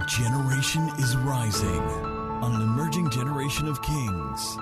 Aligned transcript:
A 0.00 0.06
generation 0.06 0.88
is 0.98 1.14
rising 1.18 1.82
on 2.40 2.54
an 2.54 2.62
emerging 2.62 3.10
generation 3.10 3.68
of 3.68 3.82
kings. 3.82 4.56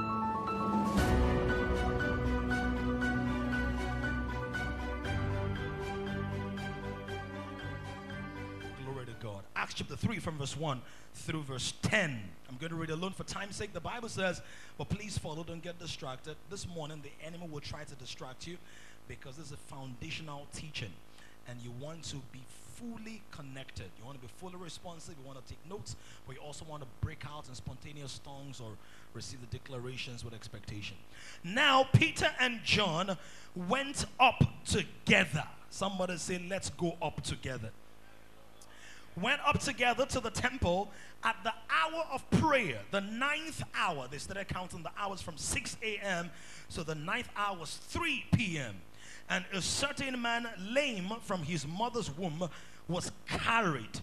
Glory 8.82 9.06
to 9.06 9.12
God. 9.22 9.44
Acts 9.54 9.74
chapter 9.74 9.94
3 9.94 10.18
from 10.18 10.38
verse 10.38 10.56
1 10.56 10.82
through 11.14 11.42
verse 11.42 11.72
10. 11.82 12.20
I'm 12.48 12.56
going 12.56 12.70
to 12.70 12.76
read 12.76 12.90
alone 12.90 13.12
for 13.12 13.22
time's 13.22 13.54
sake. 13.54 13.72
The 13.72 13.78
Bible 13.78 14.08
says, 14.08 14.42
but 14.76 14.88
please 14.88 15.18
follow, 15.18 15.44
don't 15.44 15.62
get 15.62 15.78
distracted. 15.78 16.34
This 16.50 16.66
morning, 16.66 17.00
the 17.04 17.12
enemy 17.24 17.46
will 17.48 17.60
try 17.60 17.84
to 17.84 17.94
distract 17.94 18.48
you 18.48 18.56
because 19.06 19.36
this 19.36 19.46
is 19.46 19.52
a 19.52 19.56
foundational 19.56 20.48
teaching 20.52 20.92
and 21.46 21.60
you 21.62 21.70
want 21.80 22.02
to 22.04 22.16
be 22.32 22.42
fully 22.78 23.22
connected. 23.30 23.86
You 23.98 24.04
want 24.04 24.20
to 24.20 24.26
be 24.26 24.32
fully 24.36 24.56
responsive. 24.56 25.14
You 25.20 25.26
want 25.26 25.44
to 25.44 25.48
take 25.48 25.58
notes, 25.68 25.96
but 26.26 26.36
you 26.36 26.42
also 26.42 26.64
want 26.64 26.82
to 26.82 26.88
break 27.00 27.24
out 27.26 27.48
in 27.48 27.54
spontaneous 27.54 28.20
tongues 28.20 28.60
or 28.60 28.70
receive 29.14 29.40
the 29.40 29.58
declarations 29.58 30.24
with 30.24 30.34
expectation. 30.34 30.96
Now, 31.42 31.86
Peter 31.92 32.30
and 32.40 32.60
John 32.64 33.16
went 33.54 34.06
up 34.20 34.42
together. 34.64 35.44
Somebody 35.70 36.16
say, 36.16 36.44
Let's 36.48 36.70
go 36.70 36.96
up 37.02 37.22
together 37.22 37.70
went 39.20 39.40
up 39.46 39.58
together 39.58 40.06
to 40.06 40.20
the 40.20 40.30
temple 40.30 40.90
at 41.24 41.36
the 41.42 41.52
hour 41.70 42.04
of 42.12 42.28
prayer, 42.30 42.78
the 42.90 43.00
ninth 43.00 43.62
hour. 43.74 44.06
They 44.10 44.18
started 44.18 44.48
counting 44.48 44.82
the 44.82 44.92
hours 44.96 45.20
from 45.20 45.36
6 45.36 45.76
a.m. 45.82 46.30
So 46.68 46.82
the 46.82 46.94
ninth 46.94 47.28
hour 47.36 47.56
was 47.58 47.76
3 47.76 48.24
p.m. 48.32 48.76
And 49.30 49.44
a 49.52 49.60
certain 49.60 50.20
man, 50.20 50.48
lame 50.58 51.12
from 51.22 51.42
his 51.42 51.66
mother's 51.66 52.16
womb, 52.16 52.48
was 52.88 53.12
carried, 53.26 54.00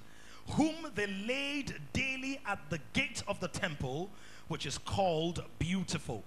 whom 0.52 0.75
they 0.94 1.08
laid 1.08 1.75
daily 1.91 2.39
at 2.45 2.59
the 2.69 2.80
gate 2.94 3.23
of 3.27 3.39
the 3.39 3.47
temple, 3.47 4.11
which 4.47 4.66
is 4.66 4.77
called 4.77 5.44
Beautiful. 5.59 6.23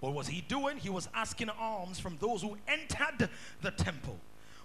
What 0.00 0.12
was 0.12 0.28
he 0.28 0.42
doing? 0.42 0.76
He 0.76 0.90
was 0.90 1.08
asking 1.14 1.48
alms 1.48 1.98
from 1.98 2.18
those 2.20 2.42
who 2.42 2.58
entered 2.68 3.30
the 3.62 3.70
temple 3.70 4.20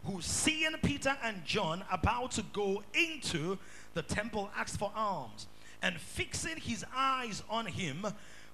who 0.05 0.21
seeing 0.21 0.73
Peter 0.81 1.17
and 1.23 1.43
John 1.45 1.83
about 1.91 2.31
to 2.31 2.43
go 2.53 2.83
into 2.93 3.57
the 3.93 4.01
temple 4.01 4.49
asked 4.55 4.79
for 4.79 4.91
alms 4.95 5.47
and 5.81 5.99
fixing 5.99 6.57
his 6.57 6.85
eyes 6.95 7.43
on 7.49 7.65
him 7.65 8.05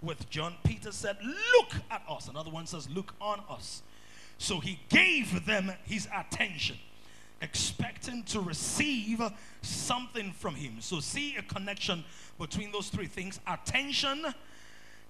with 0.02 0.30
John 0.30 0.55
Peter 0.64 0.92
said 0.92 1.17
look 1.23 1.73
at 1.92 2.03
us 2.09 2.27
another 2.27 2.49
one 2.49 2.66
says 2.66 2.89
look 2.89 3.14
on 3.22 3.42
us 3.49 3.83
so 4.38 4.59
he 4.59 4.80
gave 4.89 5.45
them 5.45 5.72
his 5.83 6.08
attention 6.16 6.77
expecting 7.41 8.23
to 8.23 8.39
receive 8.39 9.22
something 9.61 10.31
from 10.31 10.55
him 10.55 10.78
so 10.80 11.00
see 11.00 11.36
a 11.36 11.42
connection 11.44 12.03
between 12.39 12.72
those 12.72 12.89
three 12.89 13.08
things 13.08 13.39
attention 13.47 14.25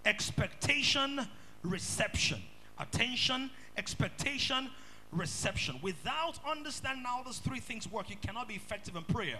expectation 0.06 1.22
reception 1.64 2.42
attention 2.80 3.50
expectation 3.78 4.70
reception. 5.12 5.80
Without 5.82 6.40
understanding 6.50 7.06
how 7.06 7.24
those 7.24 7.40
three 7.40 7.60
things 7.60 7.90
work, 7.92 8.10
you 8.10 8.16
cannot 8.22 8.48
be 8.48 8.56
effective 8.56 8.96
in 8.96 9.04
prayer. 9.04 9.40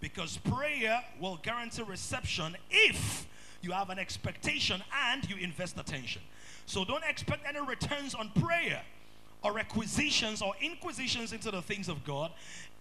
Because 0.00 0.36
prayer 0.38 1.02
will 1.20 1.38
guarantee 1.42 1.82
reception 1.82 2.56
if 2.70 3.26
you 3.62 3.72
have 3.72 3.90
an 3.90 3.98
expectation 3.98 4.82
and 5.08 5.28
you 5.28 5.36
invest 5.36 5.78
attention. 5.78 6.22
So 6.66 6.84
don't 6.84 7.04
expect 7.04 7.46
any 7.48 7.60
returns 7.66 8.14
on 8.14 8.30
prayer 8.30 8.82
or 9.46 9.52
requisitions 9.52 10.42
or 10.42 10.54
inquisitions 10.60 11.32
into 11.32 11.52
the 11.52 11.62
things 11.62 11.88
of 11.88 12.04
God 12.04 12.32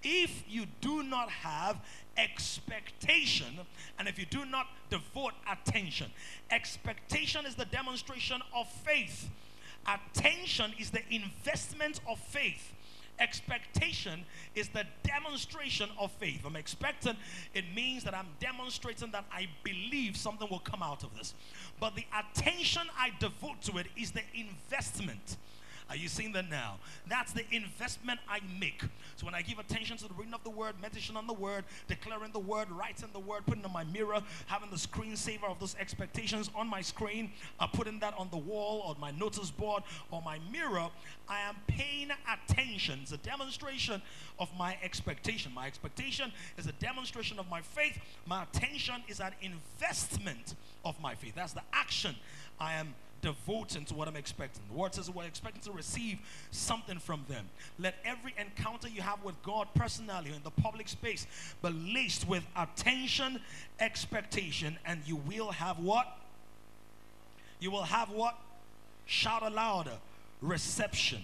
if 0.04 0.44
you 0.48 0.66
do 0.82 1.04
not 1.04 1.30
have 1.30 1.78
expectation 2.18 3.60
and 4.00 4.08
if 4.08 4.18
you 4.18 4.26
do 4.26 4.46
not 4.46 4.68
devote 4.90 5.34
attention. 5.52 6.12
Expectation 6.50 7.46
is 7.46 7.56
the 7.56 7.66
demonstration 7.66 8.42
of 8.56 8.68
faith. 8.84 9.30
Attention 9.88 10.74
is 10.80 10.90
the 10.90 11.02
investment 11.14 12.00
of 12.10 12.20
faith. 12.20 12.74
Expectation 13.20 14.26
is 14.56 14.68
the 14.70 14.86
demonstration 15.04 15.90
of 16.00 16.12
faith. 16.14 16.42
I'm 16.46 16.56
expecting, 16.56 17.16
it 17.54 17.66
means 17.76 18.04
that 18.06 18.16
I'm 18.16 18.28
demonstrating 18.40 19.12
that 19.12 19.26
I 19.32 19.48
believe 19.64 20.18
something 20.18 20.48
will 20.50 20.60
come 20.60 20.82
out 20.82 21.04
of 21.04 21.16
this. 21.16 21.36
But 21.80 21.96
the 21.96 22.06
attention 22.18 22.84
I 22.98 23.12
devote 23.20 23.62
to 23.64 23.78
it 23.78 23.88
is 23.96 24.12
the 24.12 24.24
investment. 24.34 25.38
Are 25.90 25.96
you 25.96 26.08
seeing 26.08 26.32
that 26.34 26.50
now? 26.50 26.80
That's 27.08 27.32
the 27.32 27.44
investment 27.52 28.20
I 28.28 28.40
make. 28.60 28.82
So 29.18 29.26
when 29.26 29.36
I 29.36 29.42
give 29.42 29.60
attention 29.60 29.98
to 29.98 30.08
the 30.08 30.14
reading 30.16 30.34
of 30.34 30.44
the 30.44 30.50
word, 30.50 30.76
meditation 30.82 31.16
on 31.16 31.28
the 31.28 31.34
word, 31.34 31.64
declaring 31.88 32.32
the 32.32 32.40
word, 32.40 32.72
writing 32.72 33.10
the 33.14 33.20
word, 33.20 33.46
putting 33.46 33.64
on 33.64 33.72
my 33.72 33.84
mirror, 33.86 34.22
having 34.48 34.72
the 34.72 34.78
screensaver 34.78 35.44
of 35.44 35.60
those 35.60 35.76
expectations 35.80 36.50
on 36.56 36.68
my 36.68 36.82
screen, 36.82 37.32
uh, 37.60 37.68
putting 37.68 38.00
that 38.00 38.16
on 38.18 38.30
the 38.32 38.38
wall 38.38 38.84
or 38.88 38.96
my 39.00 39.12
notice 39.12 39.52
board 39.52 39.84
or 40.10 40.22
my 40.24 40.40
mirror, 40.52 40.90
I 41.30 41.42
am 41.42 41.56
paying 41.68 42.10
attention. 42.32 43.00
It's 43.04 43.12
a 43.12 43.18
demonstration 43.18 44.02
of 44.40 44.50
my 44.58 44.78
expectation. 44.82 45.54
My 45.54 45.68
expectation 45.68 46.32
is 46.58 46.66
a 46.66 46.74
demonstration 46.74 47.38
of 47.38 47.48
my 47.50 47.62
faith. 47.62 48.00
My 48.26 48.44
attention 48.44 49.04
is 49.08 49.20
an 49.20 49.34
investment 49.42 50.56
of 50.84 51.00
my 51.00 51.14
faith. 51.14 51.34
That's 51.36 51.54
the 51.54 51.64
action 51.74 52.16
I 52.60 52.74
am 52.74 52.96
devoting 53.22 53.86
to 53.86 53.94
what 53.94 54.08
I'm 54.08 54.16
expecting. 54.16 54.64
The 54.70 54.78
word 54.78 54.94
says 54.94 55.10
we're 55.10 55.26
expecting 55.26 55.62
to 55.64 55.72
receive 55.72 56.20
something 56.52 57.00
from 57.00 57.26
them. 57.28 57.50
Let 57.80 57.96
every 58.06 58.34
encounter 58.38 58.88
you 58.88 59.02
have 59.02 59.24
with 59.24 59.42
God 59.44 59.68
personally 59.76 60.32
in 60.36 60.44
the 60.44 60.52
public 60.52 60.88
space 60.88 61.26
be 61.64 61.70
laced 61.70 62.28
with 62.28 62.46
attention, 62.56 63.40
expectation, 63.80 64.78
and 64.86 65.02
you 65.06 65.16
will 65.16 65.52
have 65.52 65.80
what? 65.80 66.18
You 67.60 67.72
will 67.72 67.84
have 67.84 68.10
what? 68.10 68.38
Shout 69.06 69.44
aloud, 69.44 69.90
reception. 70.42 71.22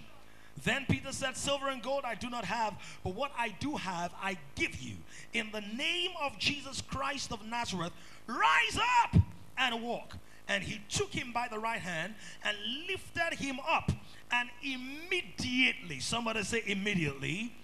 Then 0.64 0.86
Peter 0.88 1.12
said, 1.12 1.38
Silver 1.38 1.70
and 1.70 1.82
gold 1.82 2.04
I 2.06 2.16
do 2.16 2.30
not 2.30 2.46
have, 2.46 2.74
but 3.04 3.16
what 3.16 3.32
I 3.38 3.50
do 3.60 3.78
have, 3.78 4.12
I 4.22 4.38
give 4.56 4.80
you. 4.82 4.96
In 5.34 5.50
the 5.52 5.62
name 5.62 6.12
of 6.22 6.38
Jesus 6.38 6.82
Christ 6.82 7.32
of 7.32 7.46
Nazareth, 7.46 7.94
rise 8.28 8.80
up 9.04 9.22
and 9.58 9.82
walk 9.82 10.18
and 10.52 10.66
he 10.66 10.82
took 10.90 11.14
him 11.14 11.32
by 11.32 11.48
the 11.50 11.58
right 11.58 11.80
hand 11.80 12.14
and 12.44 12.58
lifted 12.86 13.38
him 13.38 13.58
up. 13.66 13.90
And 14.34 14.50
immediately, 14.62 16.02
somebody 16.02 16.44
say 16.44 16.62
immediately, 16.68 17.56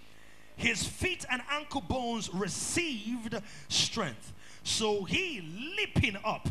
his 0.55 0.87
feet 0.87 1.25
and 1.29 1.41
ankle 1.51 1.81
bones 1.81 2.33
received 2.33 3.35
strength. 3.67 4.31
So 4.63 5.03
he, 5.03 5.41
leaping 5.77 6.17
up, 6.23 6.47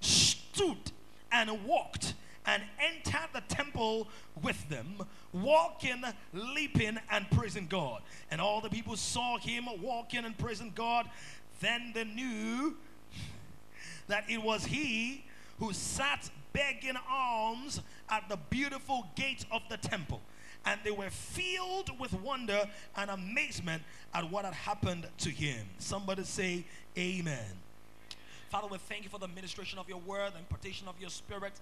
stood 0.00 0.92
and 1.32 1.64
walked 1.64 2.12
and 2.44 2.62
entered 2.78 3.30
the 3.32 3.42
temple 3.48 4.06
with 4.42 4.68
them, 4.68 5.02
walking, 5.32 6.04
leaping, 6.34 6.98
and 7.10 7.30
praising 7.30 7.68
God. 7.68 8.02
And 8.30 8.38
all 8.38 8.60
the 8.60 8.68
people 8.68 8.96
saw 8.96 9.38
him 9.38 9.64
walking 9.80 10.26
and 10.26 10.36
praising 10.36 10.72
God. 10.74 11.08
Then 11.60 11.92
they 11.94 12.04
knew 12.04 12.76
that 14.08 14.24
it 14.28 14.42
was 14.42 14.66
he 14.66 15.24
who 15.60 15.72
sat 15.72 16.28
begging 16.52 16.96
alms 17.08 17.80
at 18.08 18.28
the 18.28 18.38
beautiful 18.48 19.06
gate 19.14 19.44
of 19.52 19.62
the 19.68 19.76
temple. 19.76 20.20
And 20.66 20.80
they 20.84 20.90
were 20.90 21.10
filled 21.10 21.98
with 21.98 22.12
wonder 22.14 22.68
and 22.96 23.10
amazement 23.10 23.82
at 24.12 24.30
what 24.30 24.44
had 24.44 24.54
happened 24.54 25.06
to 25.18 25.30
him. 25.30 25.66
Somebody 25.78 26.24
say, 26.24 26.64
Amen. 26.98 27.44
Father, 28.50 28.66
we 28.66 28.78
thank 28.78 29.04
you 29.04 29.10
for 29.10 29.18
the 29.18 29.28
ministration 29.28 29.78
of 29.78 29.88
your 29.88 29.98
word, 29.98 30.32
the 30.34 30.38
impartation 30.38 30.88
of 30.88 31.00
your 31.00 31.10
spirit 31.10 31.52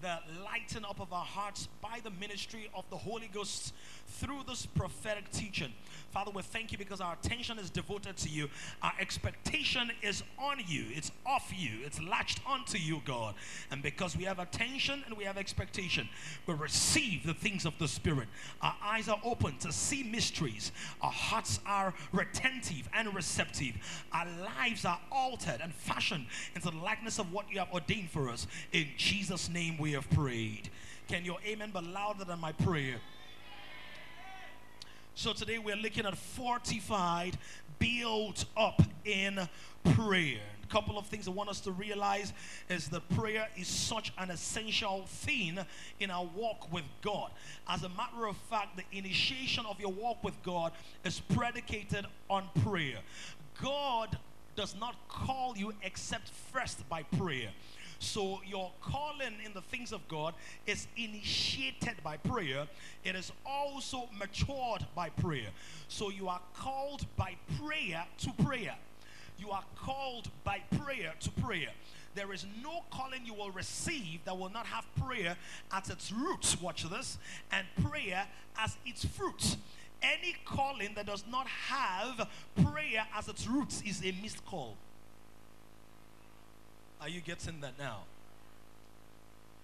the 0.00 0.18
lighting 0.44 0.84
up 0.84 1.00
of 1.00 1.12
our 1.12 1.24
hearts 1.24 1.68
by 1.82 2.00
the 2.02 2.10
ministry 2.10 2.70
of 2.74 2.88
the 2.90 2.96
Holy 2.96 3.28
Ghost 3.32 3.74
through 4.06 4.42
this 4.46 4.66
prophetic 4.66 5.30
teaching. 5.30 5.72
Father, 6.10 6.30
we 6.30 6.42
thank 6.42 6.72
you 6.72 6.78
because 6.78 7.00
our 7.00 7.14
attention 7.14 7.58
is 7.58 7.70
devoted 7.70 8.16
to 8.18 8.28
you. 8.28 8.48
Our 8.82 8.92
expectation 8.98 9.90
is 10.02 10.22
on 10.38 10.58
you, 10.66 10.84
it's 10.90 11.12
off 11.26 11.52
you, 11.54 11.84
it's 11.84 12.00
latched 12.00 12.40
onto 12.46 12.78
you, 12.78 13.02
God. 13.04 13.34
And 13.70 13.82
because 13.82 14.16
we 14.16 14.24
have 14.24 14.38
attention 14.38 15.02
and 15.06 15.16
we 15.16 15.24
have 15.24 15.36
expectation, 15.36 16.08
we 16.46 16.54
receive 16.54 17.26
the 17.26 17.34
things 17.34 17.66
of 17.66 17.74
the 17.78 17.88
Spirit. 17.88 18.28
Our 18.62 18.74
eyes 18.82 19.08
are 19.08 19.20
open 19.24 19.58
to 19.58 19.72
see 19.72 20.02
mysteries, 20.02 20.72
our 21.02 21.10
hearts 21.10 21.60
are 21.66 21.94
retentive 22.12 22.88
and 22.94 23.14
receptive. 23.14 23.74
Our 24.12 24.26
lives 24.58 24.84
are 24.84 25.00
altered 25.10 25.60
and 25.62 25.74
fashioned 25.74 26.26
into 26.54 26.70
the 26.70 26.76
likeness 26.76 27.18
of 27.18 27.32
what 27.32 27.50
you 27.50 27.58
have 27.58 27.72
ordained 27.72 28.10
for 28.10 28.28
us. 28.28 28.46
In 28.72 28.86
Jesus' 28.96 29.48
name 29.48 29.78
we 29.78 29.87
have 29.92 30.08
prayed. 30.10 30.70
Can 31.08 31.24
your 31.24 31.38
amen 31.46 31.70
be 31.72 31.80
louder 31.80 32.24
than 32.24 32.38
my 32.38 32.52
prayer? 32.52 32.96
So 35.14 35.32
today 35.32 35.58
we're 35.58 35.76
looking 35.76 36.06
at 36.06 36.16
fortified, 36.16 37.36
built 37.78 38.44
up 38.56 38.80
in 39.04 39.48
prayer. 39.94 40.38
A 40.62 40.66
couple 40.68 40.98
of 40.98 41.06
things 41.06 41.26
I 41.26 41.30
want 41.30 41.50
us 41.50 41.60
to 41.62 41.72
realize 41.72 42.32
is 42.68 42.88
that 42.90 43.08
prayer 43.16 43.48
is 43.56 43.66
such 43.66 44.12
an 44.18 44.30
essential 44.30 45.06
thing 45.06 45.58
in 45.98 46.10
our 46.10 46.28
walk 46.36 46.72
with 46.72 46.84
God. 47.02 47.30
As 47.66 47.82
a 47.82 47.88
matter 47.88 48.26
of 48.28 48.36
fact, 48.36 48.76
the 48.76 48.84
initiation 48.96 49.64
of 49.66 49.80
your 49.80 49.92
walk 49.92 50.22
with 50.22 50.40
God 50.42 50.72
is 51.04 51.20
predicated 51.20 52.06
on 52.30 52.44
prayer. 52.62 52.98
God 53.60 54.16
does 54.54 54.76
not 54.78 54.94
call 55.08 55.56
you 55.56 55.72
except 55.82 56.30
first 56.52 56.88
by 56.88 57.02
prayer. 57.02 57.50
So 57.98 58.40
your 58.46 58.70
calling 58.80 59.34
in 59.44 59.52
the 59.54 59.60
things 59.60 59.92
of 59.92 60.06
God 60.08 60.34
is 60.66 60.86
initiated 60.96 61.96
by 62.02 62.16
prayer. 62.16 62.66
It 63.04 63.16
is 63.16 63.32
also 63.44 64.08
matured 64.18 64.86
by 64.94 65.10
prayer. 65.10 65.48
So 65.88 66.10
you 66.10 66.28
are 66.28 66.40
called 66.54 67.06
by 67.16 67.36
prayer 67.60 68.04
to 68.18 68.44
prayer. 68.44 68.76
You 69.38 69.50
are 69.50 69.64
called 69.76 70.28
by 70.44 70.62
prayer 70.82 71.14
to 71.20 71.30
prayer. 71.30 71.70
There 72.14 72.32
is 72.32 72.46
no 72.62 72.82
calling 72.90 73.24
you 73.24 73.34
will 73.34 73.50
receive 73.50 74.24
that 74.24 74.36
will 74.36 74.50
not 74.50 74.66
have 74.66 74.84
prayer 74.96 75.36
at 75.72 75.88
its 75.88 76.10
roots. 76.10 76.60
Watch 76.60 76.88
this. 76.88 77.18
And 77.52 77.66
prayer 77.88 78.26
as 78.58 78.76
its 78.84 79.04
fruit. 79.04 79.56
Any 80.02 80.34
calling 80.44 80.94
that 80.94 81.06
does 81.06 81.24
not 81.30 81.46
have 81.46 82.28
prayer 82.64 83.06
as 83.16 83.28
its 83.28 83.46
roots 83.46 83.82
is 83.82 84.02
a 84.04 84.12
missed 84.22 84.44
call. 84.46 84.76
Are 87.00 87.08
you 87.08 87.20
getting 87.20 87.60
that 87.60 87.78
now? 87.78 88.00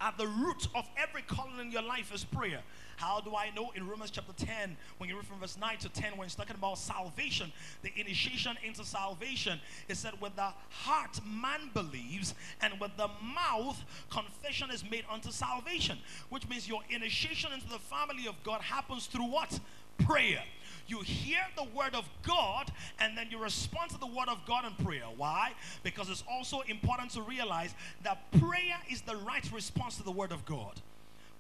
At 0.00 0.18
the 0.18 0.26
root 0.26 0.68
of 0.74 0.86
every 0.96 1.22
calling 1.22 1.58
in 1.60 1.72
your 1.72 1.82
life 1.82 2.12
is 2.12 2.24
prayer. 2.24 2.60
How 2.96 3.20
do 3.20 3.34
I 3.34 3.50
know? 3.50 3.70
In 3.74 3.88
Romans 3.88 4.10
chapter 4.10 4.32
10, 4.44 4.76
when 4.98 5.08
you 5.08 5.16
read 5.16 5.26
from 5.26 5.40
verse 5.40 5.56
9 5.58 5.78
to 5.78 5.88
10, 5.88 6.16
when 6.16 6.26
it's 6.26 6.34
talking 6.34 6.54
about 6.54 6.78
salvation, 6.78 7.52
the 7.82 7.90
initiation 7.96 8.56
into 8.62 8.84
salvation, 8.84 9.60
it 9.88 9.96
said, 9.96 10.20
With 10.20 10.36
the 10.36 10.52
heart 10.70 11.20
man 11.26 11.70
believes, 11.72 12.34
and 12.60 12.78
with 12.80 12.96
the 12.96 13.08
mouth 13.22 13.82
confession 14.10 14.70
is 14.70 14.88
made 14.88 15.04
unto 15.10 15.30
salvation. 15.30 15.98
Which 16.28 16.48
means 16.48 16.68
your 16.68 16.82
initiation 16.90 17.52
into 17.52 17.68
the 17.68 17.78
family 17.78 18.26
of 18.28 18.34
God 18.44 18.60
happens 18.60 19.06
through 19.06 19.26
what? 19.26 19.58
Prayer. 20.06 20.42
You 20.86 21.00
hear 21.00 21.40
the 21.56 21.64
word 21.74 21.94
of 21.94 22.08
God 22.22 22.70
and 22.98 23.16
then 23.16 23.28
you 23.30 23.38
respond 23.38 23.90
to 23.90 23.98
the 23.98 24.06
word 24.06 24.28
of 24.28 24.44
God 24.46 24.64
in 24.64 24.84
prayer. 24.84 25.04
Why? 25.16 25.52
Because 25.82 26.10
it's 26.10 26.24
also 26.30 26.60
important 26.62 27.10
to 27.12 27.22
realize 27.22 27.74
that 28.02 28.30
prayer 28.32 28.76
is 28.90 29.00
the 29.02 29.16
right 29.16 29.50
response 29.52 29.96
to 29.96 30.02
the 30.02 30.12
word 30.12 30.32
of 30.32 30.44
God. 30.44 30.80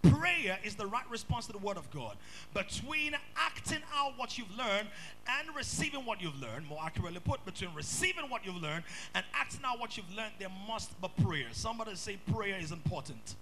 Prayer 0.02 0.58
is 0.62 0.74
the 0.74 0.86
right 0.86 1.08
response 1.10 1.46
to 1.46 1.52
the 1.52 1.58
word 1.58 1.78
of 1.78 1.90
God. 1.90 2.16
Between 2.52 3.16
acting 3.36 3.80
out 3.94 4.12
what 4.18 4.36
you've 4.36 4.54
learned 4.56 4.88
and 5.26 5.56
receiving 5.56 6.04
what 6.04 6.20
you've 6.20 6.38
learned, 6.40 6.66
more 6.66 6.80
accurately 6.84 7.20
put, 7.20 7.44
between 7.46 7.72
receiving 7.74 8.28
what 8.28 8.44
you've 8.44 8.60
learned 8.60 8.84
and 9.14 9.24
acting 9.34 9.62
out 9.64 9.80
what 9.80 9.96
you've 9.96 10.12
learned, 10.14 10.32
there 10.38 10.50
must 10.68 11.00
be 11.00 11.08
prayer. 11.22 11.46
Somebody 11.52 11.94
say 11.94 12.18
prayer 12.32 12.58
is 12.58 12.70
important. 12.70 13.34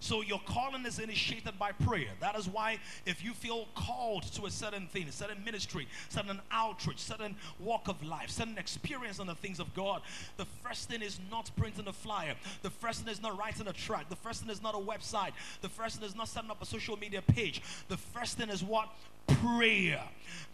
So 0.00 0.22
your 0.22 0.40
calling 0.46 0.86
is 0.86 0.98
initiated 0.98 1.58
by 1.58 1.72
prayer. 1.72 2.10
That 2.20 2.36
is 2.36 2.48
why 2.48 2.78
if 3.04 3.24
you 3.24 3.32
feel 3.32 3.66
called 3.74 4.22
to 4.34 4.46
a 4.46 4.50
certain 4.50 4.86
thing, 4.86 5.08
a 5.08 5.12
certain 5.12 5.42
ministry, 5.44 5.88
certain 6.08 6.40
outreach, 6.52 7.00
certain 7.00 7.36
walk 7.58 7.88
of 7.88 8.02
life, 8.04 8.30
certain 8.30 8.58
experience 8.58 9.18
on 9.18 9.26
the 9.26 9.34
things 9.34 9.58
of 9.58 9.74
God, 9.74 10.02
the 10.36 10.46
first 10.62 10.88
thing 10.88 11.02
is 11.02 11.18
not 11.30 11.50
printing 11.56 11.88
a 11.88 11.92
flyer. 11.92 12.34
The 12.62 12.70
first 12.70 13.02
thing 13.02 13.12
is 13.12 13.20
not 13.20 13.36
writing 13.38 13.66
a 13.66 13.72
track. 13.72 14.08
The 14.08 14.16
first 14.16 14.42
thing 14.42 14.50
is 14.50 14.62
not 14.62 14.74
a 14.74 14.78
website. 14.78 15.32
The 15.62 15.68
first 15.68 15.96
thing 15.96 16.08
is 16.08 16.14
not 16.14 16.28
setting 16.28 16.50
up 16.50 16.62
a 16.62 16.66
social 16.66 16.96
media 16.96 17.22
page. 17.22 17.60
The 17.88 17.96
first 17.96 18.38
thing 18.38 18.50
is 18.50 18.62
what? 18.62 18.88
prayer 19.28 20.02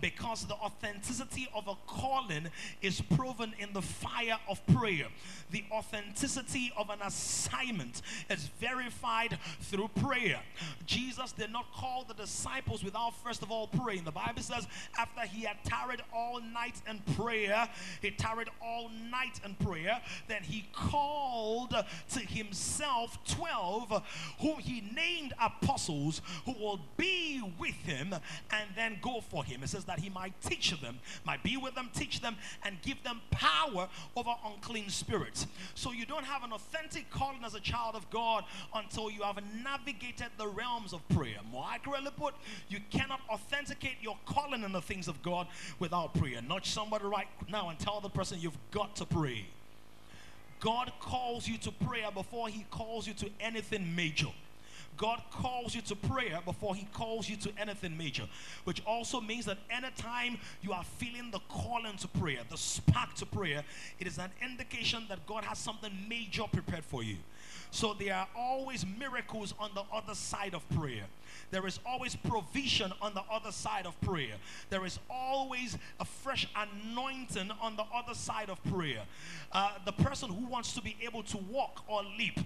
because 0.00 0.46
the 0.46 0.54
authenticity 0.54 1.48
of 1.54 1.68
a 1.68 1.74
calling 1.86 2.48
is 2.82 3.00
proven 3.00 3.52
in 3.58 3.72
the 3.72 3.82
fire 3.82 4.38
of 4.48 4.64
prayer. 4.66 5.06
The 5.50 5.64
authenticity 5.70 6.72
of 6.76 6.90
an 6.90 7.00
assignment 7.02 8.02
is 8.30 8.50
verified 8.60 9.38
through 9.60 9.88
prayer. 9.88 10.40
Jesus 10.86 11.32
did 11.32 11.50
not 11.50 11.72
call 11.72 12.04
the 12.04 12.14
disciples 12.14 12.84
without 12.84 13.14
first 13.22 13.42
of 13.42 13.50
all 13.50 13.66
praying. 13.68 14.04
The 14.04 14.10
Bible 14.10 14.42
says, 14.42 14.66
after 14.98 15.22
he 15.22 15.42
had 15.42 15.56
tarried 15.64 16.02
all 16.12 16.40
night 16.40 16.80
in 16.88 17.00
prayer, 17.14 17.68
he 18.00 18.10
tarried 18.10 18.48
all 18.62 18.90
night 19.10 19.40
in 19.44 19.54
prayer, 19.54 20.00
then 20.28 20.42
he 20.42 20.66
called 20.72 21.74
to 22.10 22.20
himself 22.20 23.18
12 23.26 24.02
whom 24.40 24.58
he 24.58 24.82
named 24.94 25.32
apostles 25.40 26.20
who 26.44 26.52
will 26.52 26.80
be 26.96 27.42
with 27.58 27.74
him 27.74 28.12
and 28.12 28.68
then 28.76 28.98
go 29.02 29.20
for 29.20 29.44
him. 29.44 29.63
It 29.64 29.70
says 29.70 29.84
that 29.86 29.98
he 29.98 30.10
might 30.10 30.38
teach 30.42 30.78
them, 30.80 30.98
might 31.24 31.42
be 31.42 31.56
with 31.56 31.74
them, 31.74 31.88
teach 31.94 32.20
them, 32.20 32.36
and 32.62 32.80
give 32.82 33.02
them 33.02 33.22
power 33.30 33.88
over 34.14 34.30
unclean 34.44 34.90
spirits. 34.90 35.46
So 35.74 35.90
you 35.90 36.04
don't 36.04 36.24
have 36.24 36.44
an 36.44 36.52
authentic 36.52 37.08
calling 37.10 37.42
as 37.44 37.54
a 37.54 37.60
child 37.60 37.96
of 37.96 38.08
God 38.10 38.44
until 38.74 39.10
you 39.10 39.22
have 39.22 39.38
navigated 39.62 40.28
the 40.36 40.46
realms 40.46 40.92
of 40.92 41.06
prayer. 41.08 41.38
More 41.50 41.66
accurately 41.72 42.10
put, 42.14 42.34
you 42.68 42.78
cannot 42.90 43.20
authenticate 43.30 43.96
your 44.02 44.18
calling 44.26 44.62
in 44.62 44.72
the 44.72 44.82
things 44.82 45.08
of 45.08 45.22
God 45.22 45.46
without 45.78 46.12
prayer. 46.14 46.42
Nudge 46.42 46.70
somebody 46.70 47.06
right 47.06 47.28
now 47.48 47.70
and 47.70 47.78
tell 47.78 48.00
the 48.00 48.10
person 48.10 48.38
you've 48.40 48.58
got 48.70 48.94
to 48.96 49.06
pray. 49.06 49.46
God 50.60 50.92
calls 51.00 51.48
you 51.48 51.56
to 51.58 51.72
prayer 51.72 52.10
before 52.12 52.48
he 52.48 52.66
calls 52.70 53.06
you 53.06 53.14
to 53.14 53.30
anything 53.40 53.96
major. 53.96 54.28
God 54.96 55.20
calls 55.30 55.74
you 55.74 55.82
to 55.82 55.96
prayer 55.96 56.40
before 56.44 56.74
He 56.74 56.86
calls 56.92 57.28
you 57.28 57.36
to 57.36 57.52
anything 57.58 57.96
major, 57.96 58.24
which 58.64 58.82
also 58.86 59.20
means 59.20 59.44
that 59.46 59.58
anytime 59.70 60.38
you 60.62 60.72
are 60.72 60.84
feeling 60.84 61.30
the 61.30 61.40
calling 61.48 61.96
to 61.98 62.08
prayer, 62.08 62.40
the 62.48 62.56
spark 62.56 63.14
to 63.14 63.26
prayer, 63.26 63.64
it 63.98 64.06
is 64.06 64.18
an 64.18 64.30
indication 64.42 65.04
that 65.08 65.26
God 65.26 65.44
has 65.44 65.58
something 65.58 65.92
major 66.08 66.44
prepared 66.52 66.84
for 66.84 67.02
you. 67.02 67.16
So 67.74 67.92
there 67.92 68.14
are 68.14 68.28
always 68.36 68.86
miracles 69.00 69.52
on 69.58 69.70
the 69.74 69.82
other 69.92 70.14
side 70.14 70.54
of 70.54 70.62
prayer. 70.70 71.06
There 71.50 71.66
is 71.66 71.80
always 71.84 72.14
provision 72.14 72.92
on 73.02 73.14
the 73.14 73.22
other 73.30 73.50
side 73.50 73.84
of 73.84 74.00
prayer. 74.00 74.34
There 74.70 74.84
is 74.84 75.00
always 75.10 75.76
a 75.98 76.04
fresh 76.04 76.48
anointing 76.54 77.50
on 77.60 77.76
the 77.76 77.84
other 77.92 78.14
side 78.14 78.48
of 78.48 78.62
prayer. 78.64 79.02
Uh, 79.52 79.72
the 79.84 79.92
person 79.92 80.30
who 80.30 80.46
wants 80.46 80.72
to 80.74 80.82
be 80.82 80.96
able 81.02 81.22
to 81.24 81.36
walk 81.36 81.82
or 81.88 82.02
leap, 82.16 82.38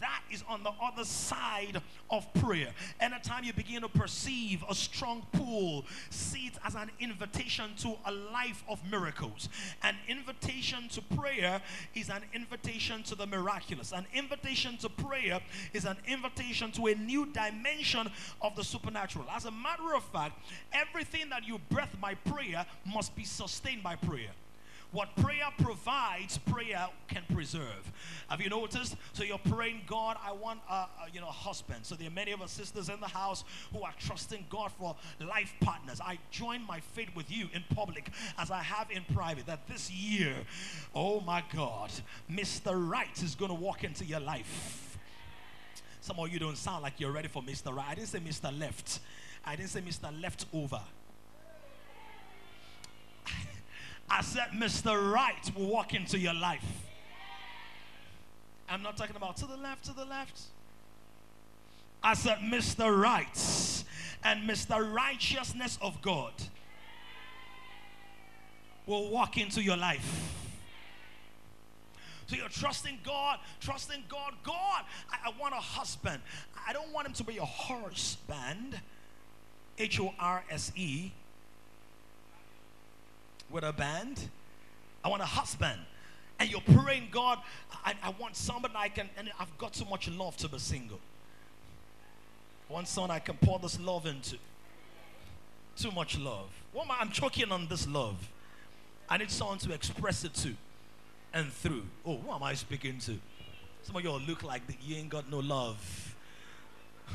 that 0.00 0.22
is 0.30 0.44
on 0.48 0.62
the 0.62 0.72
other 0.80 1.04
side 1.04 1.80
of 2.10 2.32
prayer. 2.34 2.68
Anytime 3.00 3.44
you 3.44 3.52
begin 3.52 3.82
to 3.82 3.88
perceive 3.88 4.64
a 4.68 4.74
strong 4.74 5.26
pull, 5.32 5.84
see 6.10 6.46
it 6.46 6.54
as 6.64 6.74
an 6.74 6.90
invitation 7.00 7.70
to 7.78 7.96
a 8.06 8.12
life 8.12 8.62
of 8.68 8.80
miracles. 8.90 9.48
An 9.82 9.96
invitation 10.08 10.88
to 10.90 11.02
prayer 11.16 11.60
is 11.94 12.10
an 12.10 12.22
invitation 12.32 13.02
to 13.04 13.14
the 13.14 13.26
miraculous. 13.26 13.92
An 13.92 14.06
invitation 14.14 14.67
to 14.78 14.88
prayer 14.88 15.40
is 15.72 15.84
an 15.84 15.96
invitation 16.06 16.70
to 16.72 16.86
a 16.86 16.94
new 16.94 17.26
dimension 17.26 18.10
of 18.42 18.54
the 18.56 18.64
supernatural. 18.64 19.24
As 19.34 19.46
a 19.46 19.50
matter 19.50 19.94
of 19.94 20.04
fact, 20.04 20.38
everything 20.72 21.28
that 21.30 21.46
you 21.46 21.58
breath 21.70 21.96
by 22.00 22.14
prayer 22.14 22.66
must 22.84 23.16
be 23.16 23.24
sustained 23.24 23.82
by 23.82 23.96
prayer. 23.96 24.30
What 24.90 25.14
prayer 25.16 25.48
provides, 25.58 26.38
prayer 26.38 26.88
can 27.08 27.22
preserve. 27.32 27.92
Have 28.28 28.40
you 28.40 28.48
noticed? 28.48 28.96
So 29.12 29.22
you're 29.22 29.36
praying, 29.36 29.82
God, 29.86 30.16
I 30.24 30.32
want 30.32 30.60
a, 30.68 30.72
a, 30.72 30.90
you 31.12 31.20
know 31.20 31.28
a 31.28 31.32
husband. 31.32 31.84
So 31.84 31.94
there 31.94 32.08
are 32.08 32.12
many 32.12 32.32
of 32.32 32.40
our 32.40 32.48
sisters 32.48 32.88
in 32.88 32.98
the 32.98 33.08
house 33.08 33.44
who 33.72 33.82
are 33.82 33.92
trusting 33.98 34.46
God 34.48 34.72
for 34.72 34.96
life 35.20 35.52
partners. 35.60 36.00
I 36.02 36.18
join 36.30 36.66
my 36.66 36.80
faith 36.80 37.10
with 37.14 37.30
you 37.30 37.48
in 37.52 37.62
public 37.74 38.10
as 38.38 38.50
I 38.50 38.62
have 38.62 38.90
in 38.90 39.04
private. 39.14 39.44
That 39.46 39.68
this 39.68 39.90
year, 39.90 40.34
oh 40.94 41.20
my 41.20 41.44
God, 41.54 41.90
Mr. 42.30 42.72
Right 42.74 43.22
is 43.22 43.34
going 43.34 43.50
to 43.50 43.54
walk 43.54 43.84
into 43.84 44.06
your 44.06 44.20
life. 44.20 44.96
Some 46.00 46.18
of 46.18 46.32
you 46.32 46.38
don't 46.38 46.56
sound 46.56 46.82
like 46.82 46.94
you're 46.98 47.12
ready 47.12 47.28
for 47.28 47.42
Mr. 47.42 47.74
Right. 47.74 47.88
I 47.90 47.94
didn't 47.94 48.08
say 48.08 48.20
Mr. 48.20 48.58
Left. 48.58 49.00
I 49.44 49.54
didn't 49.54 49.68
say 49.68 49.82
Mr. 49.82 50.10
Leftover. 50.22 50.80
I 54.10 54.22
said 54.22 54.48
Mr. 54.54 55.12
Right 55.12 55.50
will 55.54 55.66
walk 55.66 55.94
into 55.94 56.18
your 56.18 56.34
life. 56.34 56.64
I'm 58.68 58.82
not 58.82 58.96
talking 58.96 59.16
about 59.16 59.36
to 59.38 59.46
the 59.46 59.56
left, 59.56 59.84
to 59.86 59.92
the 59.92 60.04
left. 60.04 60.40
I 62.02 62.14
said 62.14 62.38
Mr. 62.38 62.96
Right 62.96 63.84
and 64.24 64.48
Mr. 64.48 64.94
Righteousness 64.94 65.78
of 65.80 66.00
God 66.02 66.32
will 68.86 69.10
walk 69.10 69.36
into 69.36 69.62
your 69.62 69.76
life. 69.76 70.34
So 72.26 72.36
you're 72.36 72.48
trusting 72.48 72.98
God, 73.04 73.38
trusting 73.60 74.04
God. 74.08 74.34
God, 74.42 74.84
I, 75.10 75.28
I 75.28 75.40
want 75.40 75.54
a 75.54 75.58
husband. 75.58 76.20
I 76.66 76.72
don't 76.74 76.92
want 76.92 77.06
him 77.06 77.14
to 77.14 77.24
be 77.24 77.38
a 77.38 77.44
horse 77.44 78.18
band, 78.28 78.78
H 79.78 79.98
O 79.98 80.12
R 80.18 80.44
S 80.50 80.72
E, 80.76 81.10
with 83.50 83.64
a 83.64 83.72
band. 83.72 84.28
I 85.04 85.08
want 85.08 85.22
a 85.22 85.26
husband. 85.26 85.80
And 86.38 86.50
you're 86.50 86.60
praying, 86.60 87.08
God, 87.10 87.38
I, 87.84 87.94
I 88.02 88.10
want 88.10 88.36
somebody 88.36 88.74
I 88.76 88.88
can, 88.88 89.08
and 89.16 89.30
I've 89.40 89.56
got 89.58 89.74
so 89.74 89.84
much 89.84 90.08
love 90.08 90.36
to 90.38 90.48
be 90.48 90.58
single. 90.58 91.00
One 92.68 92.86
son 92.86 93.10
I 93.10 93.18
can 93.18 93.36
pour 93.36 93.58
this 93.58 93.80
love 93.80 94.06
into. 94.06 94.36
Too 95.76 95.90
much 95.90 96.18
love. 96.18 96.48
What 96.72 96.84
am 96.84 96.90
I? 96.92 96.96
I'm 97.00 97.10
choking 97.10 97.50
on 97.50 97.66
this 97.68 97.88
love. 97.88 98.16
I 99.08 99.16
need 99.16 99.30
someone 99.30 99.58
to 99.58 99.72
express 99.72 100.22
it 100.24 100.34
to 100.34 100.54
and 101.32 101.52
through. 101.52 101.84
Oh, 102.04 102.16
who 102.16 102.30
am 102.32 102.42
I 102.42 102.54
speaking 102.54 102.98
to? 103.00 103.18
Some 103.82 103.96
of 103.96 104.04
y'all 104.04 104.20
look 104.20 104.42
like 104.42 104.62
you 104.82 104.96
ain't 104.96 105.08
got 105.08 105.30
no 105.30 105.38
love. 105.38 106.14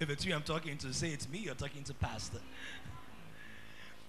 if 0.00 0.08
it's 0.08 0.24
you 0.24 0.34
I'm 0.34 0.42
talking 0.42 0.78
to, 0.78 0.92
say 0.92 1.08
it's 1.08 1.28
me, 1.28 1.40
you're 1.40 1.54
talking 1.54 1.82
to 1.84 1.94
Pastor. 1.94 2.38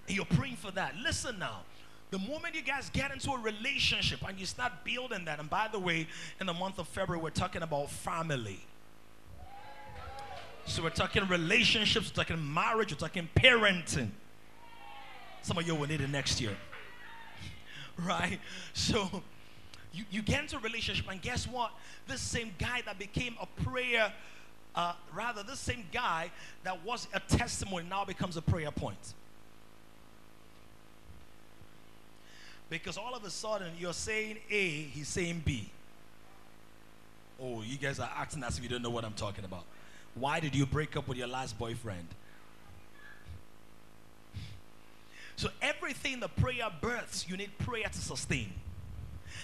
And 0.10 0.18
you're 0.18 0.26
praying 0.26 0.56
for 0.56 0.72
that. 0.72 0.96
Listen 0.98 1.38
now. 1.38 1.62
The 2.10 2.18
moment 2.18 2.56
you 2.56 2.64
guys 2.64 2.90
get 2.90 3.12
into 3.12 3.30
a 3.30 3.38
relationship 3.38 4.28
and 4.28 4.40
you 4.40 4.48
start 4.48 4.72
building 4.84 5.26
that, 5.26 5.40
and 5.40 5.48
by 5.48 5.70
the 5.72 5.78
way, 5.78 6.08
in 6.42 6.48
the 6.48 6.54
month 6.54 6.80
of 6.80 6.88
February, 6.88 7.22
we're 7.22 7.30
talking 7.30 7.62
about 7.62 7.92
family. 7.92 8.60
So 10.66 10.82
we're 10.82 10.90
talking 10.90 11.28
relationships, 11.28 12.10
we're 12.10 12.24
talking 12.24 12.54
marriage, 12.54 12.92
we're 12.92 12.98
talking 12.98 13.30
parenting. 13.36 14.10
Some 15.44 15.60
of 15.60 15.68
you 15.68 15.76
will 15.76 15.88
need 15.88 16.02
it 16.02 16.10
next 16.10 16.42
year. 16.42 16.58
Right? 18.08 18.40
So 18.74 19.10
you, 19.92 20.06
you 20.10 20.22
get 20.22 20.40
into 20.40 20.56
a 20.56 20.60
relationship, 20.60 21.06
and 21.12 21.22
guess 21.22 21.46
what? 21.46 21.72
This 22.08 22.22
same 22.22 22.56
guy 22.58 22.82
that 22.86 22.98
became 22.98 23.36
a 23.42 23.46
prayer, 23.62 24.14
uh, 24.74 24.94
rather, 25.14 25.44
this 25.44 25.60
same 25.60 25.84
guy 25.92 26.32
that 26.64 26.86
was 26.86 27.10
a 27.14 27.20
testimony 27.20 27.86
now 27.90 28.06
becomes 28.06 28.38
a 28.38 28.42
prayer 28.42 28.72
point. 28.72 29.14
Because 32.70 32.98
all 32.98 33.16
of 33.16 33.24
a 33.24 33.30
sudden 33.30 33.72
you're 33.80 33.94
saying 33.94 34.38
A, 34.50 34.70
he's 34.70 35.08
saying 35.08 35.42
B. 35.46 35.70
Oh, 37.42 37.62
you 37.62 37.78
guys 37.78 38.00
are 38.00 38.12
acting 38.16 38.44
as 38.44 38.58
if 38.58 38.64
you 38.64 38.70
don't 38.70 38.82
know 38.82 38.90
what 38.90 39.06
I'm 39.06 39.14
talking 39.14 39.46
about. 39.46 39.64
Why 40.16 40.40
did 40.40 40.56
you 40.56 40.66
break 40.66 40.98
up 40.98 41.08
with 41.08 41.18
your 41.18 41.28
last 41.28 41.58
boyfriend? 41.58 42.08
So, 45.36 45.50
everything 45.62 46.20
the 46.20 46.28
prayer 46.28 46.70
births, 46.82 47.30
you 47.30 47.38
need 47.38 47.58
prayer 47.60 47.88
to 47.88 47.98
sustain. 47.98 48.52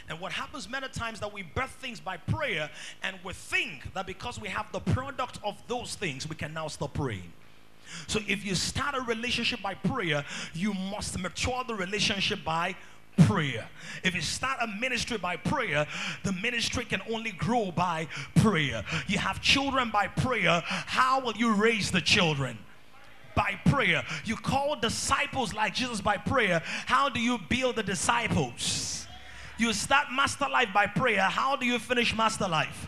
And 0.10 0.20
what 0.20 0.34
happens 0.34 0.70
many 0.70 0.90
times 0.90 1.22
that 1.22 1.32
we 1.32 1.44
birth 1.44 1.72
things 1.72 2.02
by 2.02 2.18
prayer 2.18 2.70
and 3.02 3.18
we 3.24 3.32
think 3.32 3.94
that 3.94 4.06
because 4.06 4.40
we 4.40 4.50
have 4.50 4.70
the 4.74 4.82
product 4.82 5.40
of 5.44 5.56
those 5.68 5.96
things, 5.96 6.28
we 6.28 6.36
can 6.36 6.54
now 6.54 6.68
stop 6.68 6.94
praying. 6.94 7.32
So 8.08 8.20
if 8.28 8.46
you 8.46 8.56
start 8.56 8.96
a 8.96 9.02
relationship 9.02 9.62
by 9.62 9.76
prayer, 9.76 10.26
you 10.54 10.74
must 10.74 11.18
mature 11.18 11.64
the 11.64 11.76
relationship 11.76 12.44
by 12.44 12.76
prayer. 13.18 13.68
If 14.04 14.16
you 14.16 14.22
start 14.22 14.60
a 14.62 14.68
ministry 14.68 15.18
by 15.18 15.38
prayer, 15.38 15.88
the 16.24 16.34
ministry 16.34 16.86
can 16.86 17.02
only 17.12 17.32
grow 17.32 17.72
by 17.72 18.08
prayer. 18.36 18.84
You 19.08 19.18
have 19.18 19.42
children 19.42 19.90
by 19.90 20.08
prayer, 20.08 20.62
how 20.66 21.22
will 21.22 21.36
you 21.36 21.54
raise 21.54 21.92
the 21.92 22.02
children? 22.02 22.58
By 23.36 23.60
prayer. 23.66 24.04
You 24.24 24.36
call 24.36 24.80
disciples 24.80 25.54
like 25.54 25.74
Jesus 25.74 26.00
by 26.00 26.18
prayer. 26.18 26.62
How 26.86 27.10
do 27.10 27.20
you 27.20 27.38
build 27.50 27.76
the 27.76 27.84
disciples? 27.84 29.08
You 29.58 29.74
start 29.74 30.08
Master 30.12 30.48
Life 30.50 30.70
by 30.74 30.88
prayer. 30.88 31.22
How 31.22 31.56
do 31.56 31.66
you 31.66 31.80
finish 31.80 32.16
Master 32.16 32.48
Life? 32.48 32.88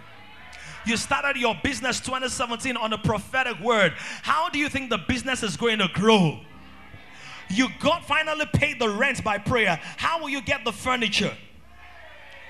You 0.85 0.95
started 0.95 1.35
your 1.35 1.55
business 1.63 1.99
2017 1.99 2.77
on 2.77 2.93
a 2.93 2.97
prophetic 2.97 3.59
word. 3.59 3.93
How 4.21 4.49
do 4.49 4.57
you 4.57 4.69
think 4.69 4.89
the 4.89 4.97
business 4.97 5.43
is 5.43 5.57
going 5.57 5.79
to 5.79 5.89
grow? 5.93 6.39
You 7.49 7.69
got 7.79 8.05
finally 8.05 8.45
paid 8.53 8.79
the 8.79 8.89
rent 8.89 9.23
by 9.23 9.37
prayer. 9.37 9.79
How 9.97 10.21
will 10.21 10.29
you 10.29 10.41
get 10.41 10.65
the 10.65 10.71
furniture? 10.71 11.35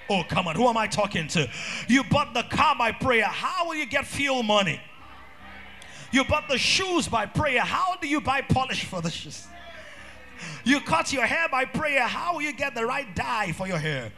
Oh, 0.09 0.23
come 0.27 0.47
on. 0.47 0.55
Who 0.55 0.67
am 0.67 0.77
I 0.77 0.87
talking 0.87 1.27
to? 1.29 1.49
You 1.87 2.03
bought 2.05 2.33
the 2.33 2.43
car 2.43 2.75
by 2.77 2.91
prayer. 2.91 3.25
How 3.25 3.67
will 3.67 3.75
you 3.75 3.85
get 3.85 4.05
fuel 4.05 4.41
money? 4.41 4.79
You 6.11 6.23
bought 6.23 6.47
the 6.47 6.57
shoes 6.57 7.07
by 7.07 7.25
prayer. 7.25 7.61
How 7.61 7.95
do 7.97 8.07
you 8.07 8.21
buy 8.21 8.41
polish 8.41 8.85
for 8.85 9.01
the 9.01 9.11
shoes? 9.11 9.45
You 10.63 10.79
cut 10.79 11.11
your 11.11 11.25
hair 11.25 11.49
by 11.49 11.65
prayer. 11.65 12.03
How 12.03 12.33
will 12.33 12.41
you 12.41 12.53
get 12.53 12.75
the 12.75 12.85
right 12.85 13.13
dye 13.15 13.51
for 13.51 13.67
your 13.67 13.79
hair? 13.79 14.11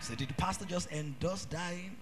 So, 0.00 0.14
did 0.14 0.28
the 0.28 0.34
pastor 0.34 0.64
just 0.64 0.90
endorse 0.92 1.44
dyeing? 1.44 1.96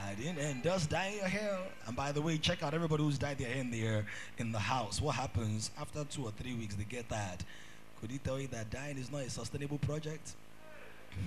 I 0.00 0.14
didn't 0.14 0.38
endorse 0.38 0.86
dyeing 0.86 1.16
your 1.16 1.26
hair. 1.26 1.58
And 1.86 1.96
by 1.96 2.12
the 2.12 2.22
way, 2.22 2.38
check 2.38 2.62
out 2.62 2.74
everybody 2.74 3.02
who's 3.02 3.18
dyed 3.18 3.38
their 3.38 3.48
hair 3.48 3.60
in 3.60 3.70
the 3.70 3.86
air 3.86 4.06
in 4.38 4.52
the 4.52 4.58
house. 4.58 5.00
What 5.00 5.16
happens 5.16 5.70
after 5.80 6.04
two 6.04 6.24
or 6.24 6.30
three 6.32 6.54
weeks? 6.54 6.74
They 6.74 6.84
get 6.84 7.08
that. 7.08 7.42
Could 8.00 8.10
he 8.10 8.18
tell 8.18 8.38
you 8.38 8.46
that 8.48 8.70
dying 8.70 8.96
is 8.96 9.10
not 9.10 9.22
a 9.22 9.30
sustainable 9.30 9.78
project? 9.78 10.34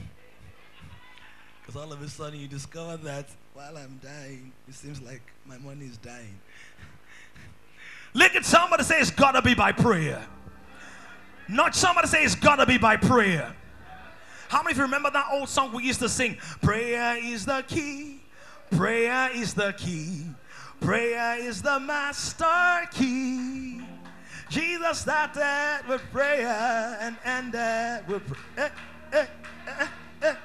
Because 1.61 1.79
all 1.79 1.93
of 1.93 2.01
a 2.01 2.09
sudden 2.09 2.39
you 2.39 2.47
discover 2.47 2.97
that 2.97 3.27
while 3.53 3.77
I'm 3.77 3.99
dying, 4.03 4.51
it 4.67 4.73
seems 4.73 4.99
like 4.99 5.21
my 5.45 5.59
money 5.59 5.85
is 5.85 5.97
dying. 5.97 6.39
Look 8.15 8.35
at 8.35 8.45
somebody 8.45 8.83
say 8.83 8.99
it's 8.99 9.11
gotta 9.11 9.43
be 9.43 9.53
by 9.53 9.71
prayer. 9.71 10.25
Not 11.47 11.75
somebody 11.75 12.07
say 12.07 12.23
it's 12.23 12.35
gotta 12.35 12.65
be 12.65 12.77
by 12.79 12.97
prayer. 12.97 13.53
How 14.49 14.63
many 14.63 14.71
of 14.71 14.77
you 14.77 14.83
remember 14.83 15.11
that 15.11 15.27
old 15.31 15.47
song 15.49 15.71
we 15.71 15.83
used 15.83 15.99
to 15.99 16.09
sing? 16.09 16.37
Prayer 16.61 17.17
is 17.17 17.45
the 17.45 17.63
key. 17.67 18.10
Prayer 18.71 19.29
is 19.33 19.53
the 19.53 19.73
key. 19.73 20.25
Prayer 20.79 21.37
is 21.39 21.61
the 21.61 21.79
master 21.79 22.87
key. 22.91 23.81
Jesus 24.49 24.99
started 24.99 25.81
with 25.87 26.01
prayer 26.11 26.97
and 26.99 27.15
ended 27.23 28.07
with 28.07 28.25
prayer. 28.25 28.71
Eh, 29.13 29.25
eh, 29.79 29.85
eh, 30.23 30.35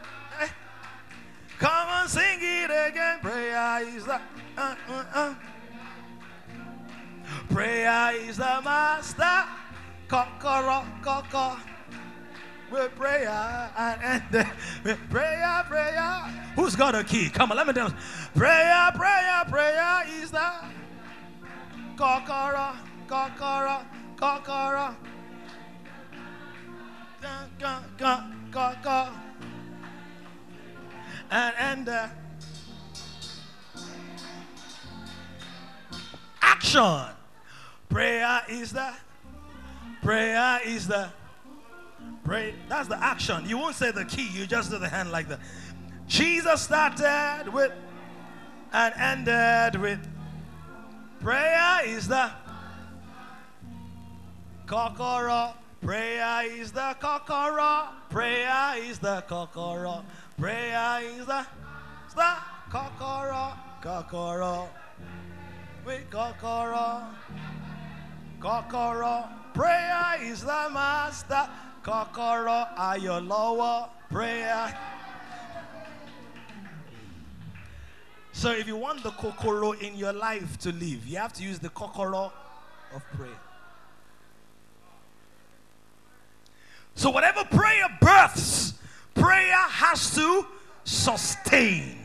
Come 1.58 1.88
on, 1.88 2.08
sing 2.08 2.38
it 2.40 2.70
again. 2.70 3.18
Prayer 3.20 3.82
is 3.82 4.04
the. 4.04 4.20
Uh, 4.58 4.74
uh, 4.88 5.04
uh. 5.14 5.34
Prayer 7.48 8.12
is 8.16 8.36
the 8.36 8.60
master. 8.62 9.44
Kokoro, 10.08 10.84
koko. 11.02 11.56
With 12.70 12.96
prayer 12.96 13.70
and 13.78 14.02
end 14.02 14.48
with 14.82 14.98
prayer, 15.08 15.64
prayer. 15.68 16.20
Who's 16.56 16.74
got 16.74 16.96
a 16.96 17.04
key? 17.04 17.28
Come 17.28 17.52
on, 17.52 17.56
let 17.56 17.66
me 17.66 17.72
dance. 17.72 17.94
Prayer, 18.34 18.90
prayer, 18.92 19.44
prayer 19.48 20.02
is 20.08 20.32
the 20.32 20.50
kokoro, 21.96 22.72
kokoro, 23.06 23.82
kokoro. 24.16 24.96
Go, 27.58 27.78
go, 27.96 28.22
go, 28.50 28.72
go. 28.82 29.08
And 31.30 31.54
and 31.58 31.88
uh, 31.88 32.08
action. 36.42 37.14
Prayer 37.88 38.42
is 38.48 38.72
the 38.72 38.92
prayer 40.02 40.60
is 40.64 40.88
the 40.88 41.08
pray. 42.26 42.54
That's 42.68 42.88
the 42.88 43.02
action. 43.02 43.48
You 43.48 43.56
won't 43.56 43.76
say 43.76 43.92
the 43.92 44.04
key, 44.04 44.28
you 44.32 44.46
just 44.46 44.70
do 44.70 44.78
the 44.78 44.88
hand 44.88 45.12
like 45.12 45.28
that. 45.28 45.38
Jesus 46.08 46.60
started 46.62 47.52
with 47.52 47.72
and 48.72 48.94
ended 48.98 49.80
with 49.80 50.00
prayer 51.20 51.86
is 51.86 52.08
the 52.08 52.30
kokoro. 54.66 55.54
Prayer 55.80 56.42
is 56.50 56.72
the 56.72 56.96
kokoro. 57.00 57.88
Prayer 58.10 58.74
is 58.78 58.98
the 58.98 59.22
kokoro. 59.28 60.04
Prayer 60.36 61.00
is 61.02 61.26
the, 61.26 61.46
the 62.14 62.36
kokoro. 62.70 63.52
Kokoro. 63.82 64.68
With 65.84 66.10
kokoro. 66.10 67.02
Kokoro. 68.40 69.28
Prayer 69.54 70.16
is 70.22 70.40
the 70.40 70.68
master. 70.72 71.48
Kokoro 71.86 72.66
ayolowo. 72.76 73.88
Prayer. 74.10 74.76
So 78.32 78.50
if 78.50 78.66
you 78.66 78.76
want 78.76 79.04
the 79.04 79.10
kokoro 79.10 79.72
in 79.72 79.94
your 79.94 80.12
life 80.12 80.58
to 80.58 80.72
live, 80.72 81.06
you 81.06 81.16
have 81.18 81.32
to 81.34 81.44
use 81.44 81.60
the 81.60 81.68
kokoro 81.68 82.32
of 82.92 83.02
prayer. 83.16 83.38
So 86.96 87.10
whatever 87.10 87.44
prayer 87.44 87.86
births, 88.00 88.74
prayer 89.14 89.54
has 89.54 90.12
to 90.16 90.44
sustain. 90.82 91.98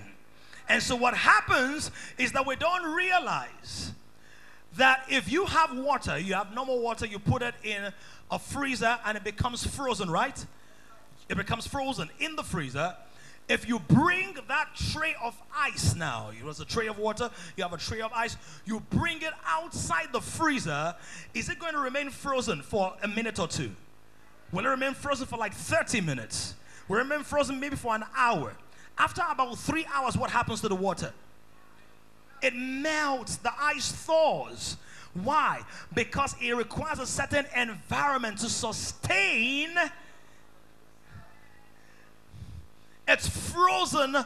And 0.70 0.82
so 0.82 0.96
what 0.96 1.16
happens 1.16 1.90
is 2.20 2.32
that 2.34 2.46
we 2.46 2.56
don't 2.56 2.94
realize 2.94 3.94
that 4.78 5.06
if 5.10 5.32
you 5.32 5.46
have 5.46 5.78
water, 5.78 6.18
you 6.18 6.34
have 6.34 6.54
normal 6.54 6.80
water, 6.80 7.06
you 7.06 7.20
put 7.20 7.42
it 7.42 7.56
in 7.64 7.92
a 8.30 8.40
freezer 8.40 8.98
and 9.06 9.18
it 9.18 9.24
becomes 9.24 9.66
frozen, 9.66 10.10
right? 10.10 10.46
It 11.30 11.38
becomes 11.38 11.68
frozen 11.68 12.10
in 12.20 12.36
the 12.36 12.44
freezer. 12.44 12.96
If 13.50 13.68
you 13.68 13.80
bring 13.80 14.38
that 14.48 14.70
tray 14.94 15.16
of 15.22 15.36
ice 15.54 15.96
now, 15.96 16.32
it 16.38 16.44
was 16.46 16.62
a 16.62 16.66
tray 16.66 16.88
of 16.88 16.98
water, 16.98 17.30
you 17.58 17.64
have 17.64 17.74
a 17.74 17.78
tray 17.78 18.00
of 18.00 18.14
ice, 18.14 18.38
you 18.66 18.80
bring 18.92 19.18
it 19.22 19.34
outside 19.46 20.08
the 20.14 20.22
freezer, 20.22 20.96
is 21.34 21.50
it 21.50 21.60
going 21.60 21.74
to 21.74 21.80
remain 21.80 22.10
frozen 22.10 22.62
for 22.62 22.94
a 23.04 23.08
minute 23.08 23.40
or 23.40 23.48
two? 23.48 23.72
Will 24.54 24.66
it 24.66 24.70
remain 24.70 24.94
frozen 24.94 25.28
for 25.28 25.38
like 25.38 25.54
30 25.54 26.02
minutes? 26.02 26.56
Will 26.88 26.98
it 26.98 27.04
remain 27.04 27.24
frozen 27.24 27.60
maybe 27.60 27.76
for 27.76 27.94
an 27.94 28.06
hour? 28.16 28.54
After 28.98 29.22
about 29.30 29.58
three 29.58 29.86
hours, 29.94 30.18
what 30.18 30.30
happens 30.30 30.62
to 30.62 30.70
the 30.70 30.76
water? 30.76 31.14
It 32.42 32.56
melts, 32.56 33.38
the 33.38 33.52
ice 33.60 33.92
thaws. 33.92 34.78
Why? 35.14 35.62
Because 35.94 36.36
it 36.42 36.56
requires 36.56 37.00
a 37.00 37.06
certain 37.06 37.46
environment 37.56 38.40
to 38.40 38.50
sustain 38.50 39.70
its 43.08 43.28
frozen 43.28 44.18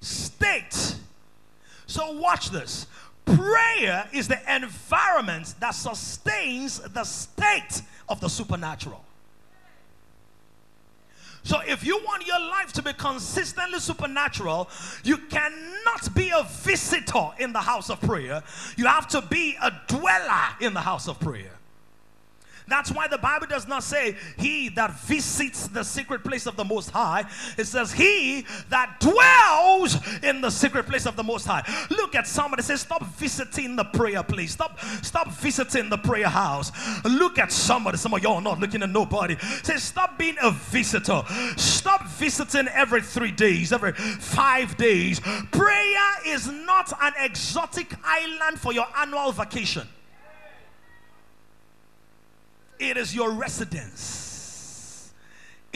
state. 0.00 0.96
So, 1.86 2.12
watch 2.12 2.50
this. 2.50 2.86
prayer 3.24 4.08
is 4.12 4.28
the 4.28 4.40
environment 4.54 5.54
that 5.60 5.74
sustains 5.74 6.80
the 6.80 7.04
state 7.04 7.82
of 8.08 8.20
the 8.20 8.28
supernatural. 8.28 9.04
So, 11.48 11.60
if 11.66 11.82
you 11.82 11.96
want 12.04 12.26
your 12.26 12.40
life 12.40 12.74
to 12.74 12.82
be 12.82 12.92
consistently 12.92 13.78
supernatural, 13.78 14.68
you 15.02 15.16
cannot 15.16 16.14
be 16.14 16.28
a 16.28 16.42
visitor 16.42 17.30
in 17.38 17.54
the 17.54 17.60
house 17.60 17.88
of 17.88 18.02
prayer. 18.02 18.42
You 18.76 18.84
have 18.84 19.08
to 19.08 19.22
be 19.22 19.56
a 19.62 19.72
dweller 19.86 20.48
in 20.60 20.74
the 20.74 20.80
house 20.80 21.08
of 21.08 21.18
prayer. 21.18 21.57
That's 22.68 22.92
why 22.92 23.08
the 23.08 23.18
Bible 23.18 23.46
does 23.46 23.66
not 23.66 23.82
say 23.82 24.16
he 24.38 24.68
that 24.70 24.92
visits 25.00 25.68
the 25.68 25.82
secret 25.82 26.22
place 26.22 26.46
of 26.46 26.56
the 26.56 26.64
Most 26.64 26.90
High. 26.90 27.24
It 27.56 27.66
says 27.66 27.92
he 27.92 28.44
that 28.68 29.00
dwells 29.00 29.98
in 30.22 30.40
the 30.40 30.50
secret 30.50 30.86
place 30.86 31.06
of 31.06 31.16
the 31.16 31.22
Most 31.22 31.46
High. 31.46 31.64
Look 31.90 32.14
at 32.14 32.26
somebody 32.26 32.62
say, 32.62 32.76
stop 32.76 33.04
visiting 33.16 33.76
the 33.76 33.84
prayer 33.84 34.22
place. 34.22 34.52
Stop, 34.52 34.78
stop 35.02 35.32
visiting 35.32 35.88
the 35.88 35.98
prayer 35.98 36.28
house. 36.28 36.72
Look 37.04 37.38
at 37.38 37.50
somebody. 37.50 37.96
Some 37.96 38.14
of 38.14 38.22
y'all 38.22 38.40
not 38.40 38.60
looking 38.60 38.82
at 38.82 38.90
nobody. 38.90 39.36
Say, 39.62 39.76
stop 39.76 40.18
being 40.18 40.36
a 40.42 40.50
visitor. 40.50 41.22
Stop 41.56 42.06
visiting 42.08 42.68
every 42.68 43.02
three 43.02 43.32
days, 43.32 43.72
every 43.72 43.92
five 43.92 44.76
days. 44.76 45.20
Prayer 45.50 46.08
is 46.26 46.48
not 46.48 46.92
an 47.00 47.12
exotic 47.18 47.94
island 48.04 48.60
for 48.60 48.72
your 48.72 48.86
annual 48.96 49.32
vacation. 49.32 49.86
It 52.78 52.96
is 52.96 53.14
your 53.14 53.32
residence. 53.32 54.27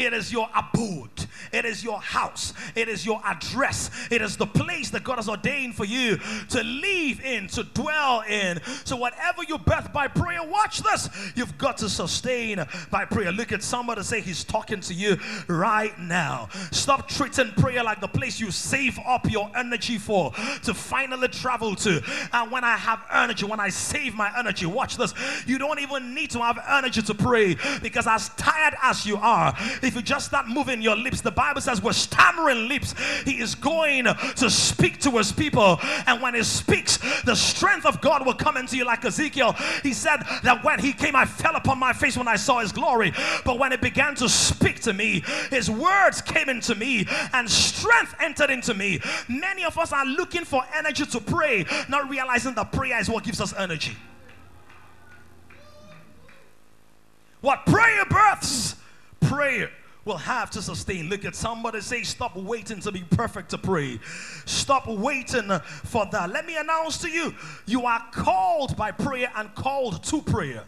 It 0.02 0.12
is 0.12 0.32
your 0.32 0.48
abode. 0.54 1.26
It 1.52 1.64
is 1.64 1.84
your 1.84 2.00
house. 2.00 2.54
It 2.74 2.88
is 2.88 3.04
your 3.04 3.20
address. 3.24 3.90
It 4.10 4.22
is 4.22 4.36
the 4.36 4.46
place 4.46 4.90
that 4.90 5.04
God 5.04 5.16
has 5.16 5.28
ordained 5.28 5.74
for 5.74 5.84
you 5.84 6.18
to 6.50 6.62
live 6.62 7.20
in, 7.24 7.46
to 7.48 7.64
dwell 7.64 8.22
in. 8.22 8.60
So, 8.84 8.96
whatever 8.96 9.42
you 9.44 9.58
birth 9.58 9.92
by 9.92 10.08
prayer, 10.08 10.42
watch 10.42 10.82
this. 10.82 11.08
You've 11.36 11.56
got 11.58 11.78
to 11.78 11.88
sustain 11.88 12.64
by 12.90 13.04
prayer. 13.04 13.32
Look 13.32 13.52
at 13.52 13.62
somebody 13.62 14.02
say, 14.02 14.20
He's 14.20 14.44
talking 14.44 14.80
to 14.80 14.94
you 14.94 15.18
right 15.46 15.96
now. 15.98 16.48
Stop 16.70 17.08
treating 17.08 17.50
prayer 17.52 17.84
like 17.84 18.00
the 18.00 18.08
place 18.08 18.40
you 18.40 18.50
save 18.50 18.98
up 19.06 19.30
your 19.30 19.50
energy 19.54 19.98
for 19.98 20.32
to 20.64 20.74
finally 20.74 21.28
travel 21.28 21.74
to. 21.76 22.02
And 22.32 22.50
when 22.50 22.64
I 22.64 22.76
have 22.76 23.04
energy, 23.12 23.46
when 23.46 23.60
I 23.60 23.68
save 23.68 24.14
my 24.14 24.32
energy, 24.38 24.66
watch 24.66 24.96
this. 24.96 25.14
You 25.46 25.58
don't 25.58 25.80
even 25.80 26.14
need 26.14 26.30
to 26.30 26.40
have 26.40 26.58
energy 26.68 27.02
to 27.02 27.14
pray 27.14 27.56
because, 27.82 28.06
as 28.06 28.30
tired 28.30 28.74
as 28.82 29.06
you 29.06 29.16
are, 29.16 29.54
if 29.82 29.91
you 29.94 30.02
just 30.02 30.26
start 30.26 30.48
moving 30.48 30.82
your 30.82 30.96
lips, 30.96 31.20
the 31.20 31.30
Bible 31.30 31.60
says 31.60 31.82
with 31.82 31.96
stammering 31.96 32.68
lips, 32.68 32.94
He 33.24 33.40
is 33.40 33.54
going 33.54 34.04
to 34.04 34.50
speak 34.50 35.00
to 35.00 35.10
His 35.12 35.32
people. 35.32 35.78
And 36.06 36.22
when 36.22 36.34
He 36.34 36.42
speaks, 36.42 36.98
the 37.22 37.34
strength 37.34 37.86
of 37.86 38.00
God 38.00 38.26
will 38.26 38.34
come 38.34 38.56
into 38.56 38.76
you 38.76 38.84
like 38.84 39.04
Ezekiel. 39.04 39.52
He 39.82 39.92
said 39.92 40.18
that 40.42 40.64
when 40.64 40.78
He 40.78 40.92
came, 40.92 41.16
I 41.16 41.24
fell 41.24 41.56
upon 41.56 41.78
my 41.78 41.92
face 41.92 42.16
when 42.16 42.28
I 42.28 42.36
saw 42.36 42.60
His 42.60 42.72
glory. 42.72 43.12
But 43.44 43.58
when 43.58 43.70
He 43.70 43.76
began 43.76 44.14
to 44.16 44.28
speak 44.28 44.80
to 44.82 44.92
me, 44.92 45.22
His 45.50 45.70
words 45.70 46.20
came 46.22 46.48
into 46.48 46.74
me 46.74 47.06
and 47.32 47.48
strength 47.48 48.14
entered 48.20 48.50
into 48.50 48.74
me. 48.74 49.00
Many 49.28 49.64
of 49.64 49.78
us 49.78 49.92
are 49.92 50.04
looking 50.04 50.44
for 50.44 50.62
energy 50.74 51.06
to 51.06 51.20
pray, 51.20 51.64
not 51.88 52.08
realizing 52.08 52.54
that 52.54 52.72
prayer 52.72 53.00
is 53.00 53.08
what 53.08 53.24
gives 53.24 53.40
us 53.40 53.54
energy. 53.54 53.96
What 57.40 57.66
prayer 57.66 58.04
births 58.04 58.76
prayer 59.20 59.70
will 60.04 60.16
have 60.16 60.50
to 60.50 60.62
sustain. 60.62 61.08
Look 61.08 61.24
at 61.24 61.34
somebody 61.36 61.80
say, 61.80 62.02
Stop 62.02 62.36
waiting 62.36 62.80
to 62.80 62.92
be 62.92 63.04
perfect 63.10 63.50
to 63.50 63.58
pray. 63.58 64.00
Stop 64.44 64.88
waiting 64.88 65.48
for 65.84 66.06
that. 66.12 66.30
Let 66.30 66.46
me 66.46 66.56
announce 66.56 66.98
to 66.98 67.08
you, 67.08 67.34
you 67.66 67.86
are 67.86 68.02
called 68.12 68.76
by 68.76 68.90
prayer 68.90 69.30
and 69.36 69.54
called 69.54 70.02
to 70.04 70.22
prayer. 70.22 70.64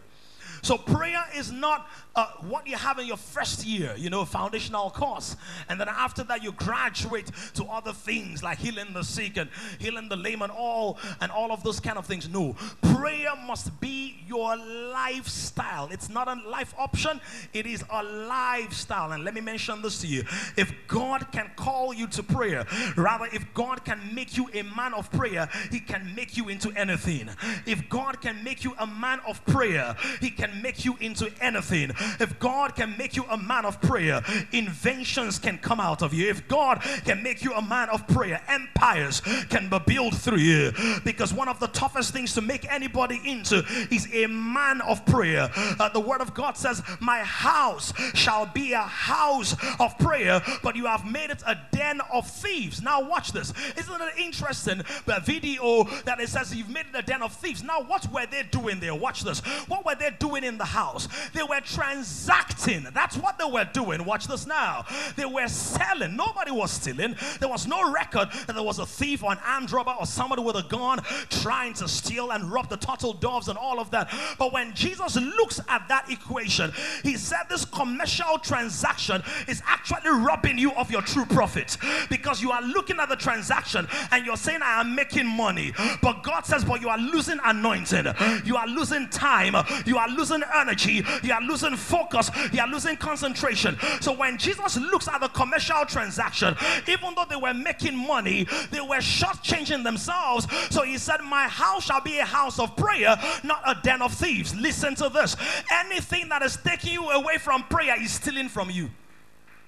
So 0.65 0.79
prayer 0.79 1.23
is 1.37 1.53
not 1.53 1.91
uh, 2.17 2.27
what 2.41 2.67
you 2.67 2.75
have 2.75 2.99
in 2.99 3.07
your 3.07 3.19
first 3.19 3.67
year, 3.67 3.95
you 3.99 4.09
know, 4.09 4.25
foundational 4.25 4.89
course. 4.89 5.37
And 5.69 5.79
then 5.79 5.89
after 5.89 6.25
that, 6.25 6.43
you 6.43 6.53
graduate 6.53 7.31
to 7.55 7.65
other 7.65 7.93
things 7.93 8.43
like 8.43 8.59
healing 8.59 8.95
the 8.95 9.03
sick 9.03 9.37
and 9.37 9.51
healing 9.79 10.09
the 10.09 10.17
lame 10.17 10.41
and 10.41 10.51
all 10.51 10.99
and 11.21 11.31
all 11.31 11.53
of 11.53 11.63
those 11.65 11.81
kind 11.81 11.99
of 11.99 12.07
things. 12.07 12.31
No, 12.31 12.57
prayer 12.81 13.33
must 13.47 13.79
be 13.79 14.17
your 14.27 14.57
lifestyle. 14.57 15.89
It's 15.91 16.09
not 16.09 16.29
a 16.29 16.49
life 16.49 16.73
option, 16.79 17.21
it 17.53 17.67
is 17.67 17.85
a 17.91 18.03
lifestyle. 18.03 19.13
And 19.13 19.23
let 19.23 19.35
me 19.35 19.43
mention 19.43 19.83
this 19.83 20.01
to 20.01 20.07
you. 20.07 20.25
If 20.57 20.73
God 20.89 21.31
can 21.31 21.51
call 21.57 21.93
you 21.93 22.07
to 22.07 22.23
prayer, 22.23 22.65
rather, 22.97 23.27
if 23.33 23.45
God 23.53 23.85
can 23.85 24.01
make 24.15 24.37
you 24.39 24.49
a 24.55 24.63
man 24.63 24.95
of 24.95 25.11
prayer, 25.11 25.47
He 25.71 25.81
can 25.81 26.15
make 26.15 26.39
you 26.39 26.49
into 26.49 26.71
anything. 26.73 27.29
If 27.67 27.87
God 27.91 28.23
can 28.23 28.43
make 28.43 28.65
you 28.65 28.75
a 28.79 28.87
man 28.87 29.21
of 29.27 29.45
prayer, 29.45 29.95
He 30.21 30.31
can 30.31 30.54
make 30.63 30.85
you 30.85 30.97
into 31.01 31.31
anything. 31.41 31.91
If 32.21 32.39
God 32.39 32.75
can 32.75 32.97
make 32.97 33.17
you 33.17 33.25
a 33.31 33.37
man 33.37 33.65
of 33.65 33.81
prayer, 33.81 34.23
inventions 34.53 35.39
can 35.39 35.59
come 35.59 35.81
out 35.81 36.03
of 36.03 36.15
you. 36.15 36.29
If 36.29 36.47
God 36.49 36.83
can 37.05 37.23
make 37.23 37.43
you 37.43 37.55
a 37.55 37.63
man 37.63 37.89
of 37.91 38.07
prayer, 38.09 38.41
empires 38.49 39.21
can 39.51 39.69
be 39.69 39.79
built 39.87 40.15
through 40.15 40.39
you. 40.39 40.73
Because 41.05 41.33
one 41.33 41.49
of 41.49 41.61
the 41.61 41.69
toughest 41.69 42.13
things 42.13 42.35
to 42.35 42.41
make 42.41 42.71
anybody 42.73 43.21
into 43.25 43.65
is 43.91 44.09
a 44.13 44.27
man 44.27 44.81
of 44.83 45.05
prayer. 45.07 45.51
Uh, 45.55 45.89
the 45.89 46.01
word 46.01 46.21
of 46.21 46.35
God 46.35 46.57
says, 46.57 46.83
My 47.01 47.21
house 47.21 47.93
shall 48.15 48.47
be 48.47 48.73
a 48.73 48.83
house 48.83 49.57
of 49.81 49.99
prayer, 49.99 50.43
but 50.63 50.77
you 50.77 50.87
have 50.87 51.05
made 51.11 51.31
it 51.31 51.43
a 51.47 51.57
den 51.73 52.01
of 52.13 52.29
thieves. 52.29 52.83
Now, 52.83 53.07
watch 53.07 53.33
this. 53.33 53.53
Isn't 53.77 54.01
it 54.01 54.19
interesting? 54.19 54.83
The 55.07 55.21
video 55.25 55.85
that 56.05 56.21
it 56.21 56.29
says 56.29 56.55
you've 56.55 56.71
made 56.71 56.87
it 56.93 56.95
a 56.95 57.03
den 57.03 57.23
of 57.23 57.33
thieves. 57.33 57.63
Now, 57.63 57.83
what 57.83 58.11
were 58.13 58.27
they 58.27 58.43
doing 58.51 58.81
there? 58.81 58.95
Watch 58.95 59.23
this. 59.23 59.41
What 59.69 59.85
were 59.85 59.95
they 59.95 60.11
doing 60.19 60.44
in 60.45 60.59
the 60.59 60.65
house? 60.65 61.09
They 61.33 61.43
were 61.43 61.61
transacting. 61.61 62.87
That's 62.93 63.17
what 63.17 63.39
they 63.39 63.45
were 63.45 63.69
doing. 63.73 64.05
Watch 64.05 64.27
this 64.27 64.47
now. 64.47 64.85
They 65.17 65.25
were 65.25 65.49
selling. 65.49 66.17
Nobody 66.17 66.51
was 66.51 66.71
stealing. 66.71 67.17
There 67.41 67.49
was 67.49 67.67
no 67.67 67.93
record 67.93 68.29
that 68.47 68.55
there 68.55 68.63
was 68.63 68.79
a 68.79 68.87
thief 68.87 69.23
or 69.23 69.33
an 69.33 69.39
armed 69.45 69.73
robber 69.73 69.95
or 69.99 70.07
somebody 70.07 70.43
with 70.43 70.57
a 70.57 70.63
gun 70.65 71.01
trying 71.31 71.75
to 71.75 71.89
steal 71.89 72.31
and 72.33 72.51
rob 72.51 72.69
the 72.69 72.77
turtle 72.77 73.13
doves 73.13 73.49
and 73.49 73.59
all 73.59 73.81
of 73.81 73.91
that. 73.91 74.13
But 74.39 74.53
when 74.53 74.75
Jesus 74.75 75.17
looks 75.17 75.61
at 75.69 75.89
that 75.89 76.11
equation, 76.11 76.73
he 77.03 77.17
said 77.17 77.45
this 77.49 77.65
commercial 77.65 78.39
transaction 78.39 79.23
is 79.49 79.63
actually 79.67 80.11
robbing 80.11 80.59
you 80.59 80.73
of 80.73 80.91
your 80.91 81.03
true 81.03 81.25
profit 81.25 81.77
because 82.11 82.43
you 82.43 82.51
are 82.51 82.63
looking 82.63 82.99
at 82.99 83.09
the 83.09 83.17
transaction 83.17 83.87
and 84.11 84.25
you're 84.25 84.37
saying, 84.37 84.61
I 84.63 84.81
am 84.81 84.95
making 84.95 85.27
money. 85.27 85.73
But 86.03 86.23
God 86.23 86.47
says, 86.47 86.65
but 86.65 86.81
you 86.81 86.89
are 86.89 86.99
losing 86.99 87.39
anointing, 87.45 88.07
you 88.45 88.57
are 88.57 88.67
losing 88.67 89.09
time, 89.09 89.55
you 89.87 89.99
are 89.99 90.09
losing 90.09 90.34
energy, 90.43 91.05
you 91.23 91.33
are 91.33 91.41
losing 91.43 91.77
focus, 91.77 92.31
you 92.53 92.61
are 92.61 92.69
losing 92.69 92.97
concentration. 92.97 93.79
So 94.01 94.13
when 94.13 94.39
Jesus 94.39 94.77
looks 94.79 95.09
at 95.09 95.21
the 95.21 95.29
commercial 95.29 95.85
transaction, 95.87 96.57
even 96.89 97.15
though 97.15 97.27
they 97.29 97.37
were 97.37 97.55
making 97.55 97.97
money, 97.97 98.47
they 98.71 98.81
were 98.81 98.99
shortchanging 98.99 99.85
themselves. 99.85 100.47
So 100.71 100.83
he 100.83 100.99
said, 100.99 101.21
My 101.23 101.49
house 101.49 101.85
shall 101.85 102.01
be 102.01 102.19
a 102.19 102.25
house 102.25 102.59
of 102.59 102.77
prayer, 102.77 103.17
not 103.43 103.63
a 103.67 103.77
den 103.83 104.03
of 104.03 104.15
thieves. 104.15 104.55
Listen 104.55 104.95
to 104.97 105.09
this. 105.09 105.37
Anything 105.71 106.29
that 106.29 106.43
is 106.43 106.57
taking 106.57 106.95
you 106.95 107.11
away 107.11 107.39
from 107.39 107.63
prayer 107.65 108.01
is 108.01 108.13
stealing 108.13 108.49
from 108.49 108.71
you. 108.71 108.91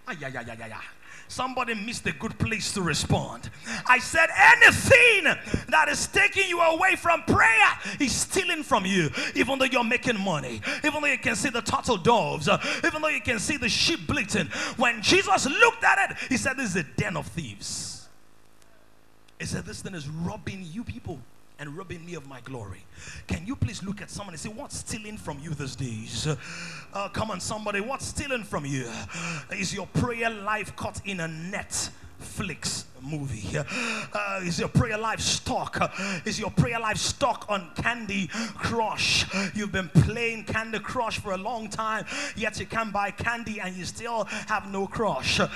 Ay, 0.09 0.17
ay, 0.23 0.33
ay, 0.37 0.45
ay, 0.49 0.59
ay, 0.63 0.73
ay. 0.75 0.85
Somebody 1.29 1.75
missed 1.75 2.07
a 2.07 2.13
good 2.13 2.39
place 2.39 2.73
to 2.75 2.83
respond. 2.83 3.51
I 3.87 3.99
said, 3.99 4.29
anything 4.37 5.25
that 5.69 5.89
is 5.89 6.07
taking 6.07 6.49
you 6.49 6.61
away 6.61 6.97
from 6.97 7.23
prayer 7.25 7.69
is 8.01 8.13
stealing 8.13 8.63
from 8.63 8.87
you, 8.87 9.11
even 9.35 9.59
though 9.59 9.65
you're 9.65 9.85
making 9.85 10.21
money, 10.21 10.61
even 10.85 11.03
though 11.03 11.09
you 11.09 11.19
can 11.19 11.35
see 11.35 11.51
the 11.51 11.63
turtle 11.63 11.97
doves, 11.97 12.49
uh, 12.49 12.59
even 12.85 13.03
though 13.03 13.09
you 13.09 13.21
can 13.21 13.39
see 13.39 13.57
the 13.57 13.69
sheep 13.69 14.07
bleating. 14.07 14.47
When 14.77 15.03
Jesus 15.03 15.47
looked 15.47 15.85
at 15.85 16.11
it, 16.11 16.17
he 16.29 16.37
said, 16.37 16.57
This 16.57 16.71
is 16.71 16.77
a 16.77 16.83
den 16.85 17.17
of 17.17 17.27
thieves. 17.27 18.09
He 19.39 19.47
said, 19.47 19.65
This 19.65 19.83
thing 19.83 19.95
is 19.95 20.09
robbing 20.09 20.67
you 20.71 20.85
people 20.85 21.19
and 21.59 21.77
robbing 21.77 22.05
me 22.05 22.15
of 22.15 22.27
my 22.27 22.41
glory. 22.41 22.85
Can 23.27 23.47
you 23.47 23.57
please 23.57 23.83
look 23.83 24.03
at 24.03 24.11
someone 24.11 24.35
and 24.35 24.41
say, 24.41 24.49
What's 24.49 24.79
stealing 24.79 25.17
from 25.17 25.39
you 25.41 25.51
these 25.55 25.77
days? 25.77 26.29
Uh, 26.93 27.09
come 27.09 27.31
on, 27.31 27.41
somebody, 27.41 27.81
what's 27.81 28.07
stealing 28.07 28.45
from 28.45 28.65
you? 28.65 28.89
Is 29.53 29.75
your 29.75 29.87
prayer 29.87 30.31
life 30.31 30.75
caught 30.77 31.01
in 31.05 31.21
a 31.21 31.29
net? 31.29 31.91
Flicks 32.19 32.87
movie? 33.07 33.59
Uh, 34.13 34.41
is 34.43 34.59
your 34.59 34.69
prayer 34.69 34.99
life 34.99 35.21
stuck? 35.21 35.93
is 36.25 36.39
your 36.39 36.51
prayer 36.51 36.79
life 36.81 36.97
stuck 36.97 37.47
on 37.49 37.69
Candy 37.75 38.29
Crush? 38.29 39.25
You've 39.55 39.73
been 39.73 39.89
playing 39.89 40.45
Candy 40.45 40.79
Crush 40.79 41.19
for 41.19 41.33
a 41.33 41.37
long 41.37 41.69
time, 41.69 42.05
yet 42.37 42.59
you 42.59 42.67
can't 42.67 42.93
buy 42.93 43.11
candy 43.11 43.61
and 43.61 43.75
you 43.77 43.85
still 43.85 44.25
have 44.49 44.71
no 44.71 44.87
crush. 44.87 45.41
Uh, 45.41 45.49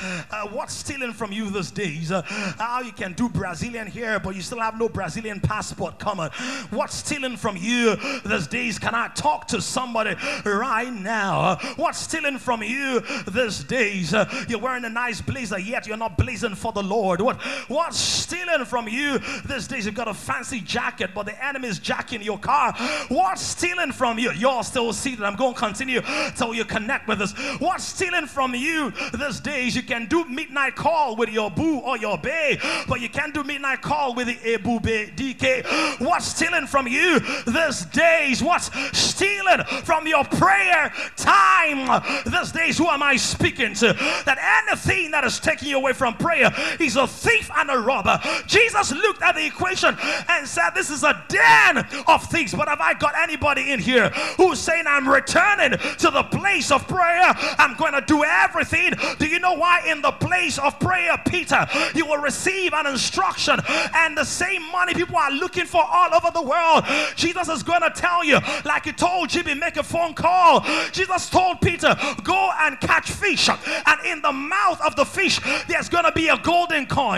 what's 0.52 0.74
stealing 0.74 1.12
from 1.12 1.32
you 1.32 1.50
these 1.50 1.70
days? 1.70 2.12
Uh, 2.12 2.22
how 2.22 2.80
you 2.80 2.92
can 2.92 3.12
do 3.14 3.28
Brazilian 3.28 3.86
here, 3.86 4.20
but 4.20 4.34
you 4.34 4.42
still 4.42 4.60
have 4.60 4.78
no 4.78 4.88
Brazilian 4.88 5.40
passport 5.40 5.98
coming. 5.98 6.30
What's 6.70 6.96
stealing 6.96 7.36
from 7.36 7.56
you 7.56 7.96
these 8.24 8.46
days? 8.46 8.78
Can 8.78 8.94
I 8.94 9.08
talk 9.08 9.48
to 9.48 9.60
somebody 9.60 10.16
right 10.44 10.92
now? 10.92 11.56
What's 11.76 11.98
stealing 11.98 12.38
from 12.38 12.62
you 12.62 13.00
these 13.28 13.64
days? 13.64 14.14
you're 14.48 14.58
wearing 14.58 14.84
a 14.84 14.90
nice 14.90 15.20
blazer, 15.20 15.58
yet 15.58 15.86
you're 15.86 15.96
not 15.96 16.16
blazing 16.16 16.54
for 16.54 16.72
the 16.72 16.82
Lord. 16.82 17.20
What 17.20 17.39
What's 17.68 17.98
stealing 17.98 18.64
from 18.64 18.88
you 18.88 19.18
these 19.46 19.66
days? 19.66 19.86
You've 19.86 19.94
got 19.94 20.08
a 20.08 20.14
fancy 20.14 20.60
jacket, 20.60 21.10
but 21.14 21.26
the 21.26 21.44
enemy 21.44 21.68
is 21.68 21.78
jacking 21.78 22.22
your 22.22 22.38
car. 22.38 22.74
What's 23.08 23.42
stealing 23.42 23.92
from 23.92 24.18
you? 24.18 24.32
You're 24.32 24.62
still 24.62 24.92
seated. 24.92 25.24
I'm 25.24 25.36
going 25.36 25.54
to 25.54 25.60
continue 25.60 26.02
till 26.36 26.54
you 26.54 26.64
connect 26.64 27.08
with 27.08 27.20
us. 27.20 27.32
What's 27.58 27.84
stealing 27.84 28.26
from 28.26 28.54
you 28.54 28.92
these 29.12 29.40
days? 29.40 29.76
You 29.76 29.82
can 29.82 30.06
do 30.06 30.24
midnight 30.24 30.76
call 30.76 31.16
with 31.16 31.30
your 31.30 31.50
boo 31.50 31.78
or 31.78 31.96
your 31.98 32.18
bae, 32.18 32.58
but 32.88 33.00
you 33.00 33.08
can't 33.08 33.34
do 33.34 33.44
midnight 33.44 33.82
call 33.82 34.14
with 34.14 34.26
the 34.26 34.54
Abu 34.54 34.80
Bay 34.80 35.12
DK. 35.14 36.00
What's 36.00 36.26
stealing 36.26 36.66
from 36.66 36.86
you 36.86 37.20
these 37.46 37.84
days? 37.86 38.42
What's 38.42 38.70
stealing 38.96 39.64
from 39.84 40.06
your 40.06 40.24
prayer 40.24 40.92
time 41.16 42.02
these 42.26 42.52
days? 42.52 42.78
Who 42.78 42.88
am 42.88 43.02
I 43.02 43.16
speaking 43.16 43.74
to? 43.74 43.92
That 44.24 44.66
anything 44.68 45.10
that 45.10 45.24
is 45.24 45.38
taking 45.40 45.68
you 45.68 45.76
away 45.76 45.92
from 45.92 46.14
prayer 46.14 46.50
is 46.78 46.96
a 46.96 47.06
thief 47.20 47.50
and 47.56 47.70
a 47.70 47.78
robber. 47.78 48.18
Jesus 48.46 48.92
looked 48.92 49.22
at 49.22 49.34
the 49.34 49.46
equation 49.46 49.96
and 50.28 50.46
said, 50.46 50.70
This 50.70 50.90
is 50.90 51.04
a 51.04 51.22
den 51.28 51.78
of 52.06 52.24
thieves. 52.24 52.54
But 52.54 52.68
have 52.68 52.80
I 52.80 52.94
got 52.94 53.14
anybody 53.16 53.72
in 53.72 53.78
here 53.78 54.08
who's 54.36 54.58
saying, 54.58 54.84
I'm 54.86 55.08
returning 55.08 55.78
to 55.78 56.10
the 56.10 56.22
place 56.30 56.70
of 56.70 56.86
prayer? 56.88 57.32
I'm 57.58 57.76
going 57.76 57.92
to 57.92 58.00
do 58.00 58.24
everything. 58.24 58.94
Do 59.18 59.26
you 59.26 59.38
know 59.38 59.54
why? 59.54 59.82
In 59.86 60.02
the 60.02 60.12
place 60.12 60.58
of 60.58 60.78
prayer, 60.80 61.20
Peter, 61.26 61.66
you 61.94 62.06
will 62.06 62.18
receive 62.20 62.72
an 62.72 62.86
instruction 62.86 63.58
and 63.94 64.16
the 64.16 64.24
same 64.24 64.70
money 64.70 64.94
people 64.94 65.16
are 65.16 65.32
looking 65.32 65.66
for 65.66 65.84
all 65.84 66.14
over 66.14 66.30
the 66.32 66.42
world. 66.42 66.84
Jesus 67.16 67.48
is 67.48 67.62
going 67.62 67.82
to 67.82 67.90
tell 67.90 68.24
you, 68.24 68.38
like 68.64 68.84
he 68.86 68.92
told 68.92 69.28
Jimmy, 69.28 69.54
make 69.54 69.76
a 69.76 69.82
phone 69.82 70.14
call. 70.14 70.64
Jesus 70.92 71.28
told 71.28 71.60
Peter, 71.60 71.94
go 72.22 72.50
and 72.60 72.80
catch 72.80 73.10
fish. 73.10 73.48
And 73.48 74.06
in 74.06 74.22
the 74.22 74.32
mouth 74.32 74.80
of 74.80 74.96
the 74.96 75.04
fish, 75.04 75.40
there's 75.68 75.88
going 75.88 76.04
to 76.04 76.12
be 76.12 76.28
a 76.28 76.38
golden 76.38 76.86
coin. 76.86 77.09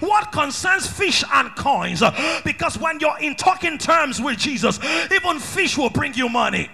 What 0.00 0.32
concerns 0.32 0.86
fish 0.86 1.24
and 1.32 1.54
coins? 1.56 2.02
Because 2.44 2.78
when 2.78 3.00
you're 3.00 3.18
in 3.20 3.34
talking 3.36 3.78
terms 3.78 4.20
with 4.20 4.38
Jesus, 4.38 4.78
even 5.10 5.38
fish 5.38 5.76
will 5.78 5.90
bring 5.90 6.14
you 6.14 6.28
money. 6.28 6.68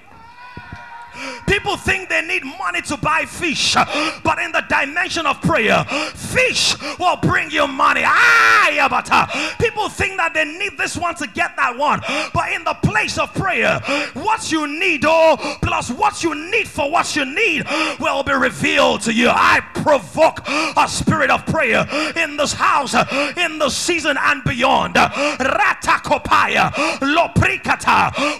People 1.46 1.76
think 1.76 2.08
they 2.08 2.22
need 2.22 2.44
money 2.44 2.80
to 2.82 2.96
buy 2.96 3.24
fish, 3.26 3.74
but 4.22 4.38
in 4.38 4.52
the 4.52 4.64
dimension 4.68 5.26
of 5.26 5.40
prayer, 5.42 5.84
fish 6.14 6.74
will 6.98 7.16
bring 7.16 7.50
you 7.50 7.66
money. 7.66 8.02
Ah, 8.04 9.56
People 9.58 9.88
think 9.88 10.16
that 10.16 10.32
they 10.34 10.44
need 10.44 10.76
this 10.78 10.96
one 10.96 11.14
to 11.16 11.26
get 11.26 11.56
that 11.56 11.76
one, 11.76 12.00
but 12.32 12.52
in 12.52 12.64
the 12.64 12.74
place 12.74 13.18
of 13.18 13.32
prayer, 13.34 13.80
what 14.14 14.50
you 14.50 14.66
need, 14.66 15.04
oh, 15.06 15.36
plus 15.62 15.90
what 15.90 16.22
you 16.22 16.34
need 16.50 16.66
for 16.68 16.90
what 16.90 17.14
you 17.16 17.24
need 17.24 17.64
will 18.00 18.22
be 18.22 18.32
revealed 18.32 19.00
to 19.02 19.12
you. 19.12 19.28
I 19.28 19.60
provoke 19.74 20.40
a 20.48 20.88
spirit 20.88 21.30
of 21.30 21.44
prayer 21.46 21.86
in 22.16 22.36
this 22.36 22.52
house, 22.52 22.94
in 23.36 23.58
the 23.58 23.68
season 23.68 24.16
and 24.18 24.42
beyond. 24.44 24.94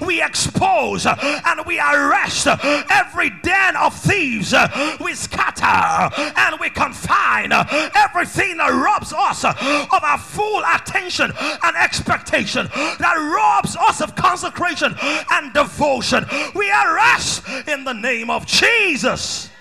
We 0.01 0.23
expose 0.23 1.07
and 1.07 1.67
we 1.67 1.79
arrest 1.81 2.45
every 2.91 3.31
den 3.31 3.77
of 3.77 3.95
thieves. 3.95 4.53
Uh, 4.53 4.97
we 5.01 5.15
scatter 5.15 6.11
and 6.37 6.59
we 6.61 6.71
confine 6.71 7.53
uh, 7.53 7.65
everything 7.95 8.57
that 8.57 8.71
robs 8.71 9.13
us 9.13 9.45
uh, 9.45 9.55
of 9.93 10.03
our 10.03 10.19
full 10.19 10.63
attention 10.75 11.33
and 11.63 11.77
expectation, 11.77 12.69
that 12.75 13.17
robs 13.35 13.77
us 13.77 14.01
of 14.01 14.15
consecration 14.17 14.95
and 15.31 15.53
devotion. 15.53 16.25
We 16.55 16.71
arrest 16.71 17.47
in 17.69 17.85
the 17.85 17.93
name 17.93 18.31
of 18.31 18.47
Jesus. 18.47 19.52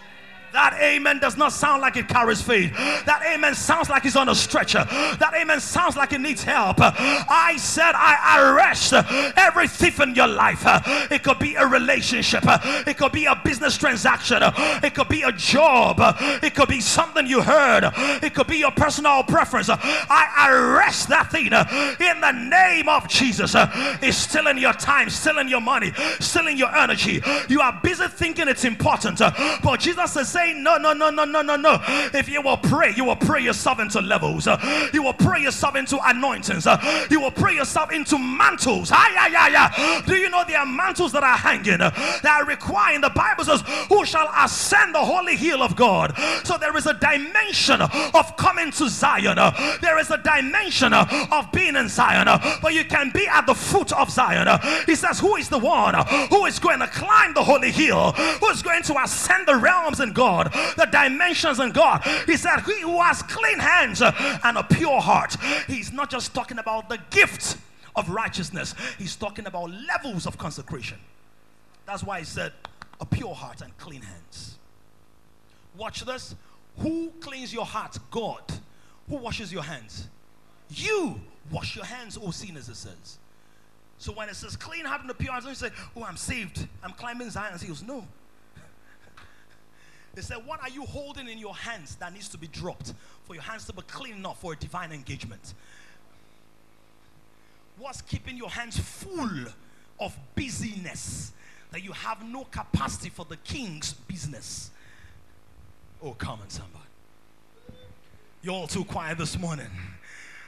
That 0.53 0.77
amen 0.81 1.19
does 1.19 1.37
not 1.37 1.53
sound 1.53 1.81
like 1.81 1.95
it 1.95 2.07
carries 2.07 2.41
faith. 2.41 2.73
That 3.05 3.23
amen 3.33 3.55
sounds 3.55 3.89
like 3.89 4.05
it's 4.05 4.15
on 4.15 4.29
a 4.29 4.35
stretcher. 4.35 4.85
That 4.85 5.33
amen 5.39 5.59
sounds 5.61 5.95
like 5.95 6.11
it 6.13 6.21
needs 6.21 6.43
help. 6.43 6.77
I 6.79 7.55
said, 7.57 7.93
I 7.95 8.41
arrest 8.41 8.93
every 9.37 9.67
thief 9.67 9.99
in 10.01 10.13
your 10.15 10.27
life. 10.27 10.63
It 11.11 11.23
could 11.23 11.39
be 11.39 11.55
a 11.55 11.65
relationship, 11.65 12.43
it 12.45 12.97
could 12.97 13.11
be 13.11 13.25
a 13.25 13.35
business 13.43 13.77
transaction, 13.77 14.39
it 14.83 14.93
could 14.93 15.07
be 15.07 15.21
a 15.21 15.31
job, 15.31 15.97
it 16.43 16.53
could 16.53 16.67
be 16.67 16.81
something 16.81 17.25
you 17.25 17.41
heard, 17.41 17.91
it 18.21 18.33
could 18.33 18.47
be 18.47 18.57
your 18.57 18.71
personal 18.71 19.23
preference. 19.23 19.69
I 19.69 20.49
arrest 20.49 21.07
that 21.09 21.31
thing 21.31 21.45
in 21.45 22.21
the 22.21 22.31
name 22.31 22.89
of 22.89 23.07
Jesus. 23.07 23.53
It's 23.55 24.17
stealing 24.17 24.57
your 24.57 24.73
time, 24.73 25.09
stealing 25.09 25.47
your 25.47 25.61
money, 25.61 25.93
stealing 26.19 26.57
your 26.57 26.75
energy. 26.75 27.21
You 27.47 27.61
are 27.61 27.79
busy 27.81 28.07
thinking 28.07 28.47
it's 28.47 28.65
important, 28.65 29.19
but 29.63 29.79
Jesus 29.79 30.15
is 30.17 30.27
saying, 30.27 30.40
No, 30.55 30.77
no, 30.77 30.93
no, 30.93 31.09
no, 31.09 31.25
no, 31.25 31.41
no, 31.41 31.55
no. 31.55 31.77
If 32.13 32.27
you 32.29 32.41
will 32.41 32.57
pray, 32.57 32.93
you 32.95 33.05
will 33.05 33.15
pray 33.15 33.41
yourself 33.41 33.79
into 33.79 34.01
levels. 34.01 34.47
You 34.93 35.03
will 35.03 35.13
pray 35.13 35.41
yourself 35.41 35.75
into 35.75 35.97
anointings. 36.03 36.67
You 37.09 37.21
will 37.21 37.31
pray 37.31 37.55
yourself 37.55 37.91
into 37.91 38.17
mantles. 38.17 38.89
Hi, 38.89 39.11
hi, 39.15 39.29
hi, 39.29 39.67
hi. 39.67 40.01
Do 40.05 40.15
you 40.15 40.29
know 40.29 40.43
there 40.47 40.59
are 40.59 40.65
mantles 40.65 41.11
that 41.13 41.23
are 41.23 41.37
hanging 41.37 41.77
that 41.77 42.25
are 42.25 42.45
requiring? 42.45 43.01
The 43.01 43.09
Bible 43.09 43.43
says, 43.45 43.63
Who 43.89 44.05
shall 44.05 44.29
ascend 44.37 44.95
the 44.95 45.03
holy 45.03 45.35
hill 45.35 45.61
of 45.61 45.75
God? 45.75 46.17
So 46.43 46.57
there 46.57 46.75
is 46.75 46.85
a 46.85 46.93
dimension 46.93 47.81
of 47.81 48.35
coming 48.37 48.71
to 48.71 48.89
Zion. 48.89 49.37
There 49.81 49.99
is 49.99 50.11
a 50.11 50.17
dimension 50.17 50.93
of 50.93 51.51
being 51.51 51.75
in 51.75 51.87
Zion. 51.87 52.27
But 52.61 52.73
you 52.73 52.83
can 52.85 53.11
be 53.11 53.27
at 53.27 53.45
the 53.45 53.55
foot 53.55 53.91
of 53.93 54.09
Zion. 54.09 54.47
He 54.85 54.95
says, 54.95 55.19
Who 55.19 55.35
is 55.35 55.49
the 55.49 55.59
one 55.59 55.93
who 56.29 56.45
is 56.45 56.59
going 56.59 56.79
to 56.79 56.87
climb 56.87 57.33
the 57.33 57.43
holy 57.43 57.71
hill? 57.71 58.11
Who 58.13 58.47
is 58.49 58.61
going 58.61 58.83
to 58.83 59.01
ascend 59.01 59.47
the 59.47 59.55
realms 59.55 59.99
in 59.99 60.13
God? 60.13 60.30
God, 60.31 60.53
the 60.77 60.85
dimensions 60.85 61.59
in 61.59 61.71
God. 61.71 62.03
He 62.25 62.37
said, 62.37 62.61
He 62.61 62.81
who 62.81 63.01
has 63.01 63.21
clean 63.23 63.59
hands 63.59 64.01
and 64.01 64.57
a 64.57 64.63
pure 64.63 65.01
heart. 65.01 65.35
He's 65.67 65.91
not 65.91 66.09
just 66.09 66.33
talking 66.33 66.57
about 66.57 66.89
the 66.89 66.99
gift 67.09 67.57
of 67.95 68.09
righteousness, 68.09 68.73
he's 68.97 69.15
talking 69.15 69.45
about 69.45 69.71
levels 69.71 70.25
of 70.25 70.37
consecration. 70.37 70.97
That's 71.85 72.03
why 72.03 72.19
he 72.19 72.25
said, 72.25 72.53
a 73.01 73.05
pure 73.05 73.33
heart 73.33 73.61
and 73.61 73.77
clean 73.77 74.01
hands. 74.01 74.57
Watch 75.77 76.05
this. 76.05 76.35
Who 76.77 77.11
cleans 77.19 77.53
your 77.53 77.65
heart? 77.65 77.97
God. 78.11 78.43
Who 79.09 79.17
washes 79.17 79.51
your 79.51 79.63
hands? 79.63 80.07
You 80.69 81.19
wash 81.51 81.75
your 81.75 81.83
hands, 81.83 82.17
O 82.21 82.31
sinners, 82.31 82.69
it 82.69 82.77
says. 82.77 83.17
So 83.97 84.13
when 84.13 84.29
it 84.29 84.35
says 84.35 84.55
clean 84.55 84.85
heart 84.85 85.01
and 85.01 85.09
a 85.11 85.13
pure 85.13 85.31
heart, 85.31 85.43
don't 85.43 85.55
say, 85.55 85.71
Oh, 85.97 86.03
I'm 86.03 86.15
saved. 86.15 86.65
I'm 86.81 86.93
climbing 86.93 87.29
Zion. 87.29 87.57
He 87.59 87.67
goes, 87.67 87.83
No. 87.83 88.07
They 90.13 90.21
said, 90.21 90.37
What 90.45 90.61
are 90.61 90.69
you 90.69 90.85
holding 90.85 91.27
in 91.29 91.37
your 91.37 91.55
hands 91.55 91.95
that 91.95 92.13
needs 92.13 92.29
to 92.29 92.37
be 92.37 92.47
dropped 92.47 92.93
for 93.25 93.33
your 93.33 93.43
hands 93.43 93.65
to 93.65 93.73
be 93.73 93.81
clean 93.83 94.15
enough 94.15 94.41
for 94.41 94.53
a 94.53 94.55
divine 94.55 94.91
engagement? 94.91 95.53
What's 97.77 98.01
keeping 98.01 98.37
your 98.37 98.49
hands 98.49 98.77
full 98.77 99.45
of 99.99 100.17
busyness 100.35 101.31
that 101.71 101.83
you 101.83 101.93
have 101.93 102.23
no 102.25 102.43
capacity 102.43 103.09
for 103.09 103.25
the 103.25 103.37
king's 103.37 103.93
business? 103.93 104.71
Oh, 106.03 106.11
come 106.11 106.39
on, 106.41 106.49
somebody. 106.49 106.77
You're 108.41 108.55
all 108.55 108.67
too 108.67 108.83
quiet 108.83 109.17
this 109.17 109.39
morning. 109.39 109.67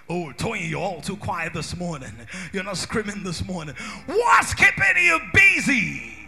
Oh, 0.10 0.32
Tony, 0.34 0.68
you're 0.68 0.82
all 0.82 1.00
too 1.00 1.16
quiet 1.16 1.54
this 1.54 1.78
morning. 1.78 2.12
You're 2.52 2.64
not 2.64 2.78
screaming 2.78 3.24
this 3.24 3.46
morning. 3.46 3.76
What's 4.06 4.54
keeping 4.54 4.84
you 4.98 5.20
busy? 5.34 6.23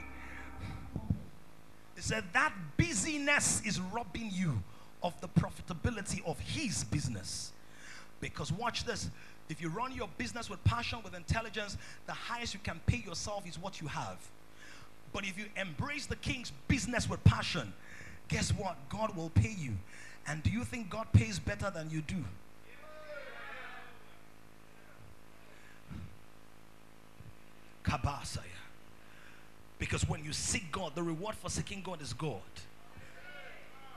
Said 2.05 2.23
that 2.33 2.53
busyness 2.77 3.63
is 3.65 3.81
robbing 3.81 4.29
you 4.31 4.61
of 5.01 5.19
the 5.21 5.27
profitability 5.27 6.23
of 6.23 6.39
his 6.39 6.83
business. 6.83 7.51
Because 8.21 8.51
watch 8.51 8.85
this 8.85 9.09
if 9.49 9.59
you 9.59 9.69
run 9.69 9.91
your 9.91 10.07
business 10.19 10.47
with 10.47 10.63
passion, 10.63 10.99
with 11.03 11.15
intelligence, 11.15 11.79
the 12.05 12.13
highest 12.13 12.53
you 12.53 12.59
can 12.63 12.79
pay 12.85 12.97
yourself 12.97 13.49
is 13.49 13.57
what 13.57 13.81
you 13.81 13.87
have. 13.87 14.19
But 15.13 15.23
if 15.23 15.35
you 15.35 15.45
embrace 15.59 16.05
the 16.05 16.15
king's 16.17 16.51
business 16.67 17.09
with 17.09 17.23
passion, 17.23 17.73
guess 18.27 18.51
what? 18.51 18.77
God 18.87 19.15
will 19.17 19.31
pay 19.31 19.55
you. 19.57 19.71
And 20.27 20.43
do 20.43 20.51
you 20.51 20.63
think 20.63 20.91
God 20.91 21.07
pays 21.11 21.39
better 21.39 21.71
than 21.71 21.89
you 21.89 22.01
do? 22.01 22.23
Kabasaya. 27.83 28.64
Because 29.77 30.07
when 30.07 30.23
you 30.23 30.33
seek 30.33 30.71
God, 30.71 30.95
the 30.95 31.03
reward 31.03 31.35
for 31.35 31.49
seeking 31.49 31.81
God 31.81 32.01
is 32.01 32.13
God. 32.13 32.41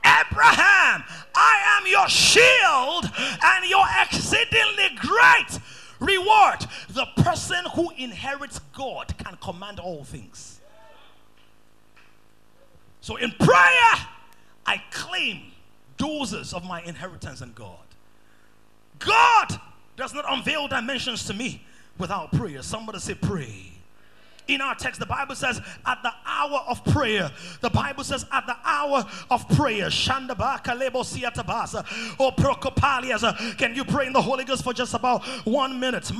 Abraham, 0.05 1.03
I 1.35 1.77
am 1.77 1.87
your 1.87 2.07
shield 2.07 3.05
and 3.43 3.65
your 3.69 3.85
exceedingly 4.01 4.89
great 4.97 5.59
reward. 5.99 6.65
The 6.89 7.05
person 7.17 7.63
who 7.75 7.91
inherits 7.97 8.59
God 8.73 9.17
can 9.17 9.37
command 9.41 9.79
all 9.79 10.03
things. 10.03 10.59
So 13.01 13.15
in 13.15 13.31
prayer, 13.31 13.93
I 14.65 14.81
claim 14.91 15.51
doses 15.97 16.53
of 16.53 16.63
my 16.65 16.81
inheritance 16.81 17.41
in 17.41 17.53
God. 17.53 17.77
God 18.99 19.59
does 19.97 20.13
not 20.13 20.25
unveil 20.27 20.67
dimensions 20.67 21.25
to 21.25 21.33
me 21.33 21.63
without 21.97 22.31
prayer. 22.31 22.61
Somebody 22.61 22.99
say, 22.99 23.13
pray 23.15 23.71
in 24.49 24.61
our 24.61 24.75
text, 24.75 24.99
the 24.99 25.05
Bible 25.05 25.35
says, 25.35 25.61
at 25.85 26.01
the 26.01 26.11
hour 26.25 26.63
of 26.67 26.83
prayer, 26.85 27.31
the 27.61 27.69
Bible 27.69 28.03
says, 28.03 28.25
at 28.31 28.47
the 28.47 28.57
hour 28.65 29.05
of 29.29 29.47
prayer, 29.49 29.89
oh, 32.19 32.29
uh, 32.29 33.33
can 33.57 33.75
you 33.75 33.85
pray 33.85 34.07
in 34.07 34.13
the 34.13 34.21
Holy 34.21 34.43
Ghost 34.43 34.63
for 34.63 34.73
just 34.73 34.93
about 34.93 35.23
one 35.45 35.79
minute? 35.79 36.11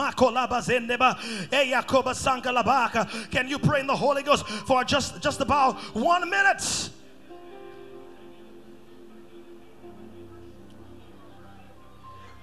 Can 3.31 3.47
you 3.47 3.59
pray 3.59 3.79
in 3.79 3.87
the 3.87 3.95
Holy 3.95 4.23
Ghost 4.23 4.45
for 4.47 4.83
just, 4.83 5.21
just 5.21 5.41
about 5.41 5.75
one 5.95 6.29
minute? 6.29 6.91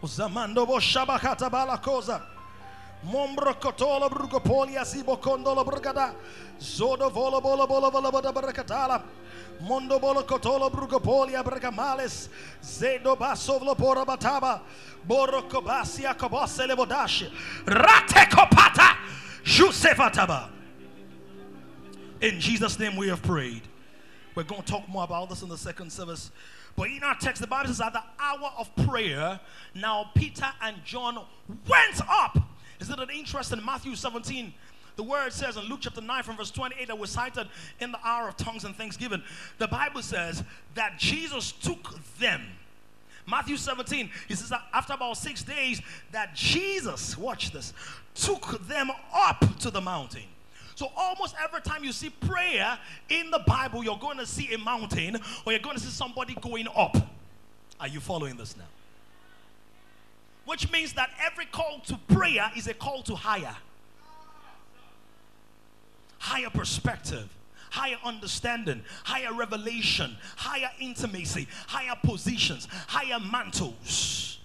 Zamando 0.03 0.67
bo 0.67 0.79
shabakata 0.79 1.51
balakosa. 1.51 2.36
Mombrocotola 3.07 4.09
sibo 4.09 4.85
sibocondola 4.85 5.65
brugada. 5.65 6.15
Zodo 6.59 7.11
vola 7.11 7.41
bola 7.41 7.67
bola 7.67 7.91
bola 7.91 8.11
bola 8.11 8.33
bracatala. 8.33 9.03
Mondo 9.61 9.99
bolo 9.99 10.23
cotolo 10.25 10.71
brugopolia 10.71 11.43
bracamales. 11.45 12.29
Zedo 12.61 13.17
basso 13.17 13.59
vlopora 13.59 14.05
bataba. 14.05 14.61
Borocobasia 15.07 16.15
cobosse 16.15 16.67
levodash. 16.67 17.31
Rate 17.65 18.29
copata. 18.29 18.97
taba 20.13 20.51
In 22.21 22.41
Jesus' 22.41 22.79
name 22.79 22.97
we 22.97 23.09
have 23.09 23.23
prayed. 23.23 23.63
We're 24.35 24.43
going 24.43 24.63
to 24.63 24.67
talk 24.71 24.89
more 24.89 25.05
about 25.05 25.31
this 25.31 25.43
in 25.43 25.49
the 25.49 25.57
second 25.57 25.91
service. 25.91 26.31
But 26.75 26.91
in 26.91 27.03
our 27.03 27.15
text, 27.15 27.41
the 27.41 27.47
Bible 27.47 27.69
says, 27.69 27.81
at 27.81 27.95
the 27.95 28.03
hour 28.19 28.53
of 28.59 28.75
prayer, 28.77 29.41
now 29.75 30.11
Peter 30.15 30.47
and 30.61 30.77
John 30.85 31.25
went 31.67 32.01
up 32.07 32.37
isn't 32.81 32.99
it 32.99 33.11
interesting? 33.11 33.65
Matthew 33.65 33.95
17, 33.95 34.53
the 34.97 35.03
word 35.03 35.33
says 35.33 35.57
in 35.57 35.65
Luke 35.65 35.81
chapter 35.83 36.01
9 36.01 36.23
from 36.23 36.37
verse 36.37 36.51
28 36.51 36.89
that 36.89 36.99
was 36.99 37.11
cited 37.11 37.49
in 37.81 37.93
the 37.93 37.99
hour 38.07 38.29
of 38.29 38.37
tongues 38.37 38.65
and 38.65 38.75
thanksgiving. 38.75 39.23
The 39.59 39.69
Bible 39.69 40.03
says 40.03 40.43
that 40.75 40.99
Jesus 40.99 41.53
took 41.53 41.95
them. 42.19 42.43
Matthew 43.29 43.57
17, 43.57 44.11
he 44.29 44.35
says 44.35 44.53
after 44.73 44.93
about 44.93 45.17
six 45.17 45.43
days 45.43 45.83
that 46.13 46.35
Jesus, 46.35 47.19
watch 47.19 47.51
this, 47.53 47.73
took 48.15 48.67
them 48.67 48.91
up 49.13 49.45
to 49.61 49.71
the 49.71 49.81
mountain. 49.81 50.23
So 50.77 50.93
almost 50.97 51.35
every 51.43 51.63
time 51.63 51.85
you 51.85 51.93
see 51.93 52.11
prayer 52.11 52.79
in 53.09 53.31
the 53.31 53.43
Bible, 53.47 53.83
you're 53.83 53.99
going 53.99 54.19
to 54.19 54.27
see 54.27 54.53
a 54.53 54.59
mountain 54.59 55.17
or 55.45 55.53
you're 55.53 55.61
going 55.61 55.77
to 55.77 55.83
see 55.83 55.91
somebody 55.91 56.35
going 56.35 56.69
up. 56.77 56.97
Are 57.81 57.89
you 57.89 58.01
following 58.01 58.37
this 58.37 58.57
now? 58.57 58.65
which 60.47 60.71
means 60.73 60.95
that 60.95 61.11
every 61.21 61.45
call 61.47 61.81
to 61.81 61.99
prayer 62.09 62.51
is 62.57 62.67
a 62.69 62.75
call 62.75 63.03
to 63.03 63.15
higher. 63.15 63.55
Higher 66.19 66.51
perspective, 66.51 67.29
higher 67.71 67.99
understanding, 68.03 68.83
higher 69.05 69.35
revelation, 69.35 70.17
higher 70.37 70.71
intimacy, 70.81 71.47
higher 71.67 71.97
positions, 72.03 72.67
higher 72.89 73.21
mantles. 73.21 74.39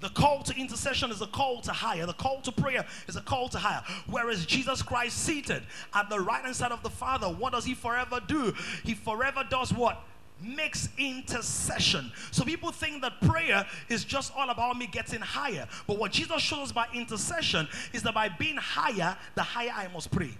The 0.00 0.08
call 0.10 0.42
to 0.42 0.54
intercession 0.54 1.10
is 1.10 1.22
a 1.22 1.26
call 1.26 1.62
to 1.62 1.72
higher. 1.72 2.04
The 2.04 2.12
call 2.12 2.42
to 2.42 2.52
prayer 2.52 2.84
is 3.06 3.16
a 3.16 3.22
call 3.22 3.48
to 3.50 3.58
higher. 3.58 3.82
Whereas 4.06 4.44
Jesus 4.44 4.82
Christ 4.82 5.16
seated 5.16 5.62
at 5.94 6.10
the 6.10 6.20
right 6.20 6.42
hand 6.42 6.56
side 6.56 6.72
of 6.72 6.82
the 6.82 6.90
Father, 6.90 7.26
what 7.26 7.52
does 7.52 7.64
he 7.64 7.74
forever 7.74 8.20
do? 8.26 8.52
He 8.82 8.92
forever 8.92 9.46
does 9.48 9.72
what? 9.72 10.04
makes 10.44 10.88
intercession. 10.98 12.12
So 12.30 12.44
people 12.44 12.70
think 12.72 13.02
that 13.02 13.20
prayer 13.20 13.66
is 13.88 14.04
just 14.04 14.32
all 14.36 14.50
about 14.50 14.76
me 14.76 14.86
getting 14.86 15.20
higher. 15.20 15.66
But 15.86 15.98
what 15.98 16.12
Jesus 16.12 16.42
shows 16.42 16.72
by 16.72 16.86
intercession 16.94 17.68
is 17.92 18.02
that 18.02 18.14
by 18.14 18.28
being 18.28 18.56
higher, 18.56 19.16
the 19.34 19.42
higher 19.42 19.72
I 19.74 19.88
must 19.88 20.10
pray. 20.10 20.30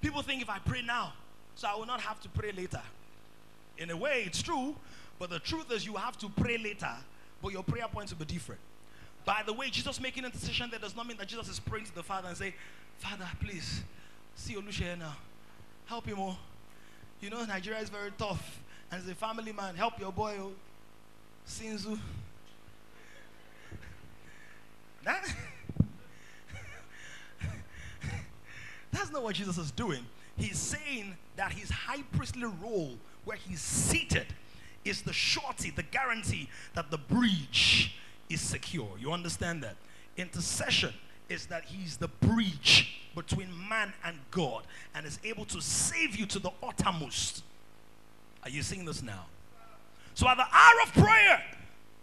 People 0.00 0.22
think 0.22 0.42
if 0.42 0.50
I 0.50 0.58
pray 0.58 0.82
now, 0.82 1.12
so 1.54 1.68
I 1.68 1.76
will 1.76 1.86
not 1.86 2.00
have 2.00 2.20
to 2.22 2.28
pray 2.28 2.50
later. 2.52 2.82
In 3.78 3.90
a 3.90 3.96
way, 3.96 4.24
it's 4.26 4.42
true, 4.42 4.74
but 5.18 5.30
the 5.30 5.38
truth 5.38 5.70
is 5.70 5.86
you 5.86 5.94
have 5.94 6.18
to 6.18 6.28
pray 6.28 6.58
later, 6.58 6.90
but 7.40 7.52
your 7.52 7.62
prayer 7.62 7.86
points 7.86 8.12
will 8.12 8.18
be 8.18 8.24
different. 8.24 8.60
By 9.24 9.42
the 9.46 9.52
way, 9.52 9.70
Jesus 9.70 10.00
making 10.00 10.24
intercession 10.24 10.68
there 10.70 10.80
does 10.80 10.96
not 10.96 11.06
mean 11.06 11.16
that 11.18 11.28
Jesus 11.28 11.48
is 11.48 11.60
praying 11.60 11.86
to 11.86 11.94
the 11.94 12.02
Father 12.02 12.28
and 12.28 12.36
say, 12.36 12.54
Father, 12.98 13.28
please, 13.40 13.82
see 14.34 14.54
Olushaya 14.54 14.98
now. 14.98 15.14
Help 15.86 16.06
him, 16.06 16.16
more. 16.16 16.36
You 17.22 17.30
know, 17.30 17.44
Nigeria 17.44 17.78
is 17.78 17.88
very 17.88 18.10
tough. 18.18 18.60
And 18.90 19.00
as 19.00 19.08
a 19.08 19.14
family 19.14 19.52
man, 19.52 19.76
help 19.76 19.98
your 20.00 20.10
boy, 20.10 20.34
oh, 20.40 20.52
Sinzu. 21.48 21.96
That, 25.04 25.32
that's 28.90 29.12
not 29.12 29.22
what 29.22 29.36
Jesus 29.36 29.56
is 29.56 29.70
doing. 29.70 30.04
He's 30.36 30.58
saying 30.58 31.16
that 31.36 31.52
his 31.52 31.70
high 31.70 32.02
priestly 32.12 32.50
role, 32.60 32.98
where 33.24 33.36
he's 33.36 33.60
seated, 33.60 34.26
is 34.84 35.02
the 35.02 35.12
surety, 35.12 35.70
the 35.70 35.84
guarantee 35.84 36.48
that 36.74 36.90
the 36.90 36.98
breach 36.98 37.94
is 38.28 38.40
secure. 38.40 38.90
You 38.98 39.12
understand 39.12 39.62
that? 39.62 39.76
Intercession 40.16 40.92
is 41.32 41.46
that 41.46 41.64
he's 41.64 41.96
the 41.96 42.08
bridge 42.08 43.00
between 43.14 43.48
man 43.68 43.92
and 44.04 44.16
God 44.30 44.64
and 44.94 45.06
is 45.06 45.18
able 45.24 45.44
to 45.46 45.60
save 45.60 46.14
you 46.16 46.26
to 46.26 46.38
the 46.38 46.50
uttermost. 46.62 47.42
Are 48.44 48.50
you 48.50 48.62
seeing 48.62 48.84
this 48.84 49.02
now? 49.02 49.26
So 50.14 50.28
at 50.28 50.36
the 50.36 50.46
hour 50.52 50.82
of 50.84 50.92
prayer, 50.92 51.42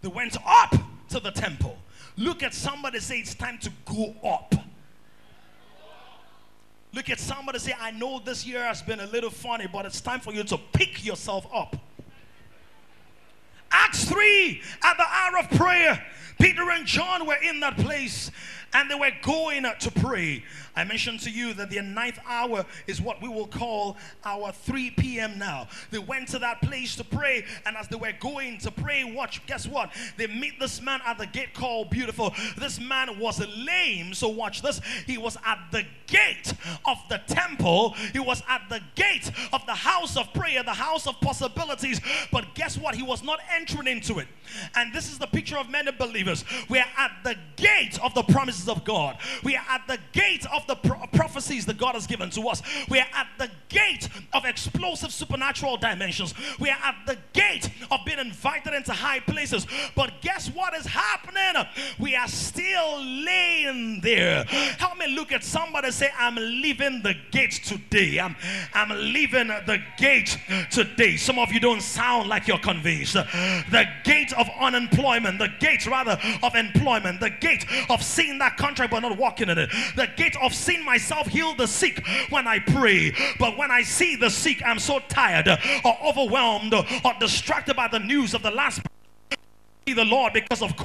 they 0.02 0.08
went 0.08 0.36
up 0.44 0.74
to 1.10 1.20
the 1.20 1.30
temple. 1.30 1.78
Look 2.16 2.42
at 2.42 2.52
somebody 2.54 2.98
say, 2.98 3.18
It's 3.18 3.34
time 3.34 3.58
to 3.58 3.70
go 3.84 4.14
up. 4.24 4.54
Look 6.92 7.08
at 7.08 7.20
somebody 7.20 7.60
say, 7.60 7.74
I 7.78 7.92
know 7.92 8.18
this 8.18 8.44
year 8.44 8.64
has 8.64 8.82
been 8.82 8.98
a 8.98 9.06
little 9.06 9.30
funny, 9.30 9.68
but 9.72 9.86
it's 9.86 10.00
time 10.00 10.18
for 10.18 10.32
you 10.32 10.42
to 10.44 10.58
pick 10.72 11.04
yourself 11.04 11.46
up. 11.54 11.76
Acts 13.70 14.04
3, 14.06 14.60
at 14.82 14.96
the 14.96 15.04
hour 15.04 15.38
of 15.38 15.50
prayer, 15.56 16.04
Peter 16.40 16.68
and 16.70 16.86
John 16.86 17.26
were 17.26 17.36
in 17.36 17.60
that 17.60 17.76
place 17.76 18.32
and 18.72 18.90
they 18.90 18.94
were 18.94 19.10
going 19.22 19.62
to 19.62 19.90
pray. 19.90 20.44
I 20.76 20.84
mentioned 20.84 21.20
to 21.20 21.30
you 21.30 21.52
that 21.54 21.70
the 21.70 21.82
ninth 21.82 22.18
hour 22.26 22.64
is 22.86 23.00
what 23.00 23.20
we 23.20 23.28
will 23.28 23.46
call 23.46 23.96
our 24.24 24.52
3 24.52 24.90
p.m. 24.92 25.38
now. 25.38 25.68
They 25.90 25.98
went 25.98 26.28
to 26.28 26.38
that 26.38 26.62
place 26.62 26.96
to 26.96 27.04
pray, 27.04 27.44
and 27.66 27.76
as 27.76 27.88
they 27.88 27.96
were 27.96 28.12
going 28.18 28.58
to 28.58 28.70
pray, 28.70 29.04
watch, 29.04 29.44
guess 29.46 29.66
what? 29.66 29.90
They 30.16 30.26
meet 30.26 30.60
this 30.60 30.80
man 30.80 31.00
at 31.04 31.18
the 31.18 31.26
gate 31.26 31.54
called 31.54 31.90
Beautiful. 31.90 32.32
This 32.58 32.80
man 32.80 33.18
was 33.18 33.44
lame, 33.56 34.14
so 34.14 34.28
watch 34.28 34.62
this. 34.62 34.80
He 35.06 35.18
was 35.18 35.36
at 35.44 35.58
the 35.72 35.84
gate 36.06 36.52
of 36.86 36.98
the 37.08 37.20
temple, 37.26 37.94
he 38.12 38.18
was 38.18 38.42
at 38.48 38.62
the 38.68 38.80
gate 38.94 39.30
of 39.52 39.64
the 39.66 39.74
house 39.74 40.16
of 40.16 40.32
prayer, 40.32 40.62
the 40.62 40.72
house 40.72 41.06
of 41.06 41.20
possibilities. 41.20 42.00
But 42.32 42.54
guess 42.54 42.78
what? 42.78 42.94
He 42.94 43.02
was 43.02 43.22
not 43.22 43.40
entering 43.54 43.86
into 43.86 44.18
it. 44.18 44.28
And 44.74 44.92
this 44.92 45.10
is 45.10 45.18
the 45.18 45.26
picture 45.26 45.56
of 45.56 45.68
many 45.68 45.92
believers. 45.92 46.44
We 46.68 46.78
are 46.78 46.88
at 46.96 47.12
the 47.24 47.36
gate 47.56 47.98
of 48.02 48.14
the 48.14 48.22
promise 48.22 48.59
promises 48.60 48.68
of 48.68 48.84
God. 48.84 49.18
We 49.42 49.56
are 49.56 49.64
at 49.68 49.86
the 49.86 49.98
gate 50.12 50.46
of 50.52 50.66
the 50.66 50.76
pro- 50.76 51.06
prophecies 51.12 51.66
that 51.66 51.78
God 51.78 51.94
has 51.94 52.06
given 52.06 52.30
to 52.30 52.48
us. 52.48 52.62
We 52.88 52.98
are 52.98 53.06
at 53.14 53.28
the 53.38 53.50
gate 53.68 54.08
of 54.32 54.44
explosive 54.44 55.12
supernatural 55.12 55.76
dimensions. 55.76 56.34
We 56.58 56.70
are 56.70 56.78
at 56.82 56.96
the 57.06 57.18
gate 57.32 57.70
of 57.90 58.00
being 58.04 58.18
invited 58.18 58.74
into 58.74 58.92
high 58.92 59.20
places. 59.20 59.66
But 59.94 60.12
guess 60.20 60.48
what 60.48 60.74
is 60.74 60.86
happening? 60.86 61.64
We 61.98 62.16
are 62.16 62.28
still 62.28 63.02
laying 63.02 64.00
there. 64.00 64.44
Help 64.78 64.98
me 64.98 65.08
look 65.08 65.32
at 65.32 65.44
somebody 65.44 65.90
say, 65.90 66.10
I'm 66.18 66.36
leaving 66.36 67.02
the 67.02 67.14
gate 67.30 67.60
today. 67.64 68.20
I'm, 68.20 68.36
I'm 68.74 68.90
leaving 69.12 69.48
the 69.48 69.78
gate 69.96 70.38
today. 70.70 71.16
Some 71.16 71.38
of 71.38 71.52
you 71.52 71.60
don't 71.60 71.82
sound 71.82 72.28
like 72.28 72.48
you're 72.48 72.58
convinced. 72.58 73.14
The 73.14 73.86
gate 74.04 74.32
of 74.34 74.48
unemployment, 74.60 75.38
the 75.38 75.50
gate 75.60 75.86
rather 75.86 76.18
of 76.42 76.54
employment, 76.54 77.20
the 77.20 77.30
gate 77.30 77.64
of 77.88 78.02
seeing 78.02 78.38
that 78.38 78.49
that 78.50 78.56
contract 78.58 78.90
but 78.90 79.00
not 79.00 79.16
walking 79.16 79.48
in 79.48 79.58
it. 79.58 79.70
The 79.96 80.08
gate 80.16 80.36
of 80.42 80.54
sin 80.54 80.84
myself 80.84 81.26
heal 81.26 81.54
the 81.54 81.66
sick 81.66 82.04
when 82.30 82.46
I 82.46 82.58
pray. 82.58 83.12
But 83.38 83.56
when 83.56 83.70
I 83.70 83.82
see 83.82 84.16
the 84.16 84.30
sick, 84.30 84.62
I'm 84.64 84.78
so 84.78 85.00
tired 85.08 85.48
or 85.48 85.96
overwhelmed 86.04 86.74
or 86.74 86.84
distracted 87.18 87.76
by 87.76 87.88
the 87.88 87.98
news 87.98 88.34
of 88.34 88.42
the 88.42 88.50
last 88.50 88.82
the 89.86 90.04
Lord 90.04 90.32
because 90.32 90.62
of 90.62 90.76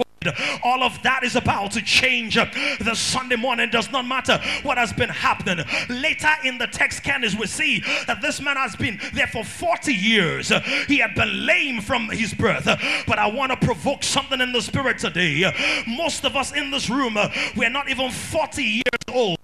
all 0.63 0.83
of 0.83 1.01
that 1.03 1.23
is 1.23 1.35
about 1.35 1.71
to 1.71 1.81
change. 1.81 2.35
The 2.35 2.95
Sunday 2.95 3.35
morning 3.35 3.69
does 3.69 3.91
not 3.91 4.05
matter 4.05 4.39
what 4.63 4.77
has 4.77 4.93
been 4.93 5.09
happening. 5.09 5.65
Later 5.89 6.31
in 6.43 6.57
the 6.57 6.67
text, 6.67 7.03
Candace, 7.03 7.35
we 7.35 7.47
see 7.47 7.83
that 8.07 8.21
this 8.21 8.41
man 8.41 8.57
has 8.57 8.75
been 8.75 8.99
there 9.13 9.27
for 9.27 9.43
40 9.43 9.93
years. 9.93 10.51
He 10.88 10.97
had 10.99 11.15
been 11.15 11.45
lame 11.45 11.81
from 11.81 12.09
his 12.09 12.33
birth. 12.33 12.65
But 13.07 13.19
I 13.19 13.27
want 13.27 13.51
to 13.51 13.65
provoke 13.65 14.03
something 14.03 14.41
in 14.41 14.51
the 14.51 14.61
spirit 14.61 14.99
today. 14.99 15.51
Most 15.88 16.25
of 16.25 16.35
us 16.35 16.51
in 16.53 16.71
this 16.71 16.89
room, 16.89 17.17
we're 17.55 17.69
not 17.69 17.89
even 17.89 18.11
40 18.11 18.63
years 18.63 18.83
old 19.11 19.38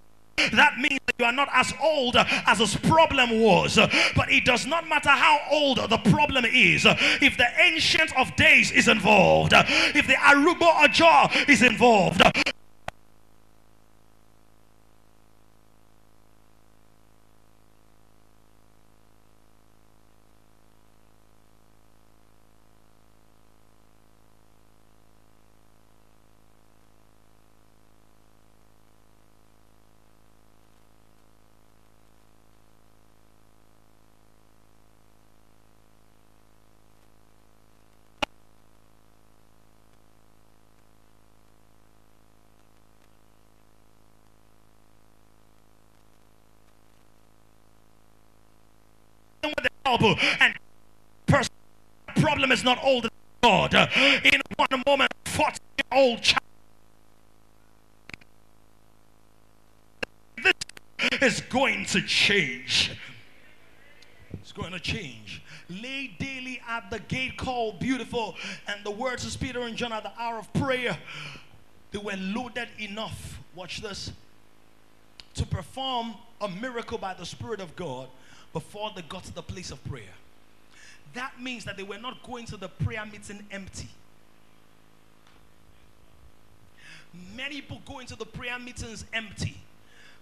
that 0.53 0.77
means 0.77 0.99
that 1.05 1.15
you 1.19 1.25
are 1.25 1.31
not 1.31 1.49
as 1.53 1.73
old 1.81 2.15
as 2.17 2.57
this 2.57 2.75
problem 2.75 3.39
was. 3.39 3.75
But 4.15 4.31
it 4.31 4.45
does 4.45 4.65
not 4.65 4.87
matter 4.87 5.09
how 5.09 5.39
old 5.51 5.77
the 5.77 5.97
problem 5.97 6.45
is. 6.45 6.85
If 6.85 7.37
the 7.37 7.47
Ancient 7.59 8.15
of 8.17 8.35
Days 8.35 8.71
is 8.71 8.87
involved, 8.87 9.53
if 9.53 10.07
the 10.07 10.13
Aruba 10.13 10.83
Ajar 10.85 11.29
is 11.47 11.61
involved, 11.61 12.21
elbow 49.91 50.15
and 50.39 50.53
person 51.25 51.51
problem 52.15 52.51
is 52.51 52.63
not 52.63 52.79
older 52.83 53.09
than 53.41 53.71
God. 53.71 53.89
In 54.23 54.41
one 54.55 54.83
moment, 54.85 55.11
40 55.25 55.59
old 55.91 56.21
child. 56.21 56.41
This 60.43 60.53
is 61.21 61.41
going 61.41 61.85
to 61.87 62.01
change. 62.01 62.91
It's 64.33 64.51
going 64.51 64.71
to 64.71 64.79
change. 64.79 65.41
Lay 65.69 66.15
daily 66.19 66.61
at 66.67 66.89
the 66.89 66.99
gate 66.99 67.37
called 67.37 67.79
beautiful, 67.79 68.35
and 68.67 68.83
the 68.83 68.91
words 68.91 69.25
of 69.25 69.39
Peter 69.39 69.61
and 69.61 69.75
John 69.75 69.93
at 69.93 70.03
the 70.03 70.11
hour 70.19 70.37
of 70.37 70.51
prayer, 70.53 70.97
they 71.91 71.99
were 71.99 72.17
loaded 72.17 72.69
enough. 72.79 73.39
Watch 73.55 73.81
this 73.81 74.11
to 75.35 75.45
perform 75.45 76.15
a 76.41 76.49
miracle 76.49 76.97
by 76.97 77.13
the 77.13 77.25
Spirit 77.25 77.61
of 77.61 77.75
God 77.75 78.07
before 78.53 78.91
they 78.95 79.01
got 79.03 79.23
to 79.25 79.33
the 79.33 79.41
place 79.41 79.71
of 79.71 79.83
prayer. 79.85 80.13
That 81.13 81.41
means 81.41 81.65
that 81.65 81.77
they 81.77 81.83
were 81.83 81.97
not 81.97 82.23
going 82.23 82.45
to 82.47 82.57
the 82.57 82.69
prayer 82.69 83.05
meeting 83.05 83.45
empty. 83.51 83.89
Many 87.35 87.55
people 87.55 87.81
go 87.85 87.99
into 87.99 88.15
the 88.15 88.25
prayer 88.25 88.57
meetings 88.57 89.05
empty 89.13 89.57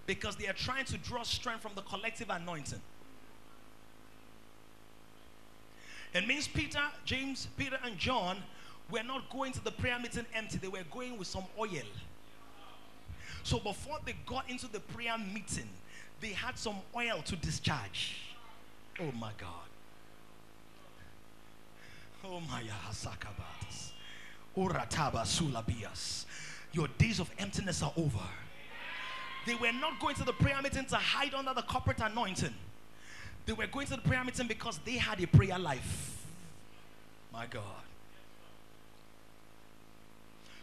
because 0.07 0.35
they 0.35 0.47
are 0.47 0.53
trying 0.53 0.85
to 0.85 0.97
draw 0.97 1.21
strength 1.21 1.61
from 1.61 1.73
the 1.75 1.81
collective 1.83 2.29
anointing. 2.29 2.81
It 6.13 6.27
means 6.27 6.47
Peter, 6.47 6.81
James, 7.05 7.47
Peter, 7.57 7.77
and 7.83 7.97
John 7.97 8.37
were 8.89 9.03
not 9.03 9.29
going 9.29 9.51
to 9.53 9.63
the 9.63 9.71
prayer 9.71 9.99
meeting 9.99 10.25
empty, 10.33 10.57
they 10.57 10.67
were 10.67 10.83
going 10.91 11.17
with 11.17 11.27
some 11.27 11.43
oil. 11.59 11.85
So 13.43 13.59
before 13.59 13.97
they 14.05 14.15
got 14.25 14.49
into 14.49 14.67
the 14.67 14.79
prayer 14.79 15.17
meeting, 15.17 15.69
they 16.21 16.29
had 16.29 16.57
some 16.57 16.75
oil 16.95 17.21
to 17.25 17.35
discharge. 17.35 18.17
Oh 18.99 19.11
my 19.13 19.31
God. 19.37 19.49
Oh 22.25 22.41
my 22.41 22.63
Hasakabatas. 22.87 23.91
Urataba 24.57 25.21
oh 25.21 25.23
Sulabias. 25.23 26.25
Your 26.73 26.87
days 26.97 27.19
of 27.19 27.31
emptiness 27.39 27.81
are 27.81 27.93
over. 27.97 28.19
They 29.45 29.55
were 29.55 29.71
not 29.71 29.99
going 29.99 30.15
to 30.15 30.23
the 30.23 30.33
prayer 30.33 30.61
meeting 30.61 30.85
to 30.85 30.95
hide 30.95 31.33
under 31.33 31.53
the 31.53 31.61
corporate 31.61 32.01
anointing. 32.01 32.53
They 33.45 33.53
were 33.53 33.67
going 33.67 33.87
to 33.87 33.95
the 33.95 34.01
prayer 34.01 34.23
meeting 34.23 34.47
because 34.47 34.79
they 34.85 34.97
had 34.97 35.23
a 35.23 35.27
prayer 35.27 35.57
life. 35.57 36.17
My 37.33 37.45
God. 37.47 37.63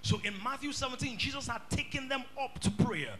So 0.06 0.20
in 0.22 0.34
Matthew 0.40 0.70
17, 0.70 1.18
Jesus 1.18 1.48
had 1.48 1.68
taken 1.68 2.08
them 2.08 2.22
up 2.40 2.60
to 2.60 2.70
prayer. 2.70 3.14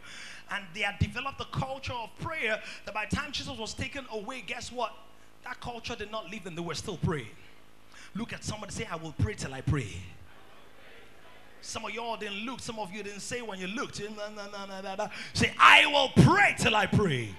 And 0.49 0.63
they 0.73 0.83
had 0.83 0.97
developed 0.99 1.41
a 1.41 1.45
culture 1.51 1.91
of 1.91 2.17
prayer 2.19 2.61
that 2.85 2.93
by 2.93 3.05
the 3.09 3.13
time 3.13 3.33
Jesus 3.33 3.57
was 3.57 3.73
taken 3.73 4.05
away, 4.09 4.41
guess 4.47 4.71
what? 4.71 4.93
That 5.43 5.59
culture 5.59 5.97
did 5.97 6.11
not 6.11 6.31
leave 6.31 6.45
them, 6.45 6.55
they 6.55 6.61
were 6.61 6.75
still 6.75 6.95
praying. 6.95 7.27
Look 8.15 8.31
at 8.31 8.45
somebody 8.45 8.71
say, 8.71 8.87
I 8.89 8.95
will 8.95 9.13
pray 9.19 9.33
till 9.33 9.53
I 9.53 9.59
pray. 9.59 9.97
Some 11.59 11.83
of 11.83 11.91
y'all 11.91 12.15
didn't 12.15 12.45
look, 12.45 12.61
some 12.61 12.79
of 12.79 12.93
you 12.93 13.03
didn't 13.03 13.19
say 13.19 13.41
when 13.41 13.59
you 13.59 13.67
looked. 13.67 14.01
Say, 15.33 15.53
I 15.59 15.85
will 15.87 16.23
pray 16.23 16.55
till 16.57 16.73
I 16.73 16.85
pray. 16.85 17.35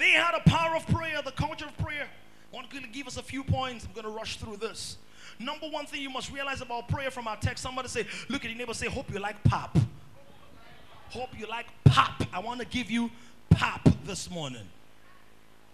They 0.00 0.10
had 0.10 0.34
a 0.34 0.40
power 0.40 0.74
of 0.74 0.84
prayer, 0.88 1.22
the 1.24 1.30
culture 1.30 1.66
of 1.66 1.78
prayer. 1.78 2.08
I 2.52 2.56
want 2.56 2.68
to 2.68 2.80
give 2.88 3.06
us 3.06 3.16
a 3.16 3.22
few 3.22 3.44
points. 3.44 3.86
I'm 3.86 3.92
going 3.92 4.12
to 4.12 4.18
rush 4.18 4.38
through 4.38 4.56
this. 4.56 4.96
Number 5.38 5.68
one 5.68 5.86
thing 5.86 6.02
you 6.02 6.10
must 6.10 6.32
realize 6.32 6.60
about 6.60 6.88
prayer 6.88 7.10
from 7.10 7.28
our 7.28 7.36
text 7.36 7.62
somebody 7.62 7.88
say, 7.88 8.06
Look 8.28 8.44
at 8.44 8.50
your 8.50 8.58
neighbor, 8.58 8.74
say, 8.74 8.88
Hope 8.88 9.12
you 9.12 9.18
like 9.18 9.42
pop. 9.44 9.76
Hope 11.10 11.30
you 11.38 11.46
like 11.46 11.66
pop. 11.84 12.22
I 12.32 12.38
want 12.40 12.60
to 12.60 12.66
give 12.66 12.90
you 12.90 13.10
pop 13.50 13.88
this 14.04 14.30
morning. 14.30 14.68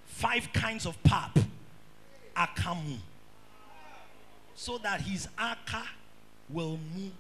Five 0.07 0.53
kinds 0.53 0.87
of 0.87 1.03
pop. 1.03 1.39
Akamu. 2.37 2.99
So 4.55 4.79
that 4.79 5.01
his 5.01 5.29
aka 5.39 5.83
will 6.49 6.79
move. 6.95 7.13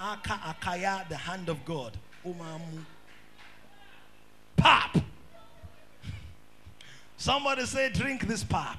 Aka 0.00 0.34
akaya, 0.34 1.08
the 1.08 1.16
hand 1.16 1.48
of 1.48 1.64
God. 1.64 1.96
Umamu. 2.26 2.84
Pop. 4.56 4.96
Somebody 7.16 7.64
say, 7.66 7.90
drink 7.90 8.26
this 8.26 8.42
pop. 8.42 8.78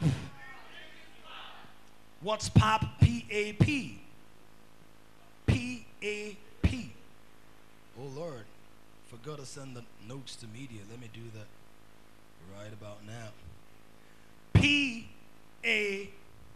What's 2.24 2.48
pop? 2.48 2.86
P 3.02 3.26
A 3.30 3.54
P. 3.54 4.00
P 5.46 5.86
A 6.02 6.38
P. 6.62 6.94
Oh 8.00 8.08
Lord, 8.18 8.46
forgot 9.08 9.40
to 9.40 9.46
send 9.46 9.76
the 9.76 9.84
notes 10.08 10.38
to 10.38 10.48
media. 10.48 10.80
Let 10.90 11.02
me 11.02 11.10
do 11.14 11.22
that 11.36 11.48
right 12.58 12.72
about 12.72 13.06
now. 13.06 13.30
P 14.54 15.08
A 15.66 16.10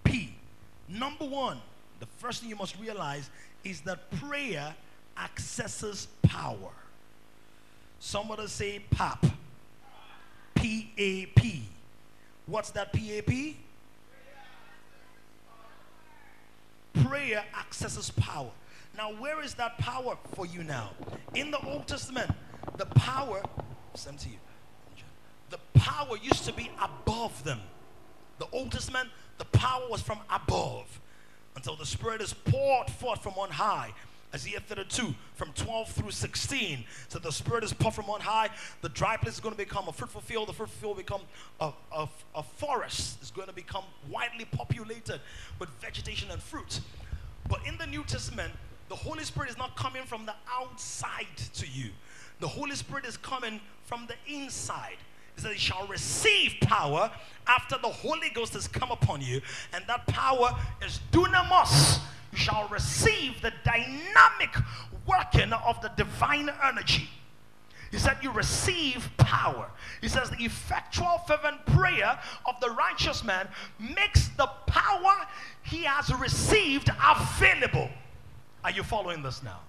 P. 0.06 0.34
Number 0.88 1.25
one, 1.25 1.60
the 1.99 2.06
first 2.17 2.41
thing 2.41 2.49
you 2.49 2.56
must 2.56 2.80
realize 2.80 3.30
is 3.65 3.82
that 3.82 4.10
prayer 4.21 4.73
accesses 5.21 6.08
power. 6.21 6.71
Somebody 7.99 8.47
say 8.47 8.80
PAP. 8.91 9.25
P 10.56 10.93
A 10.97 11.25
P. 11.25 11.63
What's 12.45 12.69
that 12.71 12.93
P 12.93 13.17
A 13.17 13.21
P? 13.21 13.58
Prayer 17.08 17.43
accesses 17.58 18.12
power. 18.12 18.52
Now, 18.98 19.13
where 19.13 19.41
is 19.41 19.54
that 19.56 19.78
power 19.78 20.17
for 20.34 20.46
you 20.46 20.63
now? 20.63 20.91
In 21.36 21.52
the 21.52 21.60
Old 21.65 21.88
Testament, 21.88 22.30
the 22.78 22.86
power, 22.86 23.41
sent 23.93 24.20
to 24.20 24.30
you. 24.30 24.36
The 25.50 25.60
power 25.76 26.17
used 26.17 26.43
to 26.46 26.54
be 26.54 26.70
above 26.82 27.43
them. 27.43 27.62
The 28.39 28.48
Old 28.52 28.72
Testament, 28.72 29.10
the 29.38 29.46
power 29.46 29.88
was 29.89 30.02
from 30.02 30.20
above 30.30 31.00
until 31.56 31.76
the 31.76 31.86
Spirit 31.86 32.22
is 32.22 32.34
poured 32.34 32.89
forth 32.89 33.24
from 33.24 33.34
on 33.34 33.52
high. 33.52 33.93
Isaiah 34.38 34.60
32 34.60 35.15
from 35.34 35.52
12 35.54 35.89
through 35.93 36.12
16. 36.12 36.84
So 37.08 37.17
the 37.17 37.32
Spirit 37.32 37.63
is 37.63 37.73
poured 37.73 37.95
from 37.95 38.08
on 38.08 38.21
high. 38.21 38.50
The 38.82 38.89
dry 38.89 39.17
place 39.17 39.34
is 39.34 39.39
going 39.39 39.56
to 39.56 39.58
become 39.58 39.88
a 39.88 39.91
fruitful 39.91 40.21
field. 40.21 40.47
The 40.47 40.54
fruitful 40.54 40.80
field 40.80 40.95
will 40.95 41.04
become 41.04 41.21
a, 41.60 41.71
a, 41.91 42.08
a 42.36 42.43
forest. 42.43 43.17
It's 43.19 43.32
going 43.32 43.47
to 43.47 43.54
become 43.54 43.84
widely 44.12 44.45
populated 44.45 45.21
with 45.58 45.69
vegetation 45.82 46.30
and 46.30 46.39
fruit. 46.39 46.82
But 47.50 47.62
in 47.65 47.80
the 47.80 47.88
New 47.88 48.04
Testament, 48.04 48.54
the 48.89 48.95
Holy 48.95 49.23
Spirit 49.23 49.50
is 49.50 49.58
not 49.58 49.76
coming 49.76 50.04
from 50.04 50.28
the 50.28 50.36
outside 50.52 51.26
to 51.56 51.65
you. 51.67 51.89
The 52.39 52.47
Holy 52.47 52.76
Spirit 52.76 53.06
is 53.06 53.17
coming 53.17 53.60
from 53.86 54.08
the 54.08 54.32
inside. 54.32 54.97
He 55.36 55.41
says, 55.41 55.58
shall 55.58 55.88
receive 55.88 56.58
power 56.62 57.10
after 57.47 57.78
the 57.82 57.89
Holy 57.89 58.30
Ghost 58.30 58.54
has 58.54 58.67
come 58.67 58.91
upon 58.91 59.21
you. 59.21 59.41
And 59.73 59.84
that 59.88 60.06
power 60.06 60.56
is 60.86 61.00
dunamis. 61.12 62.00
Shall 62.38 62.67
receive 62.67 63.41
the 63.41 63.52
dynamic 63.65 64.56
working 65.08 65.52
of 65.54 65.82
the 65.82 65.89
divine 65.97 66.52
energy. 66.63 67.09
He 67.89 67.97
said, 67.97 68.18
You 68.22 68.32
receive 68.32 69.09
power. 69.18 69.72
He 70.01 70.07
says, 70.07 70.30
The 70.30 70.45
effectual, 70.45 71.20
fervent 71.28 71.66
prayer 71.66 72.20
of 72.45 72.59
the 72.61 72.70
righteous 72.70 73.24
man 73.24 73.47
makes 73.80 74.28
the 74.30 74.45
power 74.68 75.16
he 75.64 75.84
has 75.84 76.14
received 76.14 76.91
available. 77.03 77.89
Are 78.64 78.72
you 78.72 78.84
following 78.84 79.24
this 79.24 79.41
now? 79.41 79.59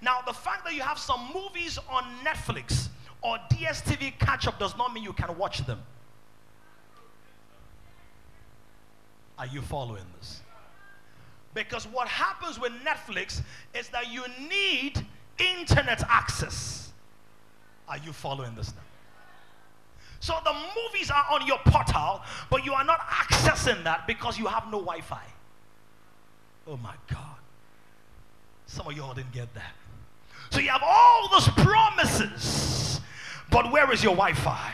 Now, 0.00 0.20
the 0.24 0.32
fact 0.32 0.64
that 0.66 0.74
you 0.74 0.82
have 0.82 0.98
some 0.98 1.32
movies 1.34 1.80
on 1.90 2.04
Netflix 2.24 2.90
or 3.22 3.38
DSTV 3.50 4.20
catch 4.20 4.46
up 4.46 4.60
does 4.60 4.76
not 4.76 4.94
mean 4.94 5.02
you 5.02 5.14
can 5.14 5.36
watch 5.36 5.66
them. 5.66 5.80
Are 9.36 9.46
you 9.46 9.62
following 9.62 10.04
this? 10.18 10.42
Because 11.54 11.86
what 11.86 12.08
happens 12.08 12.58
with 12.58 12.72
Netflix 12.84 13.40
is 13.74 13.88
that 13.90 14.12
you 14.12 14.24
need 14.48 15.06
internet 15.38 16.02
access. 16.08 16.92
Are 17.88 17.98
you 17.98 18.12
following 18.12 18.54
this 18.54 18.74
now? 18.74 18.82
So 20.20 20.34
the 20.42 20.54
movies 20.54 21.10
are 21.10 21.26
on 21.30 21.46
your 21.46 21.58
portal, 21.66 22.22
but 22.50 22.64
you 22.64 22.72
are 22.72 22.84
not 22.84 23.00
accessing 23.00 23.84
that 23.84 24.06
because 24.06 24.38
you 24.38 24.46
have 24.46 24.64
no 24.64 24.80
Wi 24.80 25.00
Fi. 25.02 25.22
Oh 26.66 26.78
my 26.78 26.94
God. 27.10 27.20
Some 28.66 28.86
of 28.88 28.96
y'all 28.96 29.14
didn't 29.14 29.32
get 29.32 29.52
that. 29.54 29.74
So 30.50 30.60
you 30.60 30.70
have 30.70 30.82
all 30.82 31.28
those 31.30 31.48
promises, 31.48 33.00
but 33.50 33.70
where 33.70 33.92
is 33.92 34.02
your 34.02 34.14
Wi 34.14 34.32
Fi? 34.32 34.72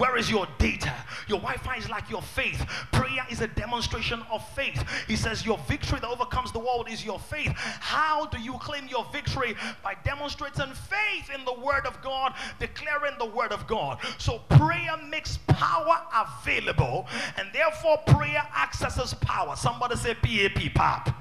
Where 0.00 0.16
is 0.16 0.30
your 0.30 0.48
data? 0.56 0.94
Your 1.28 1.40
Wi 1.40 1.58
Fi 1.58 1.76
is 1.76 1.90
like 1.90 2.08
your 2.08 2.22
faith. 2.22 2.64
Prayer 2.90 3.26
is 3.30 3.42
a 3.42 3.46
demonstration 3.48 4.22
of 4.32 4.42
faith. 4.54 4.82
He 5.06 5.14
says, 5.14 5.44
Your 5.44 5.58
victory 5.68 6.00
that 6.00 6.08
overcomes 6.08 6.52
the 6.52 6.58
world 6.58 6.88
is 6.90 7.04
your 7.04 7.18
faith. 7.18 7.52
How 7.54 8.24
do 8.24 8.40
you 8.40 8.54
claim 8.54 8.88
your 8.88 9.04
victory? 9.12 9.54
By 9.84 9.96
demonstrating 10.02 10.72
faith 10.72 11.28
in 11.34 11.44
the 11.44 11.52
Word 11.52 11.84
of 11.84 12.00
God, 12.00 12.32
declaring 12.58 13.12
the 13.18 13.26
Word 13.26 13.52
of 13.52 13.66
God. 13.66 13.98
So 14.16 14.38
prayer 14.48 14.96
makes 15.06 15.38
power 15.48 16.00
available, 16.16 17.06
and 17.36 17.48
therefore 17.52 17.98
prayer 18.06 18.42
accesses 18.56 19.12
power. 19.20 19.54
Somebody 19.54 19.96
say 19.96 20.14
PAP, 20.14 20.72
PAP. 20.74 21.14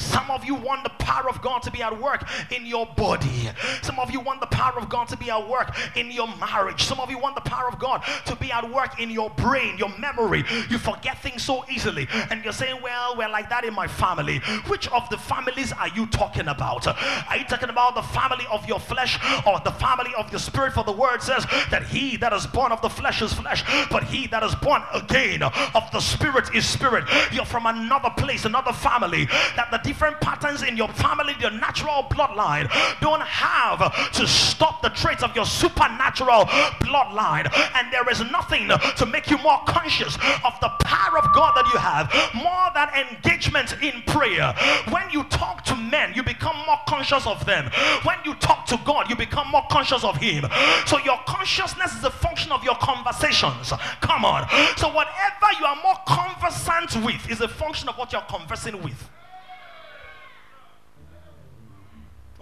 Some 0.00 0.30
of 0.30 0.44
you 0.44 0.54
want 0.54 0.82
the 0.84 0.90
power 0.90 1.28
of 1.28 1.42
God 1.42 1.62
to 1.62 1.70
be 1.70 1.82
at 1.82 2.00
work 2.00 2.28
in 2.50 2.64
your 2.64 2.86
body. 2.86 3.50
Some 3.82 3.98
of 3.98 4.10
you 4.10 4.20
want 4.20 4.40
the 4.40 4.46
power 4.46 4.78
of 4.78 4.88
God 4.88 5.08
to 5.08 5.16
be 5.16 5.30
at 5.30 5.48
work 5.48 5.76
in 5.96 6.10
your 6.10 6.28
marriage. 6.36 6.84
Some 6.84 7.00
of 7.00 7.10
you 7.10 7.18
want 7.18 7.34
the 7.34 7.42
power 7.42 7.68
of 7.68 7.78
God 7.78 8.02
to 8.26 8.36
be 8.36 8.50
at 8.50 8.68
work 8.70 9.00
in 9.00 9.10
your 9.10 9.30
brain, 9.30 9.76
your 9.76 9.96
memory. 9.98 10.44
You 10.70 10.78
forget 10.78 11.18
things 11.18 11.42
so 11.42 11.64
easily. 11.70 12.08
And 12.30 12.42
you're 12.42 12.52
saying, 12.52 12.80
Well, 12.82 13.16
we're 13.16 13.28
like 13.28 13.50
that 13.50 13.64
in 13.64 13.74
my 13.74 13.86
family. 13.86 14.38
Which 14.68 14.88
of 14.88 15.08
the 15.10 15.18
families 15.18 15.72
are 15.72 15.88
you 15.88 16.06
talking 16.06 16.48
about? 16.48 16.86
Are 16.86 17.36
you 17.36 17.44
talking 17.44 17.68
about 17.68 17.94
the 17.94 18.02
family 18.02 18.46
of 18.50 18.66
your 18.66 18.80
flesh 18.80 19.18
or 19.46 19.60
the 19.60 19.72
family 19.72 20.12
of 20.16 20.30
your 20.30 20.40
spirit? 20.40 20.72
For 20.72 20.84
the 20.84 20.92
word 20.92 21.22
says 21.22 21.44
that 21.70 21.84
he 21.88 22.16
that 22.18 22.32
is 22.32 22.46
born 22.46 22.72
of 22.72 22.80
the 22.80 22.88
flesh 22.88 23.20
is 23.20 23.32
flesh, 23.32 23.64
but 23.90 24.04
he 24.04 24.26
that 24.28 24.42
is 24.42 24.54
born 24.54 24.82
again 24.94 25.42
of 25.42 25.90
the 25.92 26.00
spirit 26.00 26.54
is 26.54 26.66
spirit. 26.66 27.04
You're 27.32 27.44
from 27.44 27.66
another 27.66 28.10
place, 28.16 28.44
another 28.44 28.72
family. 28.72 29.26
That 29.56 29.68
the 29.70 29.78
different 29.90 30.20
patterns 30.20 30.62
in 30.62 30.76
your 30.76 30.86
family, 30.86 31.34
your 31.40 31.50
natural 31.50 32.04
bloodline, 32.04 32.70
don't 33.00 33.22
have 33.22 33.80
to 34.12 34.24
stop 34.24 34.82
the 34.82 34.88
traits 34.90 35.20
of 35.24 35.34
your 35.34 35.44
supernatural 35.44 36.44
bloodline. 36.86 37.50
And 37.74 37.92
there 37.92 38.08
is 38.08 38.20
nothing 38.30 38.68
to 38.68 39.04
make 39.06 39.28
you 39.32 39.38
more 39.38 39.58
conscious 39.66 40.14
of 40.44 40.54
the 40.60 40.70
power 40.84 41.18
of 41.18 41.34
God 41.34 41.56
that 41.56 41.66
you 41.72 41.78
have, 41.80 42.06
more 42.36 42.68
than 42.72 42.88
engagement 43.04 43.82
in 43.82 44.00
prayer. 44.02 44.54
When 44.90 45.10
you 45.10 45.24
talk 45.24 45.64
to 45.64 45.74
men, 45.74 46.12
you 46.14 46.22
become 46.22 46.56
more 46.68 46.78
conscious 46.86 47.26
of 47.26 47.44
them. 47.44 47.68
When 48.04 48.18
you 48.24 48.34
talk 48.34 48.66
to 48.66 48.78
God, 48.84 49.10
you 49.10 49.16
become 49.16 49.48
more 49.50 49.66
conscious 49.72 50.04
of 50.04 50.16
Him. 50.18 50.46
So 50.86 50.98
your 50.98 51.18
consciousness 51.26 51.96
is 51.96 52.04
a 52.04 52.12
function 52.12 52.52
of 52.52 52.62
your 52.62 52.76
conversations. 52.76 53.72
Come 54.00 54.24
on. 54.24 54.48
So 54.76 54.86
whatever 54.94 55.48
you 55.58 55.66
are 55.66 55.78
more 55.82 55.98
conversant 56.06 57.04
with 57.04 57.28
is 57.28 57.40
a 57.40 57.48
function 57.48 57.88
of 57.88 57.98
what 57.98 58.12
you're 58.12 58.30
conversing 58.30 58.80
with. 58.84 59.10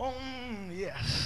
Oh, 0.00 0.14
yes. 0.70 1.17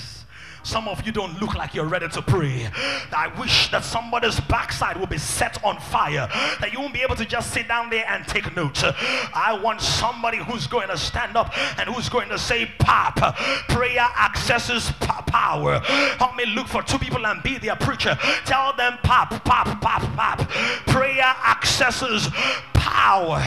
Some 0.62 0.88
of 0.88 1.04
you 1.04 1.12
don't 1.12 1.40
look 1.40 1.54
like 1.54 1.74
you're 1.74 1.86
ready 1.86 2.08
to 2.08 2.22
pray. 2.22 2.68
I 3.12 3.28
wish 3.38 3.70
that 3.70 3.84
somebody's 3.84 4.38
backside 4.40 4.96
will 4.96 5.06
be 5.06 5.18
set 5.18 5.62
on 5.64 5.78
fire, 5.80 6.28
that 6.60 6.70
you 6.72 6.80
won't 6.80 6.94
be 6.94 7.02
able 7.02 7.16
to 7.16 7.24
just 7.24 7.52
sit 7.52 7.68
down 7.68 7.90
there 7.90 8.04
and 8.08 8.26
take 8.26 8.54
notes. 8.54 8.84
I 8.84 9.58
want 9.62 9.80
somebody 9.80 10.38
who's 10.38 10.66
going 10.66 10.88
to 10.88 10.96
stand 10.96 11.36
up 11.36 11.52
and 11.78 11.88
who's 11.88 12.08
going 12.08 12.28
to 12.28 12.38
say, 12.38 12.70
Pop, 12.78 13.36
prayer 13.68 14.08
accesses 14.18 14.92
power. 15.00 15.80
Help 16.18 16.36
me 16.36 16.46
look 16.46 16.68
for 16.68 16.82
two 16.82 16.98
people 16.98 17.26
and 17.26 17.42
be 17.42 17.58
their 17.58 17.76
preacher. 17.76 18.16
Tell 18.44 18.72
them, 18.74 18.98
Pop, 19.02 19.44
pop, 19.44 19.80
pop, 19.80 20.02
pop. 20.14 20.48
Prayer 20.86 21.34
accesses 21.46 22.28
power. 22.74 23.40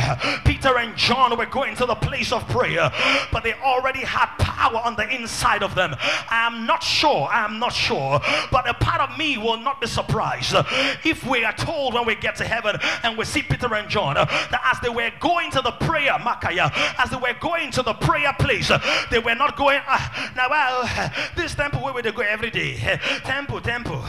Peter 0.46 0.78
and 0.78 0.96
John 0.96 1.38
were 1.38 1.46
going 1.46 1.76
to 1.76 1.86
the 1.86 1.96
place 1.96 2.32
of 2.32 2.48
prayer, 2.48 2.90
but 3.32 3.44
they 3.44 3.54
already 3.54 4.00
had 4.00 4.28
power 4.38 4.78
on 4.84 4.96
the 4.96 5.08
inside 5.14 5.62
of 5.62 5.76
them. 5.76 5.96
I 6.30 6.48
am 6.48 6.66
not 6.66 6.82
sure, 6.84 7.05
I 7.14 7.46
am 7.46 7.60
not 7.60 7.74
sure, 7.74 8.20
but 8.52 8.68
a 8.70 8.74
part 8.74 9.02
of 9.02 9.18
me 9.18 9.38
will 9.38 9.58
not 9.58 9.82
be 9.82 9.88
surprised 9.88 10.56
if 11.04 11.26
we 11.26 11.44
are 11.44 11.54
told 11.54 11.94
when 11.94 12.06
we 12.06 12.16
get 12.16 12.36
to 12.38 12.46
heaven 12.46 12.78
and 13.04 13.18
we 13.18 13.26
see 13.26 13.42
Peter 13.42 13.74
and 13.74 13.90
John 13.90 14.16
that 14.16 14.72
as 14.74 14.80
they 14.82 14.90
were 14.90 15.12
going 15.20 15.52
to 15.52 15.62
the 15.62 15.72
prayer, 15.72 16.14
Makaya, 16.14 16.72
as 16.98 17.10
they 17.10 17.18
were 17.18 17.36
going 17.40 17.72
to 17.72 17.84
the 17.84 17.94
prayer 17.94 18.34
place, 18.40 18.72
they 19.12 19.20
were 19.20 19.36
not 19.36 19.58
going, 19.58 19.82
uh, 19.88 20.32
now, 20.36 20.50
well, 20.50 21.12
this 21.36 21.56
temple 21.56 21.82
where 21.82 22.04
they 22.04 22.12
go 22.12 22.22
every 22.22 22.50
day, 22.50 23.00
temple, 23.24 23.62
temple, 23.62 24.04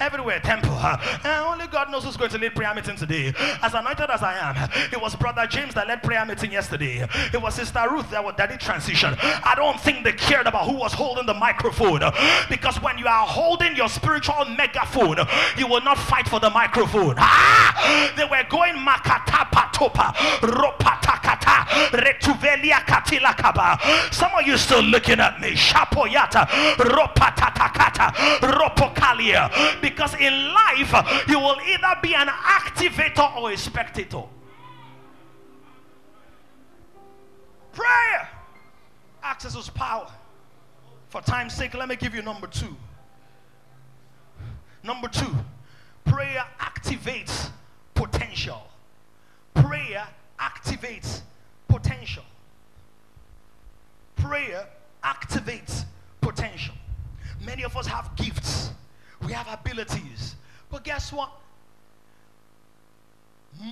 everywhere, 0.00 0.40
temple. 0.40 0.78
Only 1.24 1.66
God 1.66 1.90
knows 1.90 2.04
who's 2.04 2.16
going 2.16 2.30
to 2.30 2.38
lead 2.38 2.54
prayer 2.54 2.74
meeting 2.74 2.96
today. 2.96 3.32
As 3.62 3.74
anointed 3.74 4.10
as 4.10 4.22
I 4.22 4.36
am, 4.38 4.70
it 4.92 5.00
was 5.00 5.16
Brother 5.16 5.46
James 5.46 5.74
that 5.74 5.88
led 5.88 6.02
prayer 6.02 6.24
meeting 6.24 6.52
yesterday. 6.52 7.06
It 7.32 7.40
was 7.40 7.54
Sister 7.54 7.84
Ruth 7.90 8.10
that, 8.10 8.36
that 8.36 8.50
did 8.50 8.60
transition. 8.60 9.14
I 9.20 9.54
don't 9.56 9.80
think 9.80 10.04
they 10.04 10.12
cared 10.12 10.46
about 10.46 10.68
who 10.68 10.76
was 10.76 10.92
holding 10.92 11.26
the 11.26 11.34
microphone 11.34 12.02
because 12.48 12.80
when 12.82 12.98
you 12.98 13.06
are 13.06 13.26
holding 13.26 13.76
your 13.76 13.88
spiritual 13.88 14.44
megaphone, 14.56 15.18
you 15.56 15.66
will 15.66 15.80
not 15.82 15.98
fight 15.98 16.28
for 16.28 16.40
the 16.40 16.50
microphone. 16.50 17.14
Ah! 17.18 18.12
They 18.16 18.24
were 18.24 18.44
going 18.48 18.74
makata 18.74 19.48
patopa, 19.50 20.14
ropatakata, 20.40 21.64
retuvelia 21.92 22.80
katila 22.84 23.36
kaba. 23.36 23.78
Some 24.12 24.32
of 24.38 24.46
you 24.46 24.56
still 24.56 24.82
looking 24.82 25.20
at 25.20 25.40
me. 25.40 25.52
Shapoyata, 25.52 26.46
ropatatakata, 26.76 28.12
ropokalia. 28.40 29.80
Because 29.80 30.14
in 30.14 30.52
life, 30.52 30.94
you 31.28 31.38
will 31.38 31.56
either 31.66 32.00
be 32.02 32.14
an 32.14 32.28
activator 32.28 33.36
or 33.36 33.52
a 33.52 33.56
spectator. 33.56 34.22
Prayer 37.72 38.28
accesses 39.24 39.70
power. 39.70 40.10
For 41.12 41.20
time's 41.20 41.52
sake, 41.52 41.74
let 41.74 41.90
me 41.90 41.96
give 41.96 42.14
you 42.14 42.22
number 42.22 42.46
two. 42.46 42.74
Number 44.82 45.08
two, 45.08 45.30
prayer 46.06 46.42
activates 46.58 47.50
potential. 47.92 48.62
Prayer 49.52 50.08
activates 50.40 51.20
potential. 51.68 52.22
Prayer 54.16 54.66
activates 55.04 55.84
potential. 56.22 56.72
Many 57.44 57.64
of 57.64 57.76
us 57.76 57.86
have 57.86 58.16
gifts, 58.16 58.70
we 59.20 59.34
have 59.34 59.46
abilities, 59.52 60.36
but 60.70 60.82
guess 60.82 61.12
what? 61.12 61.30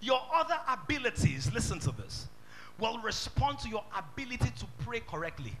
Your 0.00 0.20
other 0.32 0.60
abilities, 0.68 1.52
listen 1.52 1.80
to 1.80 1.90
this, 1.90 2.28
will 2.78 2.98
respond 2.98 3.58
to 3.58 3.68
your 3.68 3.82
ability 3.96 4.52
to 4.60 4.66
pray 4.84 5.00
correctly. 5.00 5.56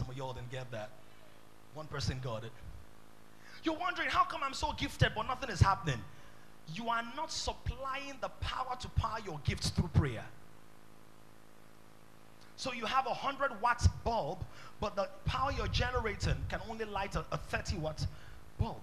Some 0.00 0.08
of 0.08 0.16
y'all 0.16 0.32
didn't 0.32 0.50
get 0.50 0.70
that. 0.70 0.88
One 1.74 1.86
person 1.86 2.18
got 2.24 2.42
it. 2.42 2.52
You're 3.62 3.76
wondering, 3.76 4.08
how 4.08 4.24
come 4.24 4.42
I'm 4.42 4.54
so 4.54 4.72
gifted 4.78 5.12
but 5.14 5.26
nothing 5.26 5.50
is 5.50 5.60
happening? 5.60 6.00
You 6.72 6.88
are 6.88 7.02
not 7.14 7.30
supplying 7.30 8.14
the 8.22 8.30
power 8.40 8.78
to 8.80 8.88
power 8.88 9.18
your 9.26 9.38
gifts 9.44 9.68
through 9.68 9.88
prayer. 9.88 10.24
So 12.56 12.72
you 12.72 12.86
have 12.86 13.04
a 13.04 13.10
100 13.10 13.60
watts 13.60 13.88
bulb, 14.02 14.38
but 14.80 14.96
the 14.96 15.06
power 15.26 15.52
you're 15.52 15.68
generating 15.68 16.36
can 16.48 16.60
only 16.70 16.86
light 16.86 17.14
a, 17.16 17.24
a 17.30 17.36
30 17.36 17.76
watt 17.76 18.06
bulb. 18.58 18.80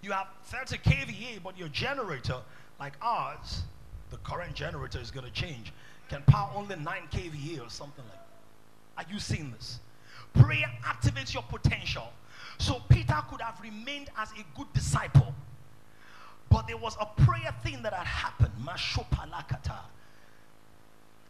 You 0.00 0.12
have 0.12 0.28
30 0.44 0.78
kVA, 0.78 1.42
but 1.42 1.58
your 1.58 1.68
generator, 1.68 2.38
like 2.80 2.94
ours, 3.02 3.64
the 4.10 4.16
current 4.18 4.54
generator 4.54 4.98
is 4.98 5.10
going 5.10 5.26
to 5.26 5.32
change, 5.32 5.74
can 6.08 6.22
power 6.22 6.50
only 6.54 6.76
9 6.76 6.86
kVA 7.12 7.66
or 7.66 7.68
something 7.68 8.04
like 8.06 8.14
that. 8.14 8.25
Are 8.96 9.04
you 9.10 9.18
seeing 9.18 9.50
this? 9.52 9.80
Prayer 10.34 10.70
activates 10.84 11.34
your 11.34 11.42
potential. 11.42 12.08
So 12.58 12.80
Peter 12.88 13.22
could 13.30 13.40
have 13.40 13.60
remained 13.60 14.10
as 14.16 14.30
a 14.32 14.58
good 14.58 14.72
disciple. 14.72 15.34
But 16.50 16.66
there 16.66 16.76
was 16.76 16.96
a 17.00 17.06
prayer 17.06 17.54
thing 17.62 17.82
that 17.82 17.92
had 17.92 18.06
happened. 18.06 18.52
Mashopalakata. 18.64 19.78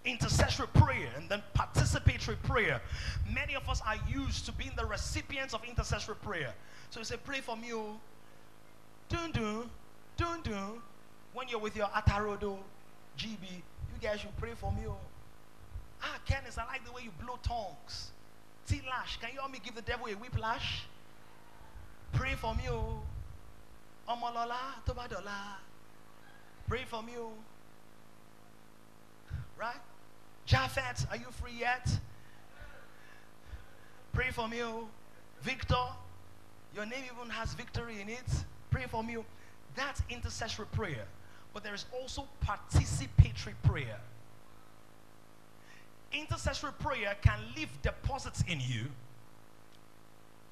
Intercessory 0.04 0.68
prayer 0.68 1.08
and 1.16 1.28
then 1.28 1.42
participatory 1.56 2.40
prayer. 2.44 2.80
Many 3.32 3.56
of 3.56 3.68
us 3.68 3.82
are 3.84 3.96
used 4.08 4.46
to 4.46 4.52
being 4.52 4.70
the 4.76 4.84
recipients 4.84 5.52
of 5.52 5.64
intercessory 5.64 6.16
prayer. 6.16 6.54
So 6.90 7.00
you 7.00 7.04
say, 7.04 7.16
pray 7.24 7.40
for 7.40 7.56
me. 7.56 7.72
Oh. 7.72 7.98
Dun 9.08 9.32
dun, 9.32 9.70
dun 10.16 10.42
dun. 10.42 10.80
When 11.32 11.48
you're 11.48 11.58
with 11.58 11.76
your 11.76 11.88
Atarodo 11.88 12.58
GB, 13.18 13.42
you 13.50 14.00
guys 14.00 14.20
should 14.20 14.36
pray 14.36 14.52
for 14.54 14.70
me. 14.70 14.82
Oh. 14.88 14.96
Ah, 16.02 16.18
Kenneth, 16.26 16.58
I 16.58 16.66
like 16.66 16.84
the 16.84 16.92
way 16.92 17.02
you 17.02 17.10
blow 17.24 17.38
tongues. 17.42 18.10
T-lash, 18.66 19.18
can 19.18 19.30
you 19.32 19.40
help 19.40 19.52
me 19.52 19.60
give 19.64 19.74
the 19.74 19.82
devil 19.82 20.06
a 20.06 20.12
whiplash? 20.12 20.84
Pray 22.12 22.34
for 22.34 22.54
me, 22.54 22.64
oh. 22.68 23.00
Omolola, 24.08 24.56
Tobadola. 24.86 25.56
Pray 26.68 26.84
for 26.86 27.02
me, 27.02 27.12
oh. 27.18 27.32
Right? 29.58 29.76
Japhet, 30.46 31.10
are 31.10 31.16
you 31.16 31.26
free 31.40 31.54
yet? 31.58 31.88
Pray 34.12 34.30
for 34.30 34.48
me, 34.48 34.62
oh. 34.62 34.88
Victor, 35.42 35.86
your 36.74 36.84
name 36.84 37.04
even 37.04 37.30
has 37.30 37.54
victory 37.54 38.00
in 38.00 38.08
it. 38.08 38.44
Pray 38.70 38.84
for 38.86 39.02
me. 39.02 39.16
Oh. 39.16 39.24
That's 39.74 40.02
intercessory 40.10 40.66
prayer. 40.66 41.06
But 41.54 41.64
there 41.64 41.74
is 41.74 41.86
also 41.98 42.26
participatory 42.44 43.54
prayer. 43.62 43.98
Intercessory 46.12 46.72
prayer 46.78 47.16
can 47.22 47.38
leave 47.56 47.68
deposits 47.82 48.42
in 48.48 48.60
you, 48.60 48.86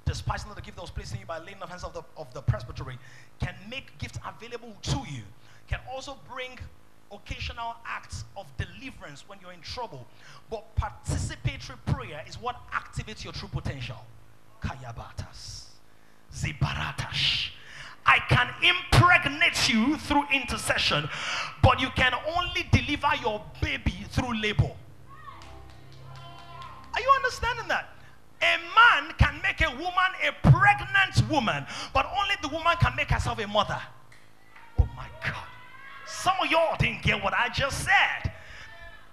despite 0.05 0.45
not 0.45 0.55
to 0.57 0.61
give 0.61 0.75
those 0.75 0.89
placed 0.89 1.13
in 1.13 1.19
you 1.19 1.25
by 1.25 1.39
laying 1.39 1.61
of 1.61 1.69
hands 1.69 1.83
of 1.83 1.93
the, 1.93 2.03
of 2.17 2.31
the 2.33 2.41
presbytery, 2.41 2.97
can 3.39 3.55
make 3.69 3.97
gifts 3.97 4.19
available 4.27 4.75
to 4.81 4.97
you, 5.09 5.23
can 5.67 5.79
also 5.91 6.17
bring 6.31 6.57
occasional 7.11 7.75
acts 7.85 8.25
of 8.35 8.45
deliverance 8.57 9.23
when 9.27 9.39
you're 9.41 9.53
in 9.53 9.61
trouble. 9.61 10.05
But 10.49 10.63
participatory 10.75 11.77
prayer 11.85 12.23
is 12.27 12.39
what 12.39 12.57
activates 12.71 13.23
your 13.23 13.33
true 13.33 13.49
potential. 13.49 13.97
Kayabatas. 14.61 15.65
Zibaratash. 16.33 17.49
I 18.05 18.19
can 18.29 18.53
impregnate 18.61 19.67
you 19.67 19.97
through 19.97 20.25
intercession, 20.31 21.09
but 21.63 21.81
you 21.81 21.89
can 21.95 22.13
only 22.37 22.67
deliver 22.71 23.09
your 23.21 23.43
baby 23.61 24.05
through 24.09 24.39
labor. 24.39 24.71
Are 26.95 27.01
you 27.01 27.11
understanding 27.15 27.67
that? 27.67 27.89
A 28.41 28.57
man 28.75 29.13
can 29.17 29.41
make 29.41 29.61
a 29.61 29.69
woman 29.71 30.11
a 30.23 30.49
pregnant 30.49 31.29
woman, 31.29 31.65
but 31.93 32.05
only 32.05 32.35
the 32.41 32.47
woman 32.47 32.75
can 32.79 32.95
make 32.95 33.09
herself 33.09 33.39
a 33.39 33.47
mother. 33.47 33.79
Oh 34.79 34.87
my 34.95 35.07
God. 35.23 35.43
Some 36.07 36.35
of 36.41 36.49
y'all 36.49 36.75
didn't 36.77 37.01
get 37.01 37.21
what 37.23 37.33
I 37.33 37.49
just 37.49 37.83
said. 37.83 38.31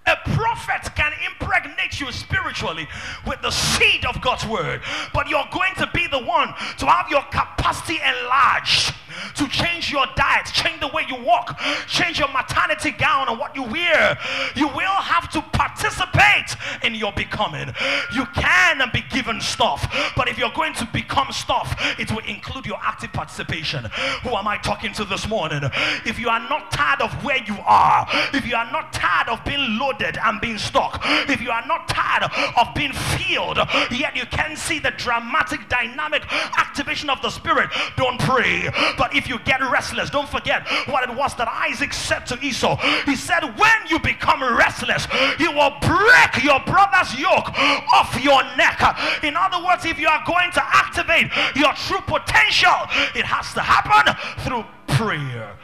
A 0.07 0.17
prophet 0.35 0.95
can 0.97 1.13
impregnate 1.31 2.01
you 2.01 2.11
spiritually 2.11 2.89
with 3.27 3.41
the 3.41 3.51
seed 3.51 4.05
of 4.05 4.21
God's 4.21 4.45
word, 4.47 4.83
but 5.15 5.29
you're 5.29 5.49
going 5.53 5.75
to 5.77 5.89
be 5.95 6.09
the 6.09 6.19
one 6.19 6.49
to 6.79 6.87
have 6.87 7.09
your 7.09 7.23
capacity 7.23 8.01
enlarged 8.05 8.95
to 9.35 9.49
change 9.49 9.91
your 9.91 10.07
diet, 10.17 10.47
change 10.47 10.81
the 10.81 10.89
way 10.89 11.05
you 11.09 11.17
walk, 11.17 11.59
change 11.87 12.19
your 12.19 12.29
maternity 12.29 12.91
gown 12.91 13.29
and 13.29 13.39
what 13.39 13.55
you 13.55 13.63
wear. 13.63 14.19
You 14.55 14.69
will 14.69 14.99
have 15.03 15.31
to 15.33 15.43
participate 15.53 16.57
in 16.83 16.95
your 16.95 17.13
becoming. 17.13 17.73
You 18.15 18.27
can 18.35 18.83
be 18.93 19.05
given 19.11 19.41
stuff, 19.41 20.13
but 20.17 20.29
if 20.29 20.39
you're 20.39 20.53
going 20.53 20.75
to 20.75 20.89
become 20.93 21.31
stuff, 21.33 21.75
it 21.99 22.11
will 22.11 22.25
include 22.27 22.67
your 22.67 22.79
active 22.83 23.13
participation. 23.13 23.85
Who 24.23 24.31
am 24.31 24.49
I 24.49 24.59
talking 24.59 24.93
to 24.95 25.05
this 25.05 25.29
morning? 25.29 25.63
If 26.05 26.19
you 26.19 26.29
are 26.29 26.41
not 26.49 26.71
tired 26.71 27.01
of 27.01 27.13
where 27.25 27.43
you 27.45 27.57
are, 27.65 28.07
if 28.33 28.47
you 28.47 28.57
are 28.57 28.71
not 28.71 28.93
tired 28.93 29.29
of 29.29 29.45
being 29.45 29.79
loaded 29.79 30.19
and 30.23 30.41
being 30.41 30.59
stuck, 30.59 31.01
if 31.29 31.41
you 31.41 31.51
are 31.51 31.67
not 31.67 31.89
tired 31.89 32.31
of 32.57 32.75
being 32.75 32.93
filled, 32.93 33.59
yet 33.91 34.17
you 34.17 34.27
can 34.27 34.57
see 34.57 34.79
the 34.79 34.91
dramatic, 34.93 35.69
dynamic 35.69 36.23
activation 36.59 37.11
of 37.11 37.21
the 37.23 37.31
Spirit, 37.31 37.71
don't 37.97 38.21
pray. 38.21 38.69
But 38.99 39.12
if 39.15 39.29
you 39.29 39.39
get 39.41 39.61
restless, 39.61 40.11
don't 40.11 40.29
forget 40.29 40.67
what 40.89 41.09
it 41.09 41.15
was 41.15 41.35
that 41.37 41.49
Isaac 41.49 41.93
said 41.93 42.27
to 42.27 42.39
Esau. 42.41 42.77
He 43.05 43.17
said, 43.17 43.43
When 43.59 43.79
you 43.89 43.99
become 43.99 44.43
restless, 44.57 45.07
you 45.39 45.53
will 45.53 45.75
break 45.81 46.45
your 46.45 46.61
brother's 46.61 47.19
yoke 47.19 47.51
off 47.93 48.19
your 48.23 48.43
neck. 48.57 48.81
In 49.23 49.37
other 49.37 49.65
words, 49.65 49.85
if 49.85 49.99
you 49.99 50.09
are 50.09 50.23
going 50.27 50.51
to 50.53 50.63
activate 50.65 51.31
your 51.57 51.73
true 51.75 52.01
potential, 52.07 52.75
it 53.15 53.25
has 53.25 53.53
to 53.55 53.61
happen 53.61 54.15
through 54.45 54.65
prayer. 54.89 55.57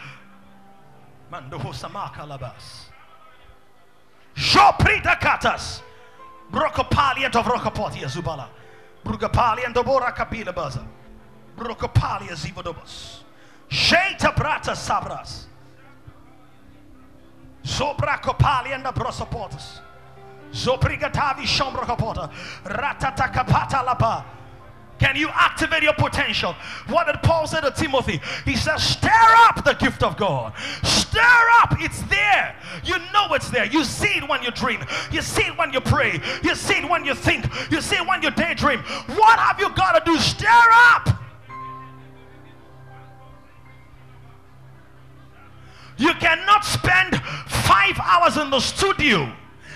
Mando 1.30 1.58
Joprita 4.38 5.18
katas. 5.18 5.82
Zubala. 8.08 8.48
Brugapali 9.04 9.64
Dobora 9.74 10.14
Kapila 10.14 10.54
Baza. 10.54 10.86
Brokopali 11.56 12.28
Zivodobos. 12.30 13.24
Sheta 13.68 14.32
Brata 14.34 14.72
Sabras. 14.72 15.44
Sobra 17.64 18.20
Kopali 18.20 18.74
and 18.74 18.84
the 18.84 18.92
Brosopotas. 18.92 19.80
Zobrigatavi 20.52 21.44
Shombrokopota. 21.44 22.32
Ratata 22.64 23.32
Kapata 23.32 23.84
Lapa. 23.84 24.24
Can 24.98 25.14
you 25.14 25.28
activate 25.32 25.84
your 25.84 25.92
potential? 25.92 26.54
What 26.88 27.06
did 27.06 27.22
Paul 27.22 27.46
say 27.46 27.60
to 27.60 27.70
Timothy? 27.70 28.20
He 28.44 28.56
says, 28.56 28.82
Stir 28.82 29.08
up 29.12 29.64
the 29.64 29.74
gift 29.74 30.02
of 30.02 30.16
God. 30.16 30.54
Stir 30.82 31.20
up. 31.62 31.76
It's 31.78 32.02
there. 32.02 32.56
You 32.84 32.96
know 33.12 33.32
it's 33.34 33.48
there. 33.50 33.66
You 33.66 33.84
see 33.84 34.18
it 34.18 34.28
when 34.28 34.42
you 34.42 34.50
dream. 34.50 34.80
You 35.12 35.22
see 35.22 35.42
it 35.42 35.56
when 35.56 35.72
you 35.72 35.80
pray. 35.80 36.20
You 36.42 36.54
see 36.56 36.78
it 36.78 36.88
when 36.90 37.04
you 37.04 37.14
think. 37.14 37.46
You 37.70 37.80
see 37.80 37.96
it 37.96 38.06
when 38.06 38.22
you 38.22 38.30
daydream. 38.32 38.80
What 38.80 39.38
have 39.38 39.60
you 39.60 39.72
got 39.74 40.04
to 40.04 40.10
do? 40.10 40.18
Stir 40.18 40.48
up. 40.48 41.08
Hours 48.08 48.36
in 48.36 48.50
the 48.50 48.60
studio 48.60 49.32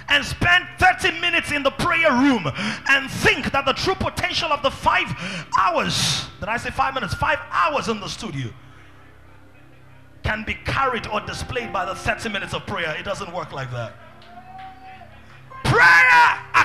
and 0.08 0.24
spend 0.24 0.66
30 0.78 1.20
minutes 1.20 1.52
in 1.52 1.62
the 1.62 1.70
prayer 1.70 2.10
room 2.10 2.46
and 2.88 3.10
think 3.10 3.52
that 3.52 3.64
the 3.64 3.72
true 3.72 3.94
potential 3.94 4.52
of 4.52 4.62
the 4.62 4.70
five 4.70 5.06
hours, 5.58 6.26
did 6.40 6.48
I 6.48 6.56
say 6.56 6.70
five 6.70 6.94
minutes? 6.94 7.14
Five 7.14 7.38
hours 7.50 7.88
in 7.88 8.00
the 8.00 8.08
studio 8.08 8.50
can 10.22 10.44
be 10.44 10.54
carried 10.54 11.06
or 11.06 11.20
displayed 11.20 11.72
by 11.72 11.84
the 11.84 11.94
30 11.94 12.28
minutes 12.28 12.54
of 12.54 12.66
prayer. 12.66 12.94
It 12.96 13.04
doesn't 13.04 13.32
work 13.32 13.52
like 13.52 13.70
that. 13.72 13.94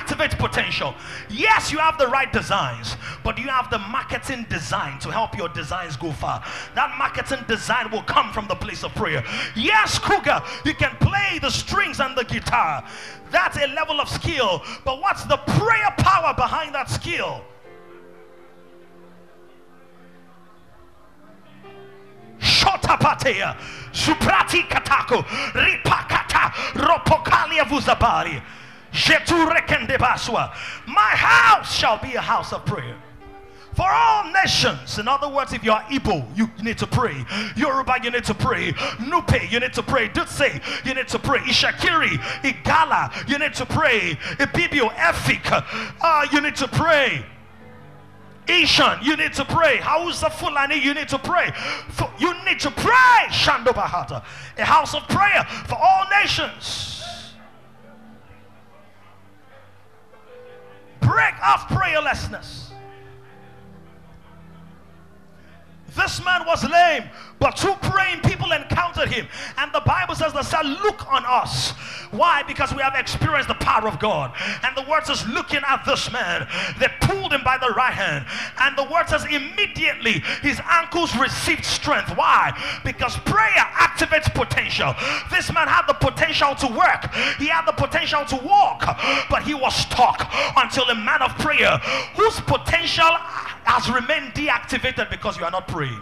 Prayer 0.08 0.28
activates 0.28 0.38
potential. 0.38 0.94
Yes, 1.28 1.72
you 1.72 1.78
have 1.78 1.98
the 1.98 2.06
right 2.06 2.32
designs, 2.32 2.96
but 3.24 3.38
you 3.38 3.48
have 3.48 3.70
the 3.70 3.78
marketing 3.78 4.46
design 4.48 4.98
to 5.00 5.10
help 5.10 5.36
your 5.36 5.48
designs 5.48 5.96
go 5.96 6.12
far. 6.12 6.42
That 6.74 6.96
marketing 6.98 7.44
design 7.46 7.90
will 7.90 8.02
come 8.02 8.32
from 8.32 8.46
the 8.48 8.54
place 8.54 8.84
of 8.84 8.94
prayer. 8.94 9.24
Yes, 9.54 9.98
Cougar, 9.98 10.42
you 10.64 10.74
can 10.74 10.94
play 11.00 11.38
the 11.40 11.50
strings 11.50 12.00
and 12.00 12.16
the 12.16 12.24
guitar. 12.24 12.84
That's 13.30 13.56
a 13.58 13.66
level 13.68 14.00
of 14.00 14.08
skill, 14.08 14.62
but 14.84 15.00
what's 15.00 15.24
the 15.24 15.36
prayer 15.36 15.94
power 15.98 16.34
behind 16.34 16.74
that 16.74 16.88
skill? 16.90 17.42
Shotapatea, 22.40 23.56
Suprati 23.92 24.62
Katako, 24.68 25.22
Ripakata, 25.52 26.52
Ropokalia 26.74 27.64
Vuzabari. 27.64 28.42
My 30.86 31.10
house 31.14 31.74
shall 31.74 31.98
be 31.98 32.14
a 32.14 32.20
house 32.20 32.52
of 32.52 32.64
prayer 32.64 32.96
for 33.78 33.88
all 33.88 34.24
nations. 34.32 34.98
In 34.98 35.06
other 35.06 35.28
words, 35.28 35.52
if 35.52 35.62
you 35.62 35.70
are 35.70 35.82
Igbo, 35.82 36.36
you 36.36 36.50
need 36.64 36.78
to 36.78 36.86
pray. 36.86 37.24
Yoruba, 37.54 37.98
you 38.02 38.10
need 38.10 38.24
to 38.24 38.34
pray. 38.34 38.72
Nupe, 38.98 39.48
you 39.52 39.60
need 39.60 39.72
to 39.74 39.84
pray. 39.84 40.08
Dutse, 40.08 40.60
you 40.84 40.94
need 40.94 41.06
to 41.06 41.18
pray. 41.20 41.38
Itsekiri, 41.38 42.18
Igala, 42.42 43.28
you 43.28 43.38
need 43.38 43.54
to 43.54 43.64
pray. 43.64 44.16
Ibibio, 44.40 44.90
Efik, 44.96 45.46
uh, 46.00 46.26
you 46.32 46.40
need 46.40 46.56
to 46.56 46.66
pray. 46.66 47.24
Ishan, 48.48 48.98
you 49.02 49.16
need 49.16 49.34
to 49.34 49.44
pray. 49.44 49.76
Hausa 49.76 50.28
Fulani, 50.28 50.80
you 50.80 50.92
need 50.92 51.08
to 51.10 51.18
pray. 51.18 51.52
You 52.18 52.34
need 52.44 52.58
to 52.60 52.72
pray. 52.72 53.26
Shando 53.28 53.66
Bahata, 53.68 54.24
a 54.56 54.64
house 54.64 54.94
of 54.94 55.06
prayer 55.06 55.44
for 55.66 55.76
all 55.76 56.04
nations. 56.20 56.97
Break 61.08 61.34
off 61.42 61.68
prayerlessness. 61.68 62.70
This 65.96 66.24
man 66.24 66.44
was 66.46 66.62
lame, 66.68 67.04
but 67.38 67.56
two 67.56 67.74
praying 67.82 68.20
people 68.20 68.52
encountered 68.52 69.08
him. 69.08 69.26
And 69.56 69.72
the 69.72 69.80
Bible 69.80 70.14
says 70.14 70.32
they 70.32 70.42
said, 70.42 70.62
Look 70.62 71.10
on 71.10 71.24
us. 71.26 71.70
Why? 72.10 72.42
Because 72.42 72.74
we 72.74 72.82
have 72.82 72.94
experienced 72.94 73.48
the 73.48 73.54
power 73.54 73.86
of 73.86 73.98
God. 74.00 74.32
And 74.62 74.76
the 74.76 74.88
word 74.90 75.06
says, 75.06 75.26
Looking 75.28 75.60
at 75.66 75.84
this 75.84 76.10
man, 76.12 76.48
they 76.78 76.88
pulled 77.00 77.32
him 77.32 77.42
by 77.44 77.58
the 77.58 77.72
right 77.76 77.92
hand. 77.92 78.26
And 78.60 78.76
the 78.76 78.92
word 78.92 79.08
says, 79.08 79.24
Immediately 79.24 80.20
his 80.42 80.60
ankles 80.68 81.16
received 81.16 81.64
strength. 81.64 82.16
Why? 82.16 82.52
Because 82.84 83.16
prayer 83.18 83.64
activates 83.76 84.32
potential. 84.34 84.94
This 85.30 85.52
man 85.52 85.68
had 85.68 85.86
the 85.86 85.94
potential 85.94 86.54
to 86.56 86.66
work, 86.66 87.12
he 87.38 87.46
had 87.46 87.64
the 87.66 87.72
potential 87.72 88.24
to 88.24 88.36
walk, 88.36 88.84
but 89.30 89.42
he 89.42 89.54
was 89.54 89.74
stuck 89.74 90.30
until 90.56 90.84
a 90.84 90.94
man 90.94 91.22
of 91.22 91.36
prayer 91.38 91.78
whose 92.16 92.40
potential 92.40 93.10
has 93.64 93.90
remained 93.90 94.34
deactivated 94.34 95.10
because 95.10 95.36
you 95.36 95.44
are 95.44 95.50
not 95.50 95.68
praying. 95.68 96.00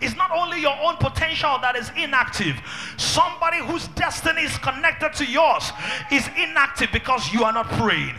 It's 0.00 0.16
not 0.16 0.30
only 0.30 0.60
your 0.60 0.76
own 0.82 0.96
potential 0.96 1.58
that 1.60 1.76
is 1.76 1.90
inactive. 1.96 2.56
Somebody 2.96 3.58
whose 3.58 3.88
destiny 3.88 4.42
is 4.42 4.56
connected 4.58 5.12
to 5.14 5.24
yours 5.24 5.72
is 6.12 6.28
inactive 6.36 6.90
because 6.92 7.32
you 7.32 7.44
are 7.44 7.52
not 7.52 7.68
praying. 7.70 8.14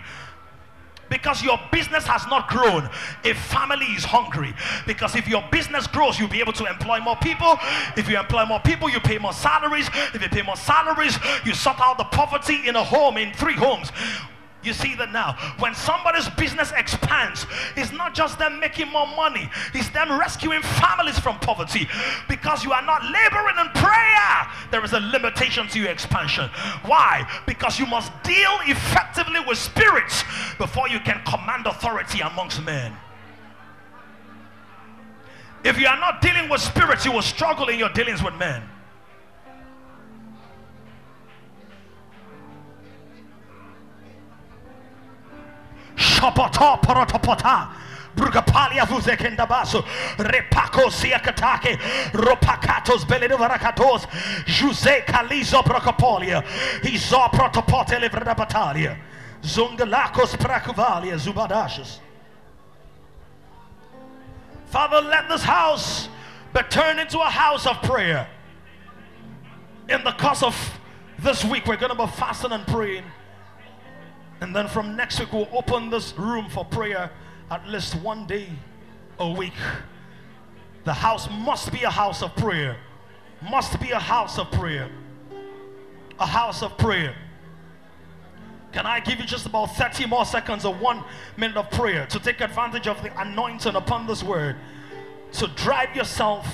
Because 1.10 1.42
your 1.42 1.60
business 1.72 2.06
has 2.06 2.28
not 2.28 2.48
grown. 2.50 2.88
A 3.24 3.34
family 3.34 3.88
is 3.88 4.04
hungry. 4.04 4.54
Because 4.86 5.16
if 5.16 5.28
your 5.28 5.44
business 5.52 5.88
grows 5.88 6.20
you'll 6.20 6.30
be 6.30 6.40
able 6.40 6.54
to 6.54 6.66
employ 6.66 7.00
more 7.00 7.16
people. 7.16 7.58
If 7.98 8.08
you 8.10 8.20
employ 8.20 8.46
more 8.46 8.60
people 8.60 8.90
you 8.90 9.00
pay 9.00 9.18
more 9.18 9.34
salaries. 9.34 9.90
If 10.14 10.22
you 10.22 10.30
pay 10.30 10.44
more 10.44 10.58
salaries 10.58 11.18
you 11.46 11.54
sort 11.54 11.80
out 11.80 11.98
the 11.98 12.04
poverty 12.06 12.68
in 12.68 12.76
a 12.76 12.84
home 12.84 13.18
in 13.18 13.34
three 13.34 13.56
homes 13.56 13.92
you 14.64 14.74
see 14.74 14.96
that 14.96 15.12
now. 15.12 15.38
When 15.60 15.74
somebody's 15.74 16.28
business 16.30 16.72
expands, 16.76 17.46
it's 17.78 17.92
not 17.92 18.14
just 18.14 18.38
them 18.38 18.60
making 18.60 18.90
more 18.90 19.08
money, 19.08 19.50
it's 19.74 19.90
them 19.90 20.20
rescuing 20.20 20.62
families 20.62 21.18
from 21.18 21.40
poverty. 21.40 21.88
Because 22.28 22.64
you 22.64 22.74
are 22.74 22.82
not 22.82 23.04
laboring 23.04 23.56
in 23.60 23.70
prayer, 23.82 24.48
there 24.72 24.84
is 24.84 24.94
a 24.94 25.00
limitation 25.00 25.68
to 25.70 25.80
your 25.80 25.90
expansion. 25.90 26.50
Why? 26.86 27.30
Because 27.46 27.80
you 27.80 27.86
must 27.86 28.12
deal 28.24 28.60
effectively 28.66 29.40
with 29.48 29.58
spirits 29.58 30.24
before 30.58 30.90
you 30.90 31.00
can 31.00 31.22
command 31.26 31.66
authority 31.66 32.20
amongst 32.20 32.62
men. 32.64 32.94
If 35.64 35.80
you 35.80 35.88
are 35.88 36.00
not 36.00 36.22
dealing 36.22 36.50
with 36.50 36.62
spirits, 36.62 37.06
you 37.06 37.12
will 37.12 37.22
struggle 37.22 37.68
in 37.70 37.80
your 37.80 37.90
dealings 37.90 38.24
with 38.24 38.34
men. 38.36 38.64
Repako 50.18 50.90
siakatake. 50.90 51.78
Kalizo 55.06 55.64
procopolia. 55.64 56.44
Izo 56.84 57.30
protopote 57.32 58.00
zubadashas. 61.16 62.00
Father, 64.70 65.02
let 65.02 65.28
this 65.30 65.44
house 65.44 66.10
be 66.54 66.62
turned 66.70 67.00
into 67.00 67.20
a 67.20 67.30
house 67.30 67.66
of 67.66 67.82
prayer. 67.82 68.28
In 69.88 70.04
the 70.04 70.12
course 70.12 70.44
of 70.44 70.80
this 71.20 71.44
week, 71.44 71.66
we're 71.66 71.78
going 71.78 71.96
to 71.96 71.98
be 71.98 72.12
fasting 72.12 72.52
and 72.52 72.66
praying. 72.68 73.04
And 74.42 74.56
then 74.56 74.68
from 74.68 74.96
next 74.96 75.20
week, 75.20 75.34
we'll 75.34 75.50
open 75.52 75.90
this 75.90 76.18
room 76.18 76.50
for 76.50 76.64
prayer 76.66 77.12
at 77.52 77.68
least 77.68 77.96
one 77.96 78.26
day 78.26 78.48
a 79.20 79.30
week. 79.30 79.54
The 80.86 80.94
house 80.94 81.30
must 81.30 81.72
be 81.72 81.84
a 81.84 81.90
house 81.90 82.24
of 82.24 82.36
prayer. 82.36 82.78
Must 83.42 83.80
be 83.80 83.92
a 83.92 84.00
house 84.00 84.40
of 84.40 84.52
prayer. 84.52 84.90
A 86.20 86.26
house 86.26 86.64
of 86.64 86.78
prayer. 86.78 87.16
Can 88.72 88.86
I 88.86 89.00
give 89.00 89.20
you 89.20 89.26
just 89.26 89.46
about 89.46 89.76
30 89.76 90.06
more 90.06 90.26
seconds 90.26 90.64
of 90.64 90.80
one 90.80 91.04
minute 91.38 91.58
of 91.58 91.72
prayer 91.72 92.06
to 92.08 92.20
take 92.20 92.40
advantage 92.40 92.88
of 92.88 93.02
the 93.02 93.20
anointing 93.20 93.76
upon 93.76 94.06
this 94.06 94.24
word? 94.24 94.56
To 95.34 95.48
drive 95.48 95.96
yourself. 95.96 96.48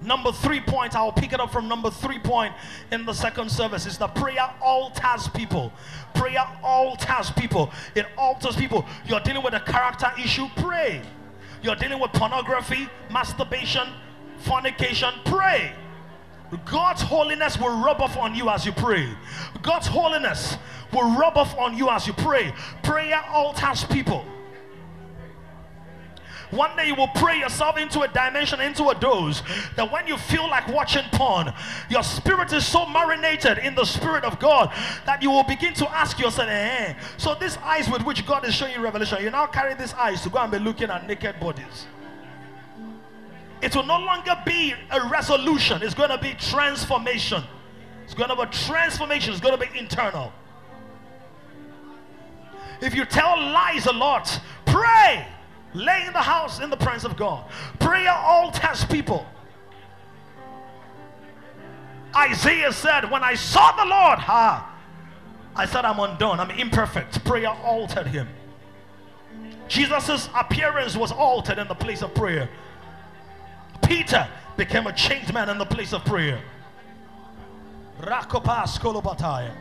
Number 0.00 0.30
three 0.30 0.60
point, 0.60 0.94
I'll 0.94 1.12
pick 1.12 1.32
it 1.32 1.40
up 1.40 1.50
from 1.50 1.68
number 1.68 1.90
three 1.90 2.18
point 2.18 2.54
in 2.92 3.04
the 3.04 3.12
second 3.12 3.50
service 3.50 3.84
is 3.86 3.98
the 3.98 4.06
prayer 4.06 4.48
alters 4.62 5.28
people. 5.28 5.72
Prayer 6.14 6.46
alters 6.62 7.30
people. 7.32 7.70
It 7.94 8.06
alters 8.16 8.56
people. 8.56 8.86
You're 9.06 9.20
dealing 9.20 9.42
with 9.42 9.54
a 9.54 9.60
character 9.60 10.10
issue, 10.18 10.46
pray. 10.56 11.02
You're 11.62 11.76
dealing 11.76 11.98
with 11.98 12.12
pornography, 12.12 12.88
masturbation, 13.10 13.88
fornication, 14.38 15.12
pray. 15.24 15.72
God's 16.64 17.02
holiness 17.02 17.58
will 17.58 17.82
rub 17.84 18.00
off 18.00 18.16
on 18.16 18.34
you 18.34 18.48
as 18.48 18.64
you 18.64 18.72
pray. 18.72 19.08
God's 19.62 19.86
holiness 19.86 20.56
will 20.92 21.16
rub 21.18 21.36
off 21.36 21.56
on 21.58 21.76
you 21.76 21.90
as 21.90 22.06
you 22.06 22.12
pray. 22.12 22.54
Prayer 22.82 23.22
alters 23.30 23.84
people. 23.84 24.24
One 26.50 26.74
day 26.76 26.86
you 26.86 26.94
will 26.94 27.08
pray 27.08 27.38
yourself 27.38 27.76
into 27.76 28.00
a 28.00 28.08
dimension, 28.08 28.60
into 28.60 28.88
a 28.88 28.94
dose, 28.94 29.42
that 29.76 29.90
when 29.90 30.06
you 30.06 30.16
feel 30.16 30.48
like 30.48 30.66
watching 30.68 31.04
porn, 31.12 31.52
your 31.90 32.02
spirit 32.02 32.52
is 32.52 32.66
so 32.66 32.86
marinated 32.86 33.58
in 33.58 33.74
the 33.74 33.84
spirit 33.84 34.24
of 34.24 34.38
God 34.38 34.72
that 35.04 35.22
you 35.22 35.30
will 35.30 35.44
begin 35.44 35.74
to 35.74 35.88
ask 35.90 36.18
yourself, 36.18 36.48
eh, 36.48 36.94
so 37.16 37.34
these 37.34 37.56
eyes 37.58 37.88
with 37.90 38.04
which 38.04 38.26
God 38.26 38.46
is 38.46 38.54
showing 38.54 38.72
you 38.74 38.80
revelation, 38.80 39.22
you 39.22 39.30
now 39.30 39.46
carry 39.46 39.74
these 39.74 39.94
eyes 39.94 40.22
to 40.22 40.30
go 40.30 40.38
and 40.38 40.50
be 40.50 40.58
looking 40.58 40.90
at 40.90 41.06
naked 41.06 41.38
bodies. 41.38 41.86
It 43.60 43.74
will 43.74 43.86
no 43.86 43.98
longer 43.98 44.40
be 44.46 44.74
a 44.90 45.08
resolution, 45.08 45.82
it's 45.82 45.94
going 45.94 46.10
to 46.10 46.18
be 46.18 46.34
transformation. 46.34 47.42
It's 48.04 48.14
going 48.14 48.30
to 48.30 48.36
be 48.36 48.50
transformation, 48.50 49.34
it's 49.34 49.42
going 49.42 49.58
to 49.58 49.66
be 49.66 49.78
internal. 49.78 50.32
If 52.80 52.94
you 52.94 53.04
tell 53.04 53.36
lies 53.36 53.84
a 53.84 53.92
lot, 53.92 54.40
pray. 54.64 55.26
Lay 55.74 56.06
in 56.06 56.12
the 56.12 56.18
house 56.18 56.60
in 56.60 56.70
the 56.70 56.76
presence 56.76 57.04
of 57.04 57.16
God. 57.16 57.44
Prayer 57.78 58.12
alters 58.12 58.84
people. 58.86 59.26
Isaiah 62.16 62.72
said, 62.72 63.10
When 63.10 63.22
I 63.22 63.34
saw 63.34 63.72
the 63.72 63.84
Lord, 63.84 64.18
ha, 64.18 64.74
I 65.54 65.66
said, 65.66 65.84
I'm 65.84 66.00
undone, 66.00 66.40
I'm 66.40 66.50
imperfect. 66.50 67.24
Prayer 67.24 67.50
altered 67.50 68.06
him. 68.06 68.28
Jesus' 69.68 70.28
appearance 70.34 70.96
was 70.96 71.12
altered 71.12 71.58
in 71.58 71.68
the 71.68 71.74
place 71.74 72.02
of 72.02 72.14
prayer. 72.14 72.48
Peter 73.82 74.26
became 74.56 74.86
a 74.86 74.92
changed 74.92 75.34
man 75.34 75.48
in 75.50 75.58
the 75.58 75.66
place 75.66 75.92
of 75.92 76.04
prayer. 76.04 76.40
Rakopas 78.00 78.78
kolobataya. 78.78 79.52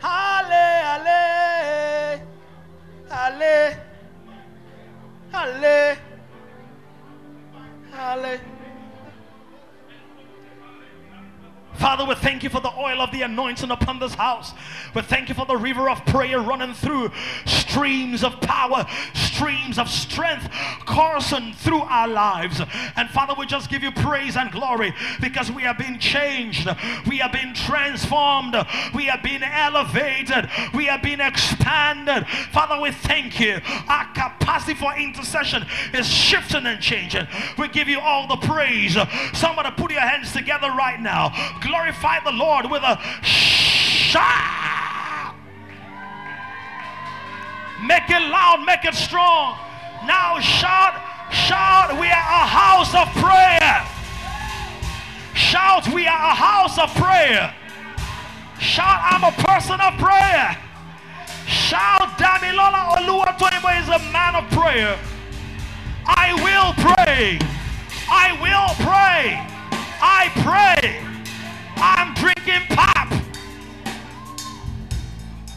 Hale, 0.00 1.02
hale, 3.08 3.86
hale, 7.92 8.40
Father, 11.78 12.04
we 12.04 12.14
thank 12.14 12.42
you 12.42 12.48
for 12.48 12.60
the 12.60 12.72
oil 12.76 13.00
of 13.00 13.10
the 13.12 13.22
anointing 13.22 13.70
upon 13.70 13.98
this 13.98 14.14
house. 14.14 14.52
We 14.94 15.02
thank 15.02 15.28
you 15.28 15.34
for 15.34 15.46
the 15.46 15.56
river 15.56 15.90
of 15.90 16.04
prayer 16.06 16.40
running 16.40 16.74
through 16.74 17.10
streams 17.44 18.24
of 18.24 18.40
power, 18.40 18.86
streams 19.14 19.78
of 19.78 19.88
strength 19.88 20.48
coursing 20.86 21.52
through 21.52 21.82
our 21.82 22.08
lives. 22.08 22.60
And 22.96 23.10
Father, 23.10 23.34
we 23.38 23.46
just 23.46 23.68
give 23.68 23.82
you 23.82 23.92
praise 23.92 24.36
and 24.36 24.50
glory 24.50 24.94
because 25.20 25.50
we 25.52 25.62
have 25.62 25.78
been 25.78 25.98
changed, 25.98 26.68
we 27.06 27.18
have 27.18 27.32
been 27.32 27.52
transformed, 27.54 28.56
we 28.94 29.04
have 29.04 29.22
been 29.22 29.42
elevated, 29.42 30.48
we 30.74 30.86
have 30.86 31.02
been 31.02 31.20
expanded. 31.20 32.26
Father, 32.52 32.80
we 32.80 32.90
thank 32.92 33.38
you. 33.38 33.60
Our 33.88 34.06
capacity 34.14 34.74
for 34.74 34.96
intercession 34.96 35.66
is 35.92 36.06
shifting 36.06 36.66
and 36.66 36.80
changing. 36.80 37.26
We 37.58 37.68
give 37.68 37.88
you 37.88 38.00
all 38.00 38.26
the 38.26 38.36
praise. 38.36 38.96
Somebody 39.34 39.70
put 39.76 39.90
your 39.90 40.00
hands 40.00 40.32
together 40.32 40.68
right 40.68 41.00
now 41.00 41.32
glorify 41.66 42.20
the 42.20 42.32
Lord 42.32 42.70
with 42.70 42.82
a 42.82 42.98
shout. 43.22 45.34
Make 47.84 48.08
it 48.08 48.22
loud, 48.30 48.64
make 48.64 48.84
it 48.84 48.94
strong. 48.94 49.58
Now 50.06 50.38
shout, 50.40 50.94
shout, 51.32 51.98
we 52.00 52.06
are 52.06 52.42
a 52.42 52.46
house 52.46 52.94
of 52.94 53.08
prayer. 53.22 53.84
Shout, 55.34 55.88
we 55.92 56.06
are 56.06 56.30
a 56.30 56.34
house 56.34 56.78
of 56.78 56.94
prayer. 56.94 57.52
Shout, 58.58 59.00
I'm 59.02 59.24
a 59.24 59.32
person 59.42 59.80
of 59.80 59.98
prayer. 59.98 60.56
Shout, 61.46 62.16
Damilola 62.18 62.96
Oluwatoyinbo 62.96 63.80
is 63.82 63.88
a 63.88 63.98
man 64.12 64.36
of 64.36 64.48
prayer. 64.50 64.98
I 66.06 66.32
will 66.42 66.72
pray. 66.82 67.38
I 68.08 68.32
will 68.40 68.74
pray. 68.86 69.44
I 70.00 70.30
pray. 70.42 71.15
I'm 71.76 72.14
drinking 72.14 72.66
pop. 72.76 73.12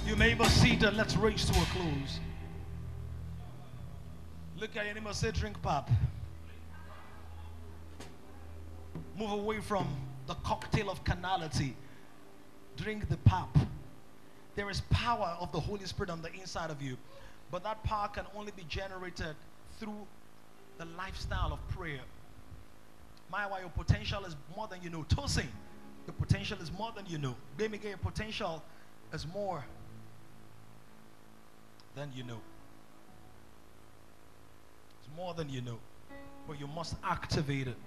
You 0.05 0.15
may 0.15 0.33
be 0.33 0.45
seated. 0.45 0.93
Let's 0.95 1.15
race 1.15 1.45
to 1.45 1.51
a 1.51 1.65
close. 1.65 2.19
Look 4.59 4.75
at 4.75 4.85
your 4.85 4.93
neighbor 4.93 5.13
say, 5.13 5.31
drink 5.31 5.61
pop. 5.61 5.89
Move 9.17 9.31
away 9.31 9.61
from 9.61 9.87
the 10.27 10.33
cocktail 10.35 10.89
of 10.89 11.03
carnality. 11.03 11.75
Drink 12.75 13.07
the 13.07 13.17
pop. 13.17 13.57
There 14.55 14.69
is 14.69 14.81
power 14.89 15.37
of 15.39 15.51
the 15.53 15.59
Holy 15.59 15.85
Spirit 15.85 16.09
on 16.09 16.21
the 16.21 16.33
inside 16.33 16.69
of 16.69 16.81
you, 16.81 16.97
but 17.51 17.63
that 17.63 17.81
power 17.83 18.09
can 18.09 18.25
only 18.35 18.51
be 18.51 18.65
generated 18.67 19.35
through 19.79 20.05
the 20.77 20.85
lifestyle 20.97 21.53
of 21.53 21.67
prayer. 21.69 22.01
My, 23.31 23.47
why 23.47 23.61
your 23.61 23.69
potential 23.69 24.25
is 24.25 24.35
more 24.55 24.67
than 24.67 24.81
you 24.81 24.89
know. 24.89 25.05
Tossing. 25.07 25.47
Your 26.07 26.15
potential 26.19 26.57
is 26.61 26.71
more 26.71 26.91
than 26.95 27.05
you 27.05 27.17
know. 27.17 27.35
Baby, 27.57 27.79
your 27.83 27.97
potential 27.97 28.63
is 29.13 29.25
more 29.27 29.65
than 31.95 32.11
you 32.15 32.23
know. 32.23 32.39
It's 34.99 35.15
more 35.15 35.33
than 35.33 35.49
you 35.49 35.61
know. 35.61 35.77
But 36.47 36.59
you 36.59 36.67
must 36.67 36.95
activate 37.03 37.67
it. 37.67 37.77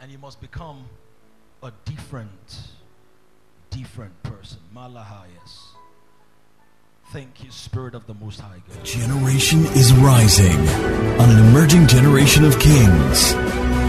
And 0.00 0.10
you 0.10 0.18
must 0.18 0.40
become 0.40 0.84
a 1.62 1.72
different, 1.84 2.60
different 3.70 4.20
person. 4.22 4.58
Malahayas. 4.74 5.72
Thank 7.12 7.44
you, 7.44 7.50
Spirit 7.50 7.94
of 7.94 8.06
the 8.06 8.14
Most 8.14 8.40
High 8.40 8.62
God. 8.66 8.84
Generation 8.84 9.66
is 9.76 9.92
rising 9.92 10.58
on 11.20 11.30
an 11.30 11.48
emerging 11.48 11.86
generation 11.86 12.44
of 12.44 12.58
kings. 12.58 13.34